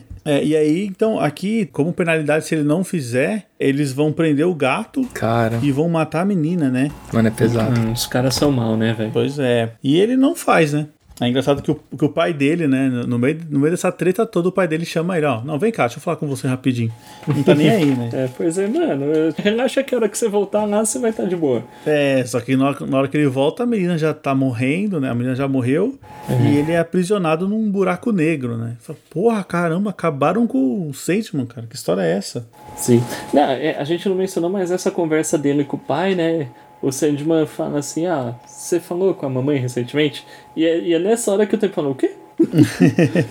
É, 0.26 0.42
e 0.42 0.56
aí, 0.56 0.84
então, 0.84 1.20
aqui, 1.20 1.66
como 1.66 1.92
penalidade, 1.92 2.44
se 2.44 2.56
ele 2.56 2.64
não 2.64 2.82
fizer, 2.82 3.46
eles 3.60 3.92
vão 3.92 4.10
prender 4.12 4.44
o 4.44 4.52
gato 4.56 5.06
Cara, 5.14 5.60
e 5.62 5.70
vão 5.70 5.88
matar 5.88 6.22
a 6.22 6.24
menina, 6.24 6.68
né? 6.68 6.90
mano, 7.12 7.28
é 7.28 7.30
pesado. 7.30 7.80
Hum, 7.80 7.92
os 7.92 8.08
caras 8.08 8.34
são 8.34 8.50
mal, 8.50 8.76
né, 8.76 8.92
velho? 8.92 9.12
Pois 9.12 9.38
é. 9.38 9.74
E 9.84 9.96
ele 9.96 10.16
não 10.16 10.34
faz, 10.34 10.72
né? 10.72 10.88
É 11.18 11.28
engraçado 11.28 11.62
que 11.62 11.70
o, 11.70 11.74
que 11.74 12.04
o 12.04 12.10
pai 12.10 12.34
dele, 12.34 12.66
né, 12.66 12.88
no 12.88 13.18
meio, 13.18 13.40
no 13.48 13.58
meio 13.58 13.70
dessa 13.70 13.90
treta 13.90 14.26
toda, 14.26 14.50
o 14.50 14.52
pai 14.52 14.68
dele 14.68 14.84
chama 14.84 15.16
ele, 15.16 15.24
ó, 15.24 15.42
não, 15.42 15.58
vem 15.58 15.72
cá, 15.72 15.84
deixa 15.84 15.98
eu 15.98 16.02
falar 16.02 16.18
com 16.18 16.26
você 16.26 16.46
rapidinho. 16.46 16.92
Não 17.26 17.42
tá 17.42 17.54
nem 17.54 17.70
aí, 17.70 17.86
né? 17.86 18.10
É, 18.16 18.28
pois 18.34 18.56
é, 18.56 18.66
mano, 18.66 19.04
relaxa 19.36 19.82
que 19.82 19.94
a 19.94 19.98
hora 19.98 20.08
que 20.08 20.16
você 20.16 20.28
voltar 20.28 20.64
lá, 20.64 20.84
você 20.84 20.98
vai 20.98 21.10
estar 21.10 21.24
tá 21.24 21.28
de 21.28 21.36
boa. 21.36 21.62
É, 21.84 22.24
só 22.24 22.40
que 22.40 22.56
na 22.56 22.68
hora, 22.68 22.86
na 22.86 22.98
hora, 22.98 23.08
que 23.08 23.16
ele 23.16 23.26
volta, 23.26 23.62
a 23.62 23.66
menina 23.66 23.98
já 23.98 24.14
tá 24.14 24.34
morrendo, 24.34 25.00
né, 25.00 25.10
a 25.10 25.14
menina 25.14 25.34
já 25.34 25.48
morreu, 25.48 25.98
uhum. 26.28 26.46
e 26.46 26.58
ele 26.58 26.72
é 26.72 26.78
aprisionado 26.78 27.48
num 27.48 27.70
buraco 27.70 28.12
negro, 28.12 28.56
né. 28.56 28.76
Fala, 28.80 28.98
Porra, 29.10 29.44
caramba, 29.44 29.90
acabaram 29.90 30.46
com 30.46 30.88
o 30.88 30.94
Sandman, 30.94 31.46
cara, 31.46 31.66
que 31.66 31.76
história 31.76 32.02
é 32.02 32.12
essa? 32.12 32.46
Sim. 32.76 33.02
Não, 33.32 33.42
é, 33.42 33.76
a 33.78 33.84
gente 33.84 34.08
não 34.08 34.16
mencionou, 34.16 34.50
mas 34.50 34.70
essa 34.70 34.90
conversa 34.90 35.36
dele 35.36 35.64
com 35.64 35.76
o 35.76 35.80
pai, 35.80 36.14
né, 36.14 36.48
o 36.82 36.92
Sandman 36.92 37.46
fala 37.46 37.78
assim: 37.78 38.06
Ah, 38.06 38.34
você 38.46 38.80
falou 38.80 39.14
com 39.14 39.26
a 39.26 39.30
mamãe 39.30 39.58
recentemente? 39.58 40.26
E 40.54 40.64
é, 40.64 40.78
e 40.78 40.92
é 40.92 40.98
nessa 40.98 41.32
hora 41.32 41.46
que 41.46 41.54
o 41.54 41.58
tempo 41.58 41.74
falou: 41.74 41.92
O 41.92 41.94
quê? 41.94 42.12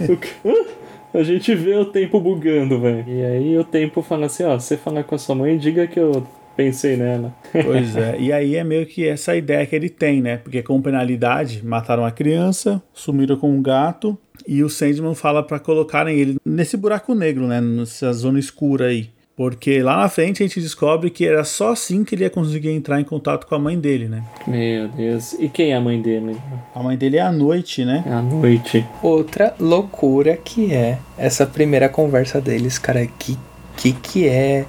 o 0.09 0.17
quê? 0.17 0.65
A 1.13 1.23
gente 1.23 1.55
vê 1.55 1.75
o 1.75 1.85
tempo 1.85 2.19
bugando, 2.19 2.79
velho. 2.79 3.05
E 3.07 3.23
aí 3.23 3.57
o 3.57 3.63
tempo 3.63 4.01
fala 4.01 4.25
assim: 4.25 4.43
Ó, 4.43 4.59
você 4.59 4.75
fala 4.75 5.03
com 5.03 5.15
a 5.15 5.17
sua 5.17 5.35
mãe, 5.35 5.57
diga 5.57 5.87
que 5.87 5.99
eu 5.99 6.25
pensei 6.55 6.97
nela. 6.97 7.33
Pois 7.63 7.95
é, 7.95 8.17
e 8.19 8.33
aí 8.33 8.55
é 8.55 8.63
meio 8.63 8.85
que 8.85 9.07
essa 9.07 9.35
ideia 9.35 9.65
que 9.65 9.75
ele 9.75 9.89
tem, 9.89 10.21
né? 10.21 10.37
Porque 10.37 10.61
com 10.63 10.81
penalidade, 10.81 11.65
mataram 11.65 12.05
a 12.05 12.11
criança, 12.11 12.81
sumiram 12.93 13.37
com 13.37 13.49
um 13.49 13.61
gato, 13.61 14.17
e 14.47 14.63
o 14.63 14.69
Sandman 14.69 15.15
fala 15.15 15.43
para 15.43 15.59
colocarem 15.59 16.17
ele 16.19 16.37
nesse 16.45 16.75
buraco 16.77 17.13
negro, 17.15 17.47
né? 17.47 17.61
Nessa 17.61 18.11
zona 18.13 18.39
escura 18.39 18.87
aí. 18.87 19.09
Porque 19.35 19.81
lá 19.81 19.97
na 19.97 20.09
frente 20.09 20.41
a 20.41 20.47
gente 20.47 20.61
descobre 20.61 21.09
que 21.09 21.25
era 21.25 21.43
só 21.43 21.71
assim 21.71 22.03
que 22.05 22.15
ele 22.15 22.23
ia 22.23 22.29
conseguir 22.29 22.71
entrar 22.71 23.01
em 23.01 23.03
contato 23.03 23.45
com 23.45 23.55
a 23.55 23.59
mãe 23.59 23.77
dele, 23.77 24.07
né? 24.07 24.23
Meu 24.47 24.87
Deus. 24.87 25.33
E 25.33 25.49
quem 25.49 25.71
é 25.71 25.75
a 25.75 25.81
mãe 25.81 26.01
dele? 26.01 26.37
A 26.73 26.81
mãe 26.81 26.95
dele 26.97 27.17
é 27.17 27.21
a 27.21 27.31
noite, 27.31 27.83
né? 27.83 28.03
É 28.07 28.13
a 28.13 28.21
noite. 28.21 28.85
Outra 29.03 29.53
loucura 29.59 30.37
que 30.37 30.73
é 30.73 30.99
essa 31.17 31.45
primeira 31.45 31.89
conversa 31.89 32.39
deles, 32.39 32.79
cara. 32.79 33.05
Que 33.05 33.37
que, 33.75 33.93
que 33.93 34.27
é 34.27 34.65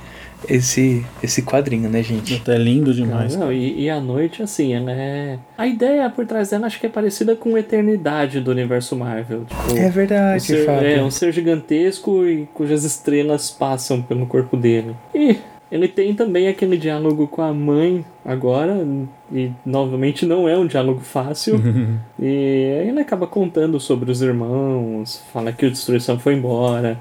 esse 0.48 1.04
esse 1.22 1.42
quadrinho, 1.42 1.88
né, 1.88 2.02
gente? 2.02 2.42
É 2.46 2.56
lindo 2.56 2.92
demais. 2.94 3.34
Não, 3.34 3.46
não 3.46 3.52
e, 3.52 3.82
e, 3.82 3.90
a 3.90 4.00
noite, 4.00 4.42
assim, 4.42 4.74
ela 4.74 4.92
é. 4.92 5.38
A 5.56 5.66
ideia 5.66 6.08
por 6.10 6.26
trás 6.26 6.50
dela 6.50 6.66
acho 6.66 6.78
que 6.80 6.86
é 6.86 6.88
parecida 6.88 7.34
com 7.36 7.54
a 7.54 7.60
eternidade 7.60 8.40
do 8.40 8.50
universo 8.50 8.96
Marvel. 8.96 9.44
Tipo, 9.44 9.78
é 9.78 9.90
verdade, 9.90 10.36
um 10.36 10.40
ser, 10.40 10.68
É, 10.68 11.02
um 11.02 11.10
ser 11.10 11.32
gigantesco 11.32 12.26
e 12.26 12.46
cujas 12.54 12.84
estrelas 12.84 13.50
passam 13.50 14.02
pelo 14.02 14.26
corpo 14.26 14.56
dele. 14.56 14.94
E 15.14 15.38
ele 15.70 15.88
tem 15.88 16.14
também 16.14 16.48
aquele 16.48 16.76
diálogo 16.76 17.26
com 17.26 17.42
a 17.42 17.52
mãe 17.52 18.04
agora, 18.24 18.86
e 19.32 19.50
novamente 19.64 20.24
não 20.24 20.48
é 20.48 20.56
um 20.56 20.66
diálogo 20.66 21.00
fácil. 21.00 21.56
e 22.18 22.78
aí 22.80 22.88
ele 22.88 23.00
acaba 23.00 23.26
contando 23.26 23.80
sobre 23.80 24.10
os 24.10 24.22
irmãos, 24.22 25.22
fala 25.32 25.52
que 25.52 25.66
a 25.66 25.70
destruição 25.70 26.18
foi 26.18 26.34
embora, 26.34 26.98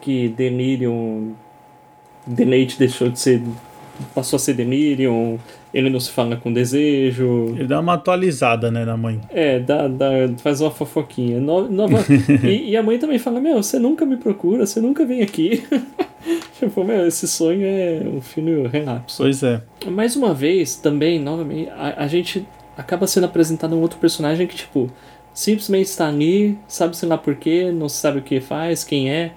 que 0.00 0.28
Delirium 0.28 1.34
Deleite 2.28 2.78
deixou 2.78 3.08
de 3.08 3.18
ser. 3.18 3.42
passou 4.14 4.36
a 4.36 4.40
ser 4.40 4.54
Delirium, 4.54 5.38
ele 5.72 5.90
não 5.90 6.00
se 6.00 6.10
fala 6.10 6.36
com 6.36 6.52
desejo. 6.52 7.54
Ele 7.56 7.66
dá 7.66 7.80
uma 7.80 7.94
atualizada, 7.94 8.70
né, 8.70 8.84
na 8.84 8.96
mãe. 8.96 9.20
É, 9.30 9.58
dá, 9.58 9.88
dá, 9.88 10.10
faz 10.38 10.60
uma 10.60 10.70
fofoquinha. 10.70 11.40
No, 11.40 11.68
nova, 11.68 11.98
e, 12.44 12.70
e, 12.70 12.76
a 12.76 12.82
mãe 12.82 12.98
também 12.98 13.18
fala: 13.18 13.40
Meu, 13.40 13.62
você 13.62 13.78
nunca 13.78 14.04
me 14.04 14.16
procura, 14.16 14.66
você 14.66 14.80
nunca 14.80 15.04
vem 15.04 15.22
aqui. 15.22 15.62
tipo, 16.58 16.84
meu, 16.84 17.06
esse 17.06 17.26
sonho 17.28 17.64
é 17.64 18.02
um 18.06 18.20
filho 18.20 18.68
relapso. 18.68 19.22
Pois 19.22 19.42
é. 19.42 19.62
Mais 19.86 20.16
uma 20.16 20.32
vez, 20.34 20.76
também, 20.76 21.18
novamente, 21.18 21.70
a, 21.70 22.04
a 22.04 22.06
gente 22.06 22.46
acaba 22.76 23.06
sendo 23.06 23.24
apresentado 23.24 23.74
um 23.74 23.80
outro 23.80 23.98
personagem 23.98 24.46
que, 24.46 24.56
tipo, 24.56 24.90
simplesmente 25.34 25.86
está 25.86 26.08
ali, 26.08 26.58
sabe-se 26.66 27.04
lá 27.04 27.18
por 27.18 27.36
quê, 27.36 27.70
não 27.72 27.88
sabe 27.88 28.18
o 28.18 28.22
que 28.22 28.40
faz, 28.40 28.84
quem 28.84 29.10
é 29.10 29.32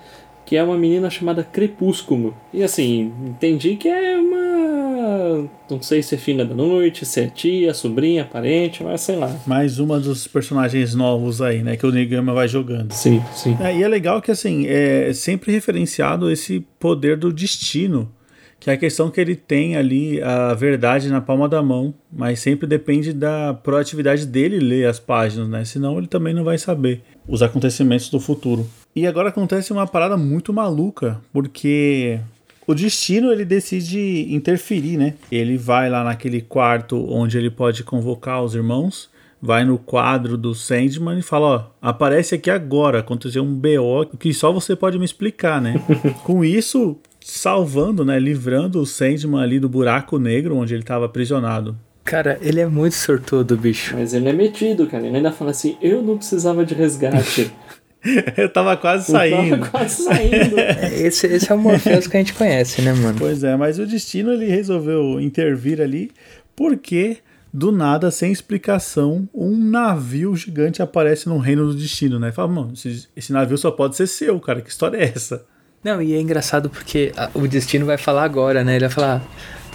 que 0.52 0.58
é 0.58 0.62
uma 0.62 0.78
menina 0.78 1.10
chamada 1.10 1.45
Crepúsculo. 1.45 2.36
E 2.54 2.62
assim, 2.62 3.14
entendi 3.26 3.78
que 3.78 3.88
é 3.88 4.18
uma. 4.18 5.49
Não 5.70 5.82
sei 5.82 6.04
se 6.04 6.16
é 6.16 6.18
filha 6.18 6.43
da 6.43 6.54
noite, 6.54 7.06
se 7.06 7.22
é 7.22 7.28
tia, 7.28 7.74
sobrinha, 7.74 8.26
parente, 8.26 8.84
mas 8.84 8.99
sei 8.99 9.16
lá. 9.16 9.34
Mais 9.47 9.80
uma 9.80 9.97
dos 9.97 10.28
personagens 10.28 10.93
novos 10.93 11.41
aí, 11.41 11.64
né? 11.64 11.78
Que 11.78 11.86
o 11.86 11.89
Nigama 11.89 12.34
vai 12.34 12.49
jogando. 12.49 12.91
Sim, 12.91 13.24
sim. 13.34 13.58
É, 13.62 13.78
e 13.78 13.82
é 13.82 13.88
legal 13.88 14.22
que, 14.22 14.30
assim, 14.30 14.68
é 14.68 15.14
sempre 15.14 15.54
referenciado 15.54 16.30
esse 16.30 16.60
poder 16.78 17.16
do 17.16 17.32
destino 17.32 18.12
que 18.60 18.70
é 18.70 18.74
a 18.74 18.78
questão 18.78 19.10
que 19.10 19.20
ele 19.20 19.36
tem 19.36 19.76
ali 19.76 20.22
a 20.22 20.54
verdade 20.54 21.10
na 21.10 21.20
palma 21.20 21.49
da 21.49 21.64
mão, 21.64 21.95
mas 22.14 22.39
sempre 22.39 22.68
depende 22.68 23.12
da 23.12 23.56
proatividade 23.56 24.24
dele 24.24 24.60
ler 24.60 24.86
as 24.86 24.99
páginas, 24.99 25.49
né? 25.49 25.66
Senão 25.66 25.97
ele 25.97 26.06
também 26.06 26.32
não 26.32 26.43
vai 26.43 26.60
saber 26.60 27.02
os 27.28 27.41
acontecimentos 27.41 28.08
do 28.08 28.20
futuro. 28.20 28.70
E 28.96 29.08
agora 29.08 29.30
acontece 29.30 29.72
uma 29.72 29.88
parada 29.88 30.18
muito 30.18 30.52
maluca, 30.52 31.20
porque 31.32 32.20
o 32.68 32.74
destino 32.74 33.32
ele 33.32 33.46
decide 33.46 34.28
interferir, 34.34 34.98
né? 34.98 35.14
Ele 35.32 35.58
vai 35.58 35.89
lá 35.89 36.04
naquele 36.04 36.42
quarto 36.42 36.98
onde 37.10 37.38
ele 37.38 37.50
pode 37.50 37.84
convocar 37.84 38.44
os 38.44 38.54
irmãos, 38.54 39.10
vai 39.42 39.66
no 39.66 39.78
quadro 39.78 40.38
do 40.38 40.54
Sandman 40.54 41.20
e 41.20 41.24
fala: 41.24 41.48
Ó, 41.82 41.88
aparece 41.89 42.36
aqui 42.36 42.50
agora, 42.50 43.00
aconteceu 43.00 43.44
um 43.44 43.54
BO 43.54 44.06
que 44.20 44.34
só 44.34 44.52
você 44.52 44.76
pode 44.76 45.00
me 45.00 45.06
explicar, 45.06 45.62
né? 45.62 45.82
Com 46.24 46.44
isso, 46.44 46.98
salvando, 47.20 48.06
né, 48.06 48.20
livrando 48.20 48.82
o 48.82 48.86
Sandman 48.86 49.42
ali 49.42 49.60
do 49.60 49.70
buraco 49.70 50.20
negro 50.20 50.58
onde 50.58 50.74
ele 50.74 50.84
estava 50.84 51.06
aprisionado. 51.06 51.76
Cara, 52.04 52.38
ele 52.42 52.60
é 52.60 52.66
muito 52.66 52.96
sortudo, 52.96 53.56
bicho. 53.56 53.96
Mas 53.96 54.14
ele 54.14 54.28
é 54.28 54.34
metido, 54.34 54.88
cara. 54.88 55.06
Ele 55.06 55.18
ainda 55.18 55.32
fala 55.32 55.52
assim: 55.52 55.78
eu 55.82 56.02
não 56.02 56.18
precisava 56.18 56.66
de 56.66 56.74
resgate. 56.74 57.52
eu 58.38 58.49
tava 58.49 58.76
quase 58.78 59.12
saindo. 59.12 59.56
Eu 59.56 59.60
tava 59.60 59.72
quase 59.72 60.04
saindo. 60.04 60.56
É, 60.62 61.02
esse, 61.02 61.28
esse 61.28 61.52
é 61.52 61.56
o 61.56 61.58
Morpheus 61.58 62.08
que 62.08 62.18
a 62.18 62.20
gente 62.20 62.34
conhece, 62.34 62.82
né, 62.82 62.93
mano? 62.93 63.18
Pois 63.18 63.43
é, 63.43 63.56
mas 63.56 63.80
o 63.80 63.86
destino 63.86 64.32
ele 64.32 64.47
resolveu 64.47 65.20
intervir 65.20 65.82
ali 65.82 66.12
porque 66.56 67.18
do 67.54 67.72
nada, 67.72 68.10
sem 68.12 68.32
explicação, 68.32 69.28
um 69.34 69.58
navio 69.58 70.36
gigante 70.36 70.82
aparece 70.82 71.28
no 71.28 71.38
reino 71.38 71.68
do 71.68 71.76
destino, 71.76 72.18
né? 72.18 72.32
Fala, 72.32 72.47
mano, 72.47 72.72
esse, 72.74 73.10
esse 73.16 73.34
navio 73.34 73.58
só 73.58 73.70
pode 73.72 73.95
ser 73.95 74.08
seu, 74.08 74.39
cara. 74.39 74.62
Que 74.62 74.70
história 74.70 74.97
é 74.97 75.04
essa? 75.04 75.45
Não, 75.84 76.02
e 76.02 76.14
é 76.14 76.22
engraçado 76.22 76.70
porque 76.70 77.12
a, 77.18 77.30
o 77.34 77.47
destino 77.47 77.86
vai 77.86 77.97
falar 77.97 78.24
agora, 78.24 78.64
né? 78.64 78.76
Ele 78.76 78.88
vai 78.88 78.93
falar: 78.93 79.24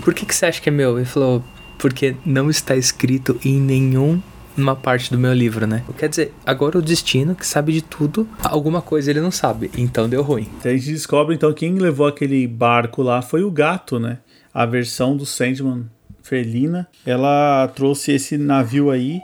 Por 0.03 0.14
que, 0.14 0.24
que 0.24 0.35
você 0.35 0.47
acha 0.47 0.61
que 0.61 0.68
é 0.68 0.72
meu? 0.72 0.97
Ele 0.97 1.05
falou: 1.05 1.45
Porque 1.79 2.16
não 2.24 2.49
está 2.49 2.74
escrito 2.77 3.39
em 3.45 3.61
nenhum 3.61 4.22
uma 4.57 4.75
parte 4.75 5.11
do 5.11 5.19
meu 5.19 5.33
livro, 5.33 5.67
né? 5.67 5.85
Quer 5.99 6.09
dizer, 6.09 6.35
agora 6.45 6.79
o 6.79 6.83
destino, 6.83 7.35
que 7.35 7.47
sabe 7.47 7.73
de 7.73 7.83
tudo, 7.83 8.29
alguma 8.43 8.81
coisa 8.81 9.11
ele 9.11 9.21
não 9.21 9.31
sabe, 9.31 9.71
então 9.77 10.09
deu 10.09 10.23
ruim. 10.23 10.49
A 10.65 10.69
gente 10.69 10.93
descobre 10.93 11.35
então 11.35 11.53
quem 11.53 11.75
levou 11.75 12.07
aquele 12.07 12.47
barco 12.47 13.03
lá 13.03 13.21
foi 13.23 13.43
o 13.43 13.51
gato, 13.51 13.99
né? 13.99 14.19
A 14.53 14.65
versão 14.65 15.17
do 15.17 15.27
Sandman 15.27 15.87
felina. 16.27 16.89
Ela 17.05 17.69
trouxe 17.75 18.13
esse 18.13 18.37
navio 18.37 18.91
aí 18.91 19.21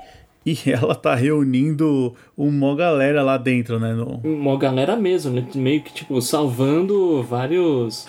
e 0.46 0.58
ela 0.70 0.94
tá 0.94 1.14
reunindo 1.14 2.14
uma 2.36 2.74
galera 2.74 3.22
lá 3.22 3.36
dentro, 3.36 3.78
né? 3.78 3.92
No... 3.92 4.20
Uma 4.24 4.56
galera 4.56 4.96
mesmo, 4.96 5.32
né? 5.32 5.44
Meio 5.54 5.82
que, 5.82 5.92
tipo, 5.92 6.20
salvando 6.22 7.22
vários. 7.22 8.06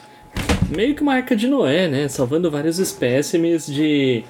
Meio 0.69 0.95
que 0.95 1.01
uma 1.01 1.13
arca 1.13 1.35
de 1.35 1.47
Noé, 1.47 1.87
né? 1.87 2.07
Salvando 2.07 2.49
vários 2.49 2.79
espécimes 2.79 3.67
de. 3.67 4.23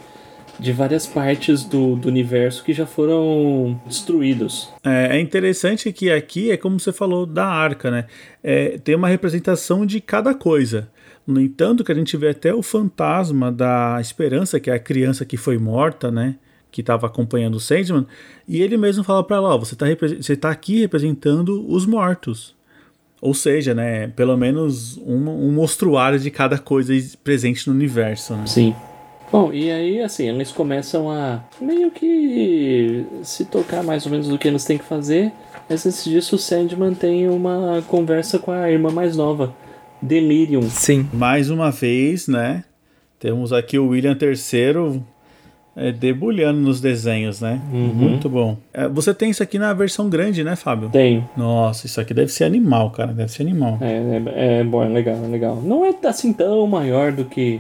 De 0.60 0.72
várias 0.72 1.06
partes 1.06 1.64
do, 1.64 1.96
do 1.96 2.08
universo 2.08 2.64
que 2.64 2.74
já 2.74 2.86
foram 2.86 3.80
destruídos. 3.86 4.70
É, 4.84 5.18
é 5.18 5.20
interessante 5.20 5.92
que 5.92 6.12
aqui 6.12 6.52
é 6.52 6.58
como 6.58 6.80
você 6.80 6.94
falou 6.94 7.26
da 7.26 7.46
arca, 7.46 7.90
né? 7.90 8.06
É, 8.44 8.78
tem 8.78 8.96
uma 8.96 9.08
representação 9.08 9.86
de 9.86 10.00
cada 10.00 10.34
coisa. 10.34 10.90
No 11.26 11.40
entanto, 11.40 11.84
que 11.84 11.92
a 11.92 11.96
gente 11.96 12.16
vê 12.18 12.30
até 12.30 12.54
o 12.54 12.62
fantasma 12.62 13.52
da 13.52 13.98
esperança, 14.00 14.60
que 14.60 14.70
é 14.70 14.74
a 14.74 14.80
criança 14.80 15.26
que 15.26 15.38
foi 15.38 15.58
morta, 15.58 16.12
né? 16.12 16.36
que 16.74 16.82
estava 16.82 17.06
acompanhando 17.06 17.56
o 17.56 17.60
Sandman, 17.60 18.08
e 18.48 18.60
ele 18.60 18.76
mesmo 18.78 19.04
fala 19.04 19.24
para 19.24 19.38
ela, 19.38 19.54
ó, 19.54 19.60
você 19.60 19.76
está 19.76 19.86
você 20.18 20.36
tá 20.36 20.50
aqui 20.50 20.80
representando 20.80 21.64
os 21.72 21.86
mortos. 21.86 22.56
Ou 23.22 23.34
seja, 23.34 23.74
né, 23.74 24.08
pelo 24.08 24.36
menos 24.36 24.98
um, 24.98 25.30
um 25.30 25.52
mostruário 25.52 26.20
de 26.20 26.30
cada 26.32 26.58
coisa 26.58 26.94
presente 27.24 27.70
no 27.70 27.76
universo. 27.76 28.34
Né? 28.36 28.48
Sim. 28.48 28.76
Bom, 29.34 29.52
e 29.52 29.72
aí, 29.72 30.00
assim, 30.00 30.30
eles 30.30 30.52
começam 30.52 31.10
a 31.10 31.40
meio 31.60 31.90
que 31.90 33.04
se 33.24 33.46
tocar 33.46 33.82
mais 33.82 34.06
ou 34.06 34.12
menos 34.12 34.28
do 34.28 34.38
que 34.38 34.48
eles 34.48 34.64
têm 34.64 34.78
que 34.78 34.84
fazer. 34.84 35.32
Mas 35.68 35.84
antes 35.88 36.04
disso, 36.04 36.36
o 36.36 36.38
Sandman 36.38 36.94
tem 36.94 37.28
uma 37.28 37.84
conversa 37.88 38.38
com 38.38 38.52
a 38.52 38.70
irmã 38.70 38.92
mais 38.92 39.18
nova, 39.18 39.52
Delirium. 40.00 40.62
Sim. 40.70 41.10
Mais 41.12 41.50
uma 41.50 41.72
vez, 41.72 42.28
né? 42.28 42.64
Temos 43.20 43.52
aqui 43.52 43.80
o 43.80 43.88
William 43.88 44.16
III 44.16 45.02
é, 45.76 45.92
debulhando 45.92 46.60
nos 46.60 46.80
desenhos, 46.80 47.42
né? 47.42 47.60
Uhum. 47.72 47.88
Muito 47.88 48.30
bom. 48.30 48.58
É, 48.72 48.88
você 48.88 49.16
tem 49.16 49.32
isso 49.32 49.42
aqui 49.42 49.58
na 49.58 49.74
versão 49.74 50.10
grande, 50.10 50.44
né, 50.44 50.56
Fábio? 50.56 50.90
Tenho. 50.90 51.28
Nossa, 51.36 51.88
isso 51.88 52.00
aqui 52.00 52.14
deve 52.14 52.32
ser 52.32 52.44
animal, 52.44 52.92
cara. 52.92 53.12
Deve 53.12 53.32
ser 53.32 53.42
animal. 53.42 53.80
É, 53.82 53.96
é, 54.36 54.60
é 54.60 54.64
bom, 54.64 54.84
é 54.84 54.90
legal, 54.90 55.16
é 55.16 55.28
legal. 55.28 55.60
Não 55.64 55.84
é 55.84 55.96
assim 56.04 56.32
tão 56.32 56.68
maior 56.68 57.12
do 57.12 57.26
que 57.26 57.60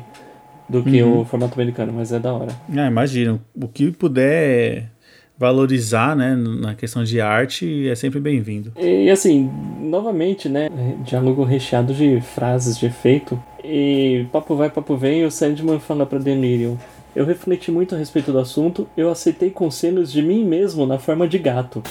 do 0.68 0.84
que 0.84 1.01
uhum. 1.01 1.22
o 1.22 1.26
formato 1.26 1.53
americano, 1.59 1.93
mas 1.93 2.11
é 2.11 2.20
da 2.20 2.34
hora. 2.34 2.51
Ah, 2.70 2.88
imagina. 2.88 3.39
O 3.55 3.68
que 3.68 3.91
puder 3.91 4.89
valorizar, 5.38 6.16
né, 6.16 6.36
na 6.36 6.76
questão 6.76 7.03
de 7.03 7.20
arte, 7.20 7.88
é 7.89 7.95
sempre 7.95 8.20
bem-vindo. 8.20 8.72
E 8.78 9.09
assim, 9.09 9.49
novamente, 9.82 10.47
né, 10.47 10.70
diálogo 11.03 11.43
recheado 11.43 11.93
de 11.93 12.22
frases 12.22 12.78
de 12.78 12.86
efeito. 12.86 13.41
E 13.64 14.26
papo 14.32 14.55
vai, 14.55 14.70
papo 14.70 14.95
vem, 14.95 15.26
o 15.26 15.32
Sandman 15.32 15.80
fala 15.80 16.05
pra 16.05 16.20
Delirium. 16.20 16.78
Eu 17.16 17.26
refleti 17.26 17.72
muito 17.72 17.93
a 17.93 17.97
respeito 17.97 18.32
do 18.32 18.39
assunto, 18.39 18.88
eu 18.97 19.09
aceitei 19.09 19.51
conselhos 19.51 20.11
de 20.11 20.22
mim 20.22 20.43
mesmo 20.43 20.86
na 20.86 20.97
forma 20.97 21.28
de 21.28 21.38
gato. 21.38 21.84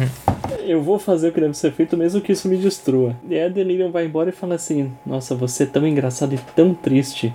eu 0.64 0.82
vou 0.82 0.98
fazer 0.98 1.28
o 1.28 1.32
que 1.32 1.40
deve 1.40 1.54
ser 1.54 1.72
feito 1.72 1.96
mesmo 1.96 2.20
que 2.20 2.32
isso 2.32 2.48
me 2.48 2.56
destrua. 2.56 3.14
E 3.28 3.34
aí 3.34 3.44
a 3.44 3.48
Delirium 3.48 3.90
vai 3.90 4.06
embora 4.06 4.30
e 4.30 4.32
fala 4.32 4.54
assim: 4.54 4.90
Nossa, 5.04 5.34
você 5.34 5.64
é 5.64 5.66
tão 5.66 5.86
engraçado 5.86 6.34
e 6.34 6.38
tão 6.56 6.72
triste. 6.72 7.34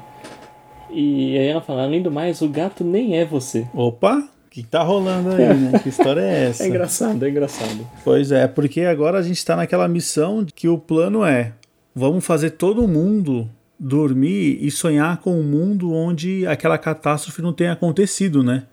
E 1.00 1.38
aí 1.38 1.46
ela 1.46 1.62
fala: 1.62 1.84
Além 1.84 2.02
do 2.02 2.10
mais, 2.10 2.42
o 2.42 2.50
gato 2.50 2.84
nem 2.84 3.20
é 3.20 3.24
você. 3.24 3.68
Opa! 3.72 4.18
O 4.18 4.50
que 4.50 4.64
tá 4.64 4.82
rolando 4.82 5.30
aí, 5.30 5.54
né? 5.54 5.78
Que 5.78 5.90
história 5.90 6.22
é 6.22 6.46
essa? 6.50 6.64
É 6.64 6.68
engraçado, 6.68 7.24
é 7.24 7.30
engraçado. 7.30 7.88
Pois 8.04 8.32
é, 8.32 8.48
porque 8.48 8.82
agora 8.82 9.20
a 9.20 9.22
gente 9.22 9.46
tá 9.46 9.56
naquela 9.56 9.88
missão 9.88 10.44
que 10.56 10.68
o 10.68 10.76
plano 10.76 11.24
é: 11.24 11.54
vamos 11.94 12.26
fazer 12.26 12.52
todo 12.52 12.88
mundo 12.88 13.48
dormir 13.80 14.58
e 14.60 14.72
sonhar 14.72 15.18
com 15.18 15.40
um 15.40 15.44
mundo 15.44 15.94
onde 15.94 16.48
aquela 16.48 16.80
catástrofe 16.80 17.44
não 17.44 17.54
tenha 17.54 17.74
acontecido, 17.74 18.42
né? 18.42 18.64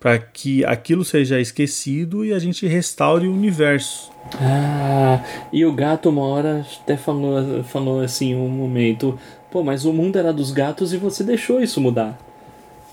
Para 0.00 0.16
que 0.16 0.64
aquilo 0.64 1.04
seja 1.04 1.38
esquecido 1.38 2.24
e 2.24 2.32
a 2.32 2.38
gente 2.38 2.66
restaure 2.66 3.28
o 3.28 3.34
universo. 3.34 4.10
Ah, 4.40 5.22
e 5.52 5.66
o 5.66 5.72
gato 5.74 6.08
uma 6.08 6.22
hora 6.22 6.64
até 6.80 6.96
falou, 6.96 7.62
falou 7.64 8.00
assim 8.00 8.34
um 8.34 8.48
momento, 8.48 9.18
pô, 9.50 9.62
mas 9.62 9.84
o 9.84 9.92
mundo 9.92 10.18
era 10.18 10.32
dos 10.32 10.50
gatos 10.50 10.92
e 10.92 10.96
você 10.96 11.22
deixou 11.24 11.60
isso 11.60 11.80
mudar. 11.80 12.18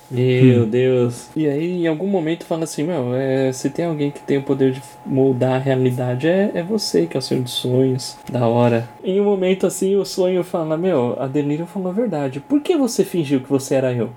Meu 0.10 0.64
hum. 0.64 0.70
Deus. 0.70 1.30
E 1.36 1.48
aí, 1.48 1.84
em 1.84 1.88
algum 1.88 2.08
momento, 2.08 2.46
fala 2.46 2.66
assim: 2.66 2.84
Meu, 2.84 3.16
é, 3.16 3.52
se 3.52 3.70
tem 3.70 3.86
alguém 3.86 4.12
que 4.12 4.20
tem 4.20 4.38
o 4.38 4.44
poder 4.44 4.72
de 4.72 4.82
moldar 5.06 5.54
a 5.54 5.58
realidade, 5.58 6.28
é, 6.28 6.52
é 6.54 6.62
você, 6.64 7.08
que 7.08 7.18
é 7.18 7.20
o 7.20 7.22
senhor 7.22 7.42
dos 7.42 7.54
sonhos. 7.54 8.16
Da 8.32 8.48
hora. 8.48 8.88
Em 9.04 9.20
um 9.20 9.24
momento 9.24 9.66
assim, 9.66 9.96
o 9.96 10.06
sonho 10.06 10.44
fala: 10.44 10.78
Meu, 10.78 11.16
a 11.20 11.28
Delírio 11.28 11.66
falou 11.66 11.90
a 11.90 11.94
verdade. 11.94 12.40
Por 12.40 12.62
que 12.62 12.78
você 12.78 13.04
fingiu 13.04 13.42
que 13.42 13.50
você 13.50 13.76
era 13.76 13.92
eu? 13.92 14.12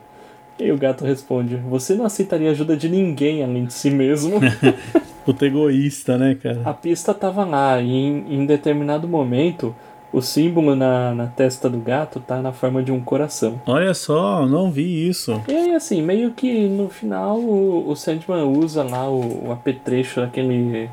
E 0.59 0.71
o 0.71 0.77
gato 0.77 1.05
responde: 1.05 1.57
Você 1.57 1.95
não 1.95 2.05
aceitaria 2.05 2.51
ajuda 2.51 2.77
de 2.77 2.89
ninguém 2.89 3.43
além 3.43 3.65
de 3.65 3.73
si 3.73 3.91
mesmo. 3.91 4.41
Puta 5.25 5.47
egoísta, 5.47 6.19
né, 6.19 6.35
cara? 6.35 6.61
A 6.65 6.73
pista 6.73 7.15
tava 7.15 7.45
lá 7.45 7.81
e 7.81 7.91
em, 7.91 8.25
em 8.31 8.47
determinado 8.47 9.07
momento 9.07 9.75
o 10.13 10.23
símbolo 10.23 10.75
na, 10.75 11.15
na 11.15 11.27
testa 11.27 11.69
do 11.69 11.79
gato 11.79 12.21
tá 12.21 12.41
na 12.41 12.53
forma 12.53 12.83
de 12.83 12.91
um 12.91 13.01
coração. 13.01 13.61
Olha 13.67 13.93
só, 13.93 14.47
não 14.47 14.71
vi 14.71 15.09
isso. 15.09 15.41
E 15.47 15.55
aí, 15.55 15.75
assim, 15.75 16.01
meio 16.01 16.31
que 16.33 16.67
no 16.67 16.89
final 16.89 17.39
o, 17.39 17.91
o 17.91 17.95
Sandman 17.95 18.45
usa 18.45 18.83
lá 18.83 19.09
o, 19.09 19.49
o 19.49 19.53
apetrecho, 19.53 20.21
aquele 20.23 20.89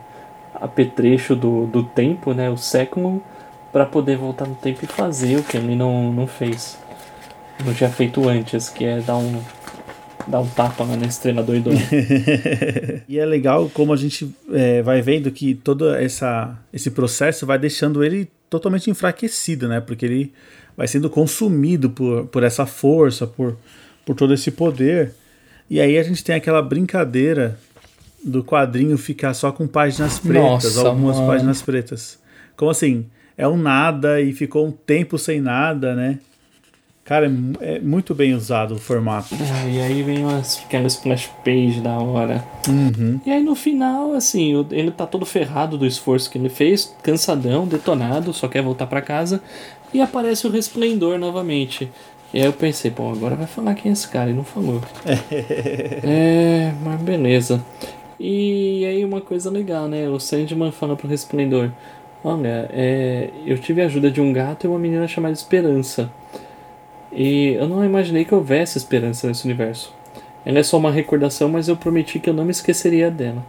apetrecho 0.53 1.35
do, 1.35 1.65
do 1.65 1.83
tempo, 1.83 2.33
né? 2.33 2.49
O 2.49 2.57
século, 2.57 3.21
para 3.71 3.85
poder 3.85 4.17
voltar 4.17 4.47
no 4.47 4.55
tempo 4.55 4.83
e 4.83 4.87
fazer 4.87 5.37
o 5.37 5.43
que 5.43 5.57
ele 5.57 5.75
não, 5.75 6.11
não 6.11 6.27
fez. 6.27 6.77
Não 7.63 7.73
tinha 7.73 7.89
feito 7.89 8.27
antes, 8.27 8.69
que 8.69 8.83
é 8.83 8.99
dar 8.99 9.15
um, 9.15 9.39
dar 10.27 10.41
um 10.41 10.47
tapa 10.47 10.83
na 10.85 11.05
estrela 11.05 11.41
doidona. 11.41 11.79
e 13.07 13.17
é 13.17 13.25
legal 13.25 13.69
como 13.73 13.93
a 13.93 13.97
gente 13.97 14.29
é, 14.51 14.81
vai 14.81 15.01
vendo 15.01 15.31
que 15.31 15.55
todo 15.55 15.95
essa, 15.95 16.57
esse 16.73 16.91
processo 16.91 17.45
vai 17.45 17.57
deixando 17.57 18.03
ele 18.03 18.29
totalmente 18.55 18.89
enfraquecido, 18.89 19.67
né? 19.67 19.79
Porque 19.79 20.05
ele 20.05 20.33
vai 20.75 20.87
sendo 20.87 21.09
consumido 21.09 21.89
por, 21.89 22.27
por 22.27 22.43
essa 22.43 22.65
força, 22.65 23.25
por, 23.25 23.57
por 24.05 24.15
todo 24.15 24.33
esse 24.33 24.51
poder. 24.51 25.13
E 25.69 25.79
aí 25.79 25.97
a 25.97 26.03
gente 26.03 26.23
tem 26.23 26.35
aquela 26.35 26.61
brincadeira 26.61 27.57
do 28.23 28.43
quadrinho 28.43 28.97
ficar 28.97 29.33
só 29.33 29.51
com 29.51 29.67
páginas 29.67 30.19
pretas, 30.19 30.75
Nossa, 30.75 30.87
algumas 30.87 31.17
mano. 31.17 31.27
páginas 31.27 31.61
pretas. 31.61 32.19
Como 32.55 32.71
assim? 32.71 33.05
É 33.37 33.47
um 33.47 33.57
nada 33.57 34.21
e 34.21 34.33
ficou 34.33 34.65
um 34.65 34.71
tempo 34.71 35.17
sem 35.17 35.41
nada, 35.41 35.93
né? 35.93 36.19
Cara, 37.05 37.31
é, 37.61 37.75
é 37.75 37.79
muito 37.79 38.15
bem 38.15 38.33
usado 38.33 38.73
o 38.73 38.79
formato. 38.79 39.35
É, 39.35 39.69
e 39.69 39.79
aí 39.79 40.01
vem 40.01 40.25
umas 40.25 40.57
pequenas 40.57 40.93
splash 40.93 41.29
page 41.45 41.79
da 41.79 41.99
hora. 41.99 42.43
Uhum. 42.67 43.21
E 43.23 43.29
aí 43.31 43.43
no 43.43 43.53
final, 43.53 44.13
assim, 44.13 44.65
ele 44.71 44.89
tá 44.89 45.05
todo 45.05 45.23
ferrado 45.23 45.77
do 45.77 45.85
esforço 45.85 46.31
que 46.31 46.39
ele 46.39 46.49
fez, 46.49 46.95
cansadão, 47.03 47.67
detonado, 47.67 48.33
só 48.33 48.47
quer 48.47 48.63
voltar 48.63 48.87
para 48.87 49.03
casa. 49.03 49.39
E 49.93 50.01
aparece 50.01 50.47
o 50.47 50.49
resplendor 50.49 51.19
novamente. 51.19 51.91
E 52.33 52.39
aí 52.39 52.45
eu 52.45 52.53
pensei, 52.53 52.89
bom, 52.89 53.11
agora 53.11 53.35
vai 53.35 53.45
falar 53.45 53.75
quem 53.75 53.91
é 53.91 53.93
esse 53.93 54.07
cara, 54.07 54.31
e 54.31 54.33
não 54.33 54.43
falou. 54.43 54.81
é, 55.05 56.73
mas 56.83 56.99
beleza. 57.01 57.63
E 58.19 58.83
aí 58.83 59.05
uma 59.05 59.21
coisa 59.21 59.51
legal, 59.51 59.87
né? 59.87 60.09
O 60.09 60.19
Sandman 60.19 60.71
fala 60.71 60.95
pro 60.95 61.07
Resplendor: 61.07 61.69
Olha, 62.23 62.67
é, 62.73 63.29
eu 63.45 63.59
tive 63.59 63.83
a 63.83 63.85
ajuda 63.85 64.09
de 64.09 64.19
um 64.19 64.33
gato 64.33 64.65
e 64.65 64.67
uma 64.67 64.79
menina 64.79 65.07
chamada 65.07 65.33
Esperança. 65.33 66.09
E 67.15 67.53
eu 67.53 67.67
não 67.67 67.85
imaginei 67.85 68.25
que 68.25 68.35
houvesse 68.35 68.77
esperança 68.77 69.27
nesse 69.27 69.45
universo. 69.45 69.93
Ela 70.45 70.59
é 70.59 70.63
só 70.63 70.77
uma 70.77 70.91
recordação, 70.91 71.47
mas 71.47 71.69
eu 71.69 71.77
prometi 71.77 72.19
que 72.19 72.29
eu 72.29 72.33
não 72.33 72.43
me 72.43 72.51
esqueceria 72.51 73.09
dela. 73.09 73.43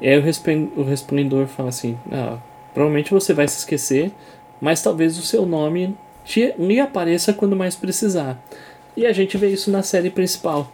E 0.00 0.08
aí 0.08 0.18
o, 0.18 0.82
resplendor 0.82 1.46
fala 1.46 1.68
assim: 1.68 1.96
ah, 2.10 2.36
provavelmente 2.74 3.12
você 3.12 3.32
vai 3.32 3.46
se 3.46 3.58
esquecer, 3.58 4.10
mas 4.60 4.82
talvez 4.82 5.16
o 5.16 5.22
seu 5.22 5.46
nome 5.46 5.96
te, 6.24 6.52
lhe 6.58 6.80
apareça 6.80 7.32
quando 7.32 7.54
mais 7.54 7.76
precisar. 7.76 8.42
E 8.96 9.06
a 9.06 9.12
gente 9.12 9.38
vê 9.38 9.48
isso 9.48 9.70
na 9.70 9.82
série 9.82 10.10
principal. 10.10 10.70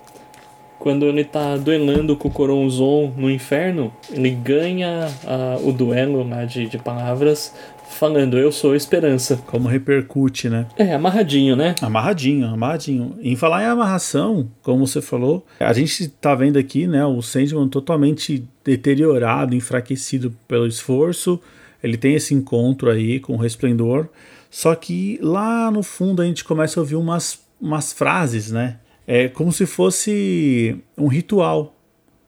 Quando 0.79 1.05
ele 1.05 1.21
está 1.21 1.59
duelando 1.59 2.17
com 2.17 2.29
o 2.29 2.31
Coronzon 2.31 3.13
no 3.15 3.31
inferno, 3.31 3.93
ele 4.11 4.31
ganha 4.31 5.09
uh, 5.25 5.69
o 5.69 5.73
duelo 5.73 6.27
de, 6.47 6.67
de 6.67 6.79
palavras 6.79 7.55
falando 7.91 8.39
eu 8.39 8.51
sou 8.51 8.75
esperança. 8.75 9.37
Como 9.47 9.69
repercute, 9.69 10.49
né? 10.49 10.67
É, 10.77 10.95
amarradinho, 10.95 11.57
né? 11.57 11.75
Amarradinho, 11.83 12.47
amarradinho. 12.47 13.19
Em 13.21 13.37
falar 13.37 13.63
em 13.63 13.67
amarração, 13.67 14.51
como 14.63 14.87
você 14.87 15.03
falou, 15.03 15.47
a 15.59 15.73
gente 15.73 16.09
tá 16.09 16.35
vendo 16.35 16.59
aqui, 16.59 16.87
né, 16.87 17.05
o 17.05 17.21
Sandman 17.21 17.69
totalmente 17.69 18.45
deteriorado, 18.65 19.55
enfraquecido 19.55 20.35
pelo 20.47 20.67
esforço. 20.67 21.41
Ele 21.83 21.97
tem 21.97 22.15
esse 22.15 22.35
encontro 22.35 22.91
aí 22.91 23.21
com 23.21 23.35
o 23.35 23.39
Resplendor. 23.39 24.09
Só 24.51 24.75
que 24.75 25.19
lá 25.23 25.71
no 25.71 25.83
fundo 25.83 26.23
a 26.23 26.27
gente 26.27 26.45
começa 26.45 26.79
a 26.79 26.83
ouvir 26.83 26.97
umas, 26.97 27.41
umas 27.61 27.93
frases, 27.93 28.51
né? 28.51 28.79
É 29.07 29.29
como 29.29 29.53
se 29.53 29.67
fosse 29.67 30.77
um 30.97 31.07
ritual 31.07 31.75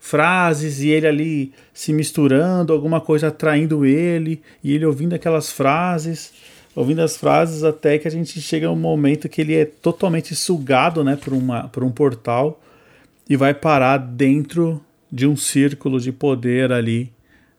frases 0.03 0.81
e 0.81 0.89
ele 0.89 1.07
ali 1.07 1.53
se 1.73 1.93
misturando, 1.93 2.73
alguma 2.73 3.01
coisa 3.01 3.29
atraindo 3.29 3.87
ele 3.87 4.43
e 4.63 4.75
ele 4.75 4.85
ouvindo 4.85 5.15
aquelas 5.15 5.53
frases, 5.53 6.33
ouvindo 6.75 7.01
as 7.01 7.17
frases 7.17 7.63
até 7.63 7.97
que 7.99 8.09
a 8.09 8.11
gente 8.11 8.41
chega 8.41 8.69
um 8.69 8.77
momento 8.77 9.29
que 9.29 9.41
ele 9.41 9.55
é 9.55 9.65
totalmente 9.65 10.35
sugado, 10.35 11.05
né, 11.05 11.15
por 11.17 11.33
uma 11.33 11.69
por 11.69 11.85
um 11.85 11.91
portal 11.91 12.61
e 13.31 13.37
vai 13.37 13.55
parar 13.55 13.97
dentro 13.97 14.83
de 15.11 15.25
um 15.25 15.37
círculo 15.37 16.01
de 16.01 16.11
poder 16.11 16.73
ali, 16.73 17.13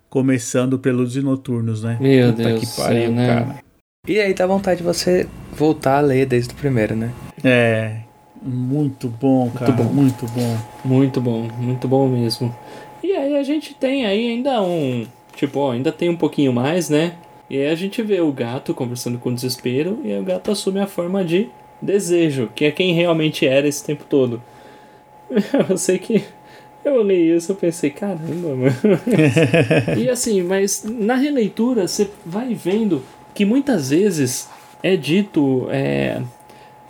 começando 0.09 0.77
pelos 0.77 1.15
noturnos, 1.15 1.81
né? 1.81 1.97
Meu 2.01 2.31
Puta 2.33 2.43
Deus 2.43 2.59
que 2.59 2.81
pariu, 2.81 3.11
né? 3.13 3.27
cara. 3.27 3.63
E 4.05 4.19
aí 4.19 4.33
dá 4.33 4.45
vontade 4.45 4.79
de 4.79 4.83
você 4.83 5.25
voltar 5.53 5.99
a 5.99 6.01
ler 6.01 6.25
desde 6.25 6.53
o 6.53 6.57
primeiro, 6.57 6.93
né? 6.93 7.13
É, 7.41 8.01
muito 8.43 9.07
bom, 9.07 9.49
cara. 9.51 9.71
Muito 9.71 9.83
bom. 9.83 9.93
Muito 9.93 10.27
bom. 10.27 10.57
Muito 10.83 11.21
bom, 11.21 11.47
muito 11.57 11.87
bom 11.87 12.07
mesmo. 12.07 12.55
E 13.03 13.11
aí 13.13 13.37
a 13.37 13.43
gente 13.43 13.73
tem 13.73 14.05
aí 14.05 14.29
ainda 14.29 14.61
um. 14.61 15.05
Tipo, 15.35 15.59
ó, 15.59 15.71
ainda 15.71 15.91
tem 15.91 16.09
um 16.09 16.15
pouquinho 16.15 16.53
mais, 16.53 16.89
né? 16.89 17.13
E 17.49 17.57
aí 17.57 17.67
a 17.67 17.75
gente 17.75 18.01
vê 18.01 18.21
o 18.21 18.31
gato 18.31 18.73
conversando 18.73 19.17
com 19.17 19.33
desespero 19.33 19.99
e 20.03 20.11
aí 20.11 20.19
o 20.19 20.23
gato 20.23 20.51
assume 20.51 20.79
a 20.79 20.87
forma 20.87 21.23
de 21.23 21.49
desejo, 21.81 22.49
que 22.55 22.65
é 22.65 22.71
quem 22.71 22.93
realmente 22.93 23.45
era 23.45 23.67
esse 23.67 23.83
tempo 23.83 24.05
todo. 24.09 24.41
Eu 25.69 25.77
sei 25.77 25.97
que 25.97 26.23
eu 26.85 27.01
li 27.01 27.33
isso, 27.33 27.53
eu 27.53 27.55
pensei, 27.55 27.89
caramba, 27.89 28.49
mano. 28.49 28.75
e 29.97 30.09
assim, 30.09 30.43
mas 30.43 30.83
na 30.83 31.15
releitura 31.15 31.87
você 31.87 32.09
vai 32.25 32.53
vendo 32.53 33.01
que 33.33 33.45
muitas 33.45 33.89
vezes 33.89 34.49
é 34.81 34.97
dito 34.97 35.67
é, 35.71 36.21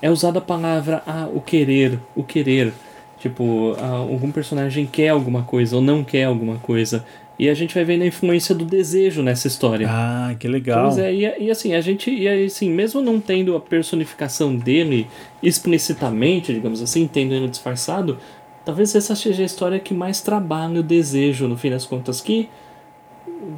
é 0.03 0.11
usada 0.11 0.39
a 0.39 0.41
palavra 0.41 1.01
ah, 1.07 1.29
o 1.33 1.39
querer, 1.39 1.97
o 2.13 2.25
querer. 2.25 2.73
Tipo, 3.19 3.73
ah, 3.79 3.99
algum 3.99 4.33
personagem 4.33 4.85
quer 4.85 5.07
alguma 5.07 5.43
coisa 5.43 5.77
ou 5.77 5.81
não 5.81 6.03
quer 6.03 6.25
alguma 6.25 6.57
coisa. 6.57 7.05
E 7.39 7.49
a 7.49 7.53
gente 7.53 7.73
vai 7.73 7.85
vendo 7.85 8.01
a 8.01 8.05
influência 8.05 8.53
do 8.53 8.65
desejo 8.65 9.23
nessa 9.23 9.47
história. 9.47 9.87
Ah, 9.89 10.35
que 10.37 10.45
legal. 10.45 10.87
Pois 10.87 10.97
é, 10.97 11.13
e, 11.13 11.45
e, 11.45 11.49
assim, 11.49 11.73
a 11.73 11.79
gente, 11.79 12.11
e 12.11 12.27
assim, 12.27 12.69
mesmo 12.69 13.01
não 13.01 13.17
tendo 13.17 13.55
a 13.55 13.61
personificação 13.61 14.53
dele 14.53 15.07
explicitamente, 15.41 16.53
digamos 16.53 16.81
assim, 16.81 17.07
tendo 17.07 17.33
ele 17.33 17.47
disfarçado, 17.47 18.17
talvez 18.65 18.93
essa 18.93 19.15
seja 19.15 19.41
a 19.41 19.45
história 19.45 19.79
que 19.79 19.93
mais 19.93 20.19
trabalha 20.19 20.81
o 20.81 20.83
desejo, 20.83 21.47
no 21.47 21.55
fim 21.55 21.69
das 21.69 21.85
contas, 21.85 22.19
que, 22.19 22.49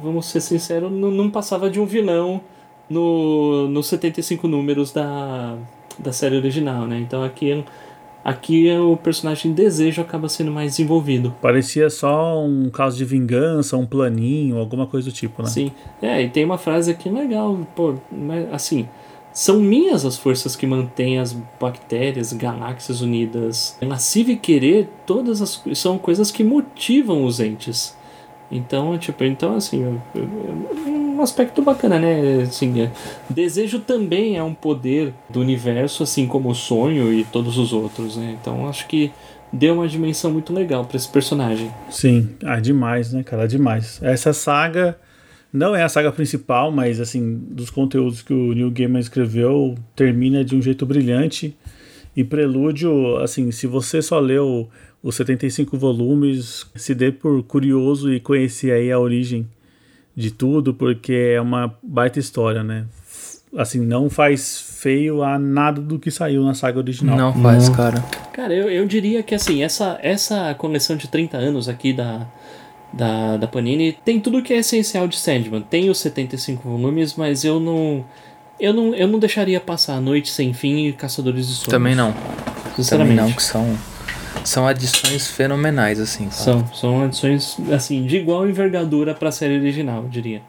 vamos 0.00 0.26
ser 0.26 0.40
sinceros, 0.40 0.92
não, 0.92 1.10
não 1.10 1.28
passava 1.28 1.68
de 1.68 1.80
um 1.80 1.86
vilão 1.86 2.40
no, 2.88 3.66
nos 3.66 3.88
75 3.88 4.46
números 4.46 4.92
da, 4.92 5.58
da 5.98 6.12
série 6.12 6.36
original, 6.36 6.86
né? 6.86 6.98
Então 6.98 7.22
aqui 7.22 7.64
Aqui 8.26 8.68
o 8.72 8.96
personagem 8.96 9.52
desejo 9.52 10.02
acaba 10.02 10.28
sendo 10.28 10.50
mais 10.50 10.72
desenvolvido. 10.72 11.32
Parecia 11.40 11.88
só 11.88 12.44
um 12.44 12.68
caso 12.68 12.96
de 12.96 13.04
vingança, 13.04 13.76
um 13.76 13.86
planinho, 13.86 14.58
alguma 14.58 14.84
coisa 14.84 15.08
do 15.08 15.14
tipo, 15.14 15.44
né? 15.44 15.48
Sim. 15.48 15.70
É, 16.02 16.22
e 16.22 16.28
tem 16.28 16.44
uma 16.44 16.58
frase 16.58 16.90
aqui 16.90 17.08
legal, 17.08 17.56
pô, 17.76 17.94
assim, 18.50 18.88
são 19.32 19.60
minhas 19.60 20.04
as 20.04 20.16
forças 20.16 20.56
que 20.56 20.66
mantêm 20.66 21.20
as 21.20 21.32
bactérias, 21.60 22.32
galáxias 22.32 23.00
unidas. 23.00 23.78
Nascive 23.80 24.34
querer, 24.34 24.88
todas 25.06 25.40
as 25.40 25.62
são 25.74 25.96
coisas 25.96 26.32
que 26.32 26.42
motivam 26.42 27.24
os 27.24 27.38
entes. 27.38 27.96
Então, 28.50 28.98
tipo, 28.98 29.22
então 29.22 29.54
assim, 29.54 30.00
um 31.16 31.22
aspecto 31.22 31.62
bacana, 31.62 31.98
né? 31.98 32.42
Assim, 32.42 32.82
é, 32.82 32.90
desejo 33.28 33.80
também 33.80 34.36
é 34.36 34.42
um 34.42 34.54
poder 34.54 35.12
do 35.30 35.40
universo, 35.40 36.02
assim 36.02 36.26
como 36.26 36.50
o 36.50 36.54
sonho 36.54 37.12
e 37.12 37.24
todos 37.24 37.58
os 37.58 37.72
outros, 37.72 38.16
né? 38.16 38.36
Então, 38.40 38.68
acho 38.68 38.86
que 38.86 39.10
deu 39.52 39.74
uma 39.74 39.88
dimensão 39.88 40.30
muito 40.30 40.52
legal 40.52 40.84
para 40.84 40.96
esse 40.96 41.08
personagem. 41.08 41.70
Sim, 41.90 42.30
ah, 42.44 42.60
demais, 42.60 43.12
né, 43.12 43.22
cara? 43.22 43.48
Demais. 43.48 44.00
Essa 44.02 44.32
saga 44.32 44.98
não 45.52 45.74
é 45.74 45.82
a 45.82 45.88
saga 45.88 46.12
principal, 46.12 46.70
mas 46.70 47.00
assim, 47.00 47.38
dos 47.50 47.70
conteúdos 47.70 48.22
que 48.22 48.32
o 48.32 48.52
Neil 48.52 48.70
Gaiman 48.70 49.00
escreveu, 49.00 49.74
termina 49.94 50.44
de 50.44 50.54
um 50.54 50.60
jeito 50.60 50.84
brilhante. 50.84 51.56
E 52.14 52.24
Prelúdio, 52.24 53.16
assim, 53.18 53.50
se 53.50 53.66
você 53.66 54.00
só 54.00 54.18
leu 54.18 54.68
os 55.02 55.14
75 55.16 55.76
volumes, 55.76 56.66
se 56.74 56.94
dê 56.94 57.12
por 57.12 57.42
curioso 57.42 58.12
e 58.12 58.18
conhecer 58.18 58.72
aí 58.72 58.90
a 58.90 58.98
origem 58.98 59.46
de 60.16 60.30
tudo, 60.30 60.72
porque 60.72 61.34
é 61.34 61.40
uma 61.40 61.74
baita 61.82 62.18
história, 62.18 62.64
né? 62.64 62.86
Assim, 63.56 63.80
não 63.80 64.08
faz 64.08 64.60
feio 64.80 65.22
a 65.22 65.38
nada 65.38 65.80
do 65.80 65.98
que 65.98 66.10
saiu 66.10 66.42
na 66.42 66.54
saga 66.54 66.78
original. 66.78 67.16
Não 67.16 67.42
faz, 67.42 67.68
não. 67.68 67.76
cara. 67.76 68.00
Cara, 68.32 68.54
eu, 68.54 68.70
eu 68.70 68.86
diria 68.86 69.22
que 69.22 69.34
assim, 69.34 69.62
essa, 69.62 69.98
essa 70.02 70.54
coleção 70.54 70.96
de 70.96 71.08
30 71.08 71.36
anos 71.36 71.68
aqui 71.68 71.92
da, 71.92 72.26
da, 72.92 73.36
da 73.36 73.46
Panini 73.46 73.92
tem 74.04 74.20
tudo 74.20 74.42
que 74.42 74.52
é 74.52 74.58
essencial 74.58 75.06
de 75.06 75.16
Sandman. 75.16 75.62
Tem 75.62 75.90
os 75.90 75.98
75 75.98 76.68
volumes, 76.68 77.14
mas 77.14 77.44
eu 77.44 77.60
não. 77.60 78.04
Eu 78.58 78.72
não, 78.72 78.94
eu 78.94 79.06
não 79.06 79.18
deixaria 79.18 79.60
passar 79.60 79.96
a 79.96 80.00
noite 80.00 80.30
sem 80.30 80.54
fim 80.54 80.86
e 80.86 80.92
Caçadores 80.92 81.46
de 81.46 81.54
Sonhos. 81.54 81.70
Também 81.70 81.94
não. 81.94 82.14
Sinceramente. 82.74 83.16
Também 83.16 83.30
não, 83.30 83.36
que 83.36 83.42
são 83.42 83.76
são 84.46 84.66
adições 84.66 85.28
fenomenais, 85.28 86.00
assim. 86.00 86.30
São, 86.30 86.66
são 86.72 87.04
adições, 87.04 87.56
assim, 87.72 88.06
de 88.06 88.16
igual 88.16 88.48
envergadura 88.48 89.14
para 89.14 89.28
a 89.28 89.32
série 89.32 89.58
original, 89.58 90.04
eu 90.04 90.08
diria. 90.08 90.40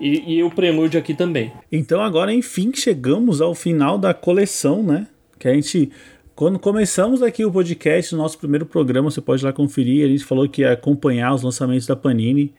E, 0.00 0.34
e 0.36 0.42
o 0.42 0.50
prelúdio 0.50 0.98
aqui 0.98 1.14
também. 1.14 1.52
Então 1.70 2.00
agora, 2.00 2.32
enfim, 2.32 2.72
chegamos 2.74 3.40
ao 3.40 3.54
final 3.54 3.96
da 3.98 4.12
coleção, 4.12 4.82
né? 4.82 5.06
Que 5.38 5.48
a 5.48 5.54
gente... 5.54 5.90
Quando 6.34 6.58
começamos 6.58 7.22
aqui 7.22 7.44
o 7.44 7.52
podcast, 7.52 8.14
o 8.14 8.18
nosso 8.18 8.38
primeiro 8.38 8.64
programa, 8.64 9.10
você 9.10 9.20
pode 9.20 9.42
ir 9.42 9.46
lá 9.46 9.52
conferir, 9.52 10.04
a 10.04 10.08
gente 10.08 10.24
falou 10.24 10.48
que 10.48 10.62
ia 10.62 10.72
acompanhar 10.72 11.34
os 11.34 11.42
lançamentos 11.42 11.86
da 11.86 11.94
Panini 11.94 12.52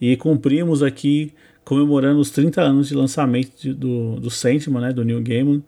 e 0.00 0.16
cumprimos 0.16 0.82
aqui 0.82 1.32
comemorando 1.62 2.18
os 2.18 2.30
30 2.30 2.62
anos 2.62 2.88
de 2.88 2.94
lançamento 2.94 3.52
de, 3.60 3.74
do, 3.74 4.18
do 4.18 4.30
Sentiment, 4.30 4.80
né, 4.80 4.92
do 4.92 5.04
New 5.04 5.20
Gaiman, 5.20 5.62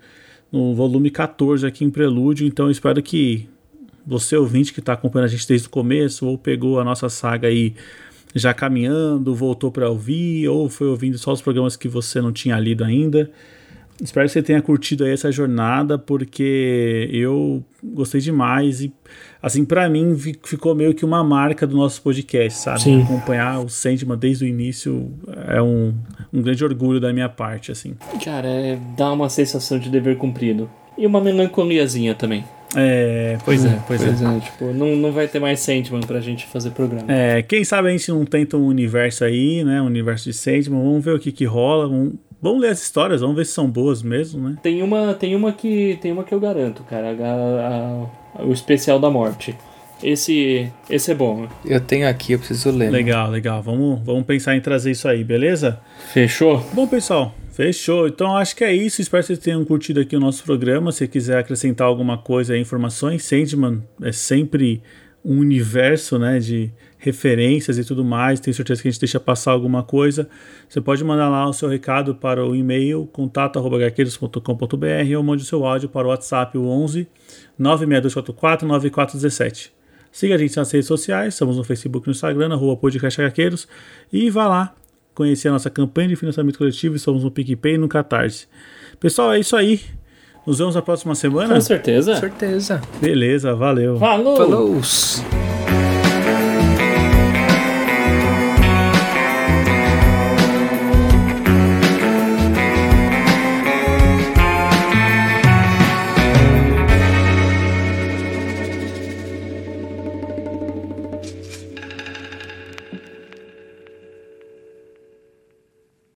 no 0.50 0.74
volume 0.74 1.10
14 1.10 1.66
aqui 1.66 1.84
em 1.84 1.90
Prelúdio, 1.90 2.46
então 2.46 2.70
espero 2.70 3.02
que 3.02 3.49
você 4.06 4.36
ouvinte 4.36 4.72
que 4.72 4.80
está 4.80 4.92
acompanhando 4.92 5.26
a 5.26 5.30
gente 5.30 5.46
desde 5.46 5.66
o 5.66 5.70
começo, 5.70 6.26
ou 6.26 6.38
pegou 6.38 6.80
a 6.80 6.84
nossa 6.84 7.08
saga 7.08 7.48
aí 7.48 7.74
já 8.34 8.54
caminhando, 8.54 9.34
voltou 9.34 9.70
para 9.70 9.88
ouvir, 9.88 10.48
ou 10.48 10.68
foi 10.68 10.86
ouvindo 10.86 11.18
só 11.18 11.32
os 11.32 11.42
programas 11.42 11.76
que 11.76 11.88
você 11.88 12.20
não 12.20 12.32
tinha 12.32 12.58
lido 12.58 12.84
ainda. 12.84 13.30
Espero 14.02 14.26
que 14.26 14.32
você 14.32 14.42
tenha 14.42 14.62
curtido 14.62 15.04
aí 15.04 15.12
essa 15.12 15.30
jornada, 15.30 15.98
porque 15.98 17.08
eu 17.12 17.62
gostei 17.84 18.18
demais 18.20 18.80
e, 18.80 18.90
assim, 19.42 19.62
para 19.62 19.90
mim 19.90 20.16
ficou 20.42 20.74
meio 20.74 20.94
que 20.94 21.04
uma 21.04 21.22
marca 21.22 21.66
do 21.66 21.76
nosso 21.76 22.00
podcast, 22.00 22.60
sabe? 22.60 22.80
Sim. 22.80 23.02
Acompanhar 23.02 23.60
o 23.60 23.68
Sandman 23.68 24.16
desde 24.16 24.44
o 24.44 24.48
início 24.48 25.12
é 25.46 25.60
um, 25.60 25.94
um 26.32 26.40
grande 26.40 26.64
orgulho 26.64 26.98
da 26.98 27.12
minha 27.12 27.28
parte, 27.28 27.70
assim. 27.70 27.94
Cara, 28.24 28.48
é, 28.48 28.78
dá 28.96 29.12
uma 29.12 29.28
sensação 29.28 29.78
de 29.78 29.90
dever 29.90 30.16
cumprido. 30.16 30.70
E 30.96 31.06
uma 31.06 31.20
melancoliazinha 31.20 32.14
também. 32.14 32.42
É, 32.76 33.36
pois 33.44 33.64
é, 33.64 33.80
pois, 33.86 34.02
pois 34.02 34.22
é. 34.22 34.36
é. 34.36 34.40
Tipo, 34.40 34.72
não, 34.72 34.94
não 34.96 35.12
vai 35.12 35.26
ter 35.26 35.40
mais 35.40 35.60
Sandman 35.60 36.02
pra 36.02 36.20
gente 36.20 36.46
fazer 36.46 36.70
programa. 36.70 37.04
É, 37.08 37.42
quem 37.42 37.64
sabe 37.64 37.88
a 37.88 37.90
gente 37.90 38.10
não 38.10 38.24
tenta 38.24 38.56
um 38.56 38.66
universo 38.66 39.24
aí, 39.24 39.64
né? 39.64 39.82
Um 39.82 39.86
universo 39.86 40.24
de 40.24 40.32
Sandman. 40.32 40.82
Vamos 40.82 41.04
ver 41.04 41.14
o 41.14 41.18
que 41.18 41.32
que 41.32 41.44
rola. 41.44 41.88
Vamos, 41.88 42.14
vamos 42.40 42.60
ler 42.60 42.68
as 42.68 42.82
histórias, 42.82 43.20
vamos 43.20 43.36
ver 43.36 43.44
se 43.44 43.52
são 43.52 43.68
boas 43.68 44.02
mesmo, 44.02 44.48
né? 44.48 44.56
Tem 44.62 44.82
uma, 44.82 45.14
tem 45.14 45.34
uma, 45.34 45.52
que, 45.52 45.98
tem 46.00 46.12
uma 46.12 46.22
que 46.22 46.32
eu 46.32 46.40
garanto, 46.40 46.84
cara. 46.84 47.10
A, 47.10 48.40
a, 48.40 48.44
o 48.44 48.52
especial 48.52 48.98
da 48.98 49.10
morte. 49.10 49.56
Esse, 50.02 50.70
esse 50.88 51.10
é 51.10 51.14
bom. 51.14 51.46
Eu 51.64 51.80
tenho 51.80 52.08
aqui, 52.08 52.32
eu 52.32 52.38
preciso 52.38 52.70
ler. 52.70 52.90
Legal, 52.90 53.30
legal. 53.30 53.62
Vamos, 53.62 54.00
vamos 54.04 54.24
pensar 54.24 54.56
em 54.56 54.60
trazer 54.60 54.90
isso 54.90 55.06
aí, 55.06 55.22
beleza? 55.22 55.78
Fechou? 56.12 56.64
Bom, 56.72 56.86
pessoal, 56.86 57.34
Fechou. 57.60 58.08
Então 58.08 58.36
acho 58.36 58.56
que 58.56 58.64
é 58.64 58.72
isso. 58.72 59.02
Espero 59.02 59.22
que 59.22 59.26
vocês 59.26 59.38
tenham 59.38 59.62
curtido 59.66 60.00
aqui 60.00 60.16
o 60.16 60.20
nosso 60.20 60.42
programa. 60.44 60.90
Se 60.92 61.06
quiser 61.06 61.36
acrescentar 61.38 61.86
alguma 61.86 62.16
coisa, 62.16 62.56
informações, 62.56 63.22
Sandman 63.24 63.82
é 64.00 64.12
sempre 64.12 64.82
um 65.22 65.40
universo 65.40 66.18
né, 66.18 66.38
de 66.38 66.72
referências 66.96 67.76
e 67.76 67.84
tudo 67.84 68.02
mais. 68.02 68.40
Tenho 68.40 68.54
certeza 68.54 68.80
que 68.80 68.88
a 68.88 68.90
gente 68.90 69.00
deixa 69.00 69.20
passar 69.20 69.52
alguma 69.52 69.82
coisa. 69.82 70.26
Você 70.68 70.80
pode 70.80 71.04
mandar 71.04 71.28
lá 71.28 71.46
o 71.46 71.52
seu 71.52 71.68
recado 71.68 72.14
para 72.14 72.42
o 72.42 72.56
e-mail 72.56 73.06
contato.gaqueiros.com.br 73.12 75.16
ou 75.16 75.22
mande 75.22 75.42
o 75.42 75.46
seu 75.46 75.66
áudio 75.66 75.90
para 75.90 76.06
o 76.06 76.10
WhatsApp 76.10 76.56
o 76.56 76.66
11 76.66 77.06
96244 77.58 78.66
9417. 78.66 79.79
Siga 80.12 80.34
a 80.34 80.38
gente 80.38 80.56
nas 80.56 80.70
redes 80.70 80.88
sociais, 80.88 81.34
estamos 81.34 81.56
no 81.56 81.64
Facebook 81.64 82.06
e 82.06 82.08
no 82.08 82.12
Instagram, 82.12 82.52
arroba 82.52 82.76
podcast 82.76 83.20
e 84.12 84.28
vá 84.30 84.48
lá, 84.48 84.74
conhecer 85.14 85.48
a 85.48 85.52
nossa 85.52 85.70
campanha 85.70 86.08
de 86.08 86.16
financiamento 86.16 86.58
coletivo, 86.58 86.96
estamos 86.96 87.22
no 87.22 87.30
PicPay 87.30 87.74
e 87.74 87.78
no 87.78 87.88
Catarse. 87.88 88.46
Pessoal, 88.98 89.32
é 89.32 89.40
isso 89.40 89.56
aí. 89.56 89.80
Nos 90.46 90.58
vemos 90.58 90.74
na 90.74 90.82
próxima 90.82 91.14
semana? 91.14 91.54
Com 91.54 91.60
certeza. 91.60 92.14
Com 92.14 92.20
certeza. 92.20 92.80
Beleza, 93.00 93.54
valeu. 93.54 93.98
Falou! 93.98 94.36
Falou! 94.36 95.49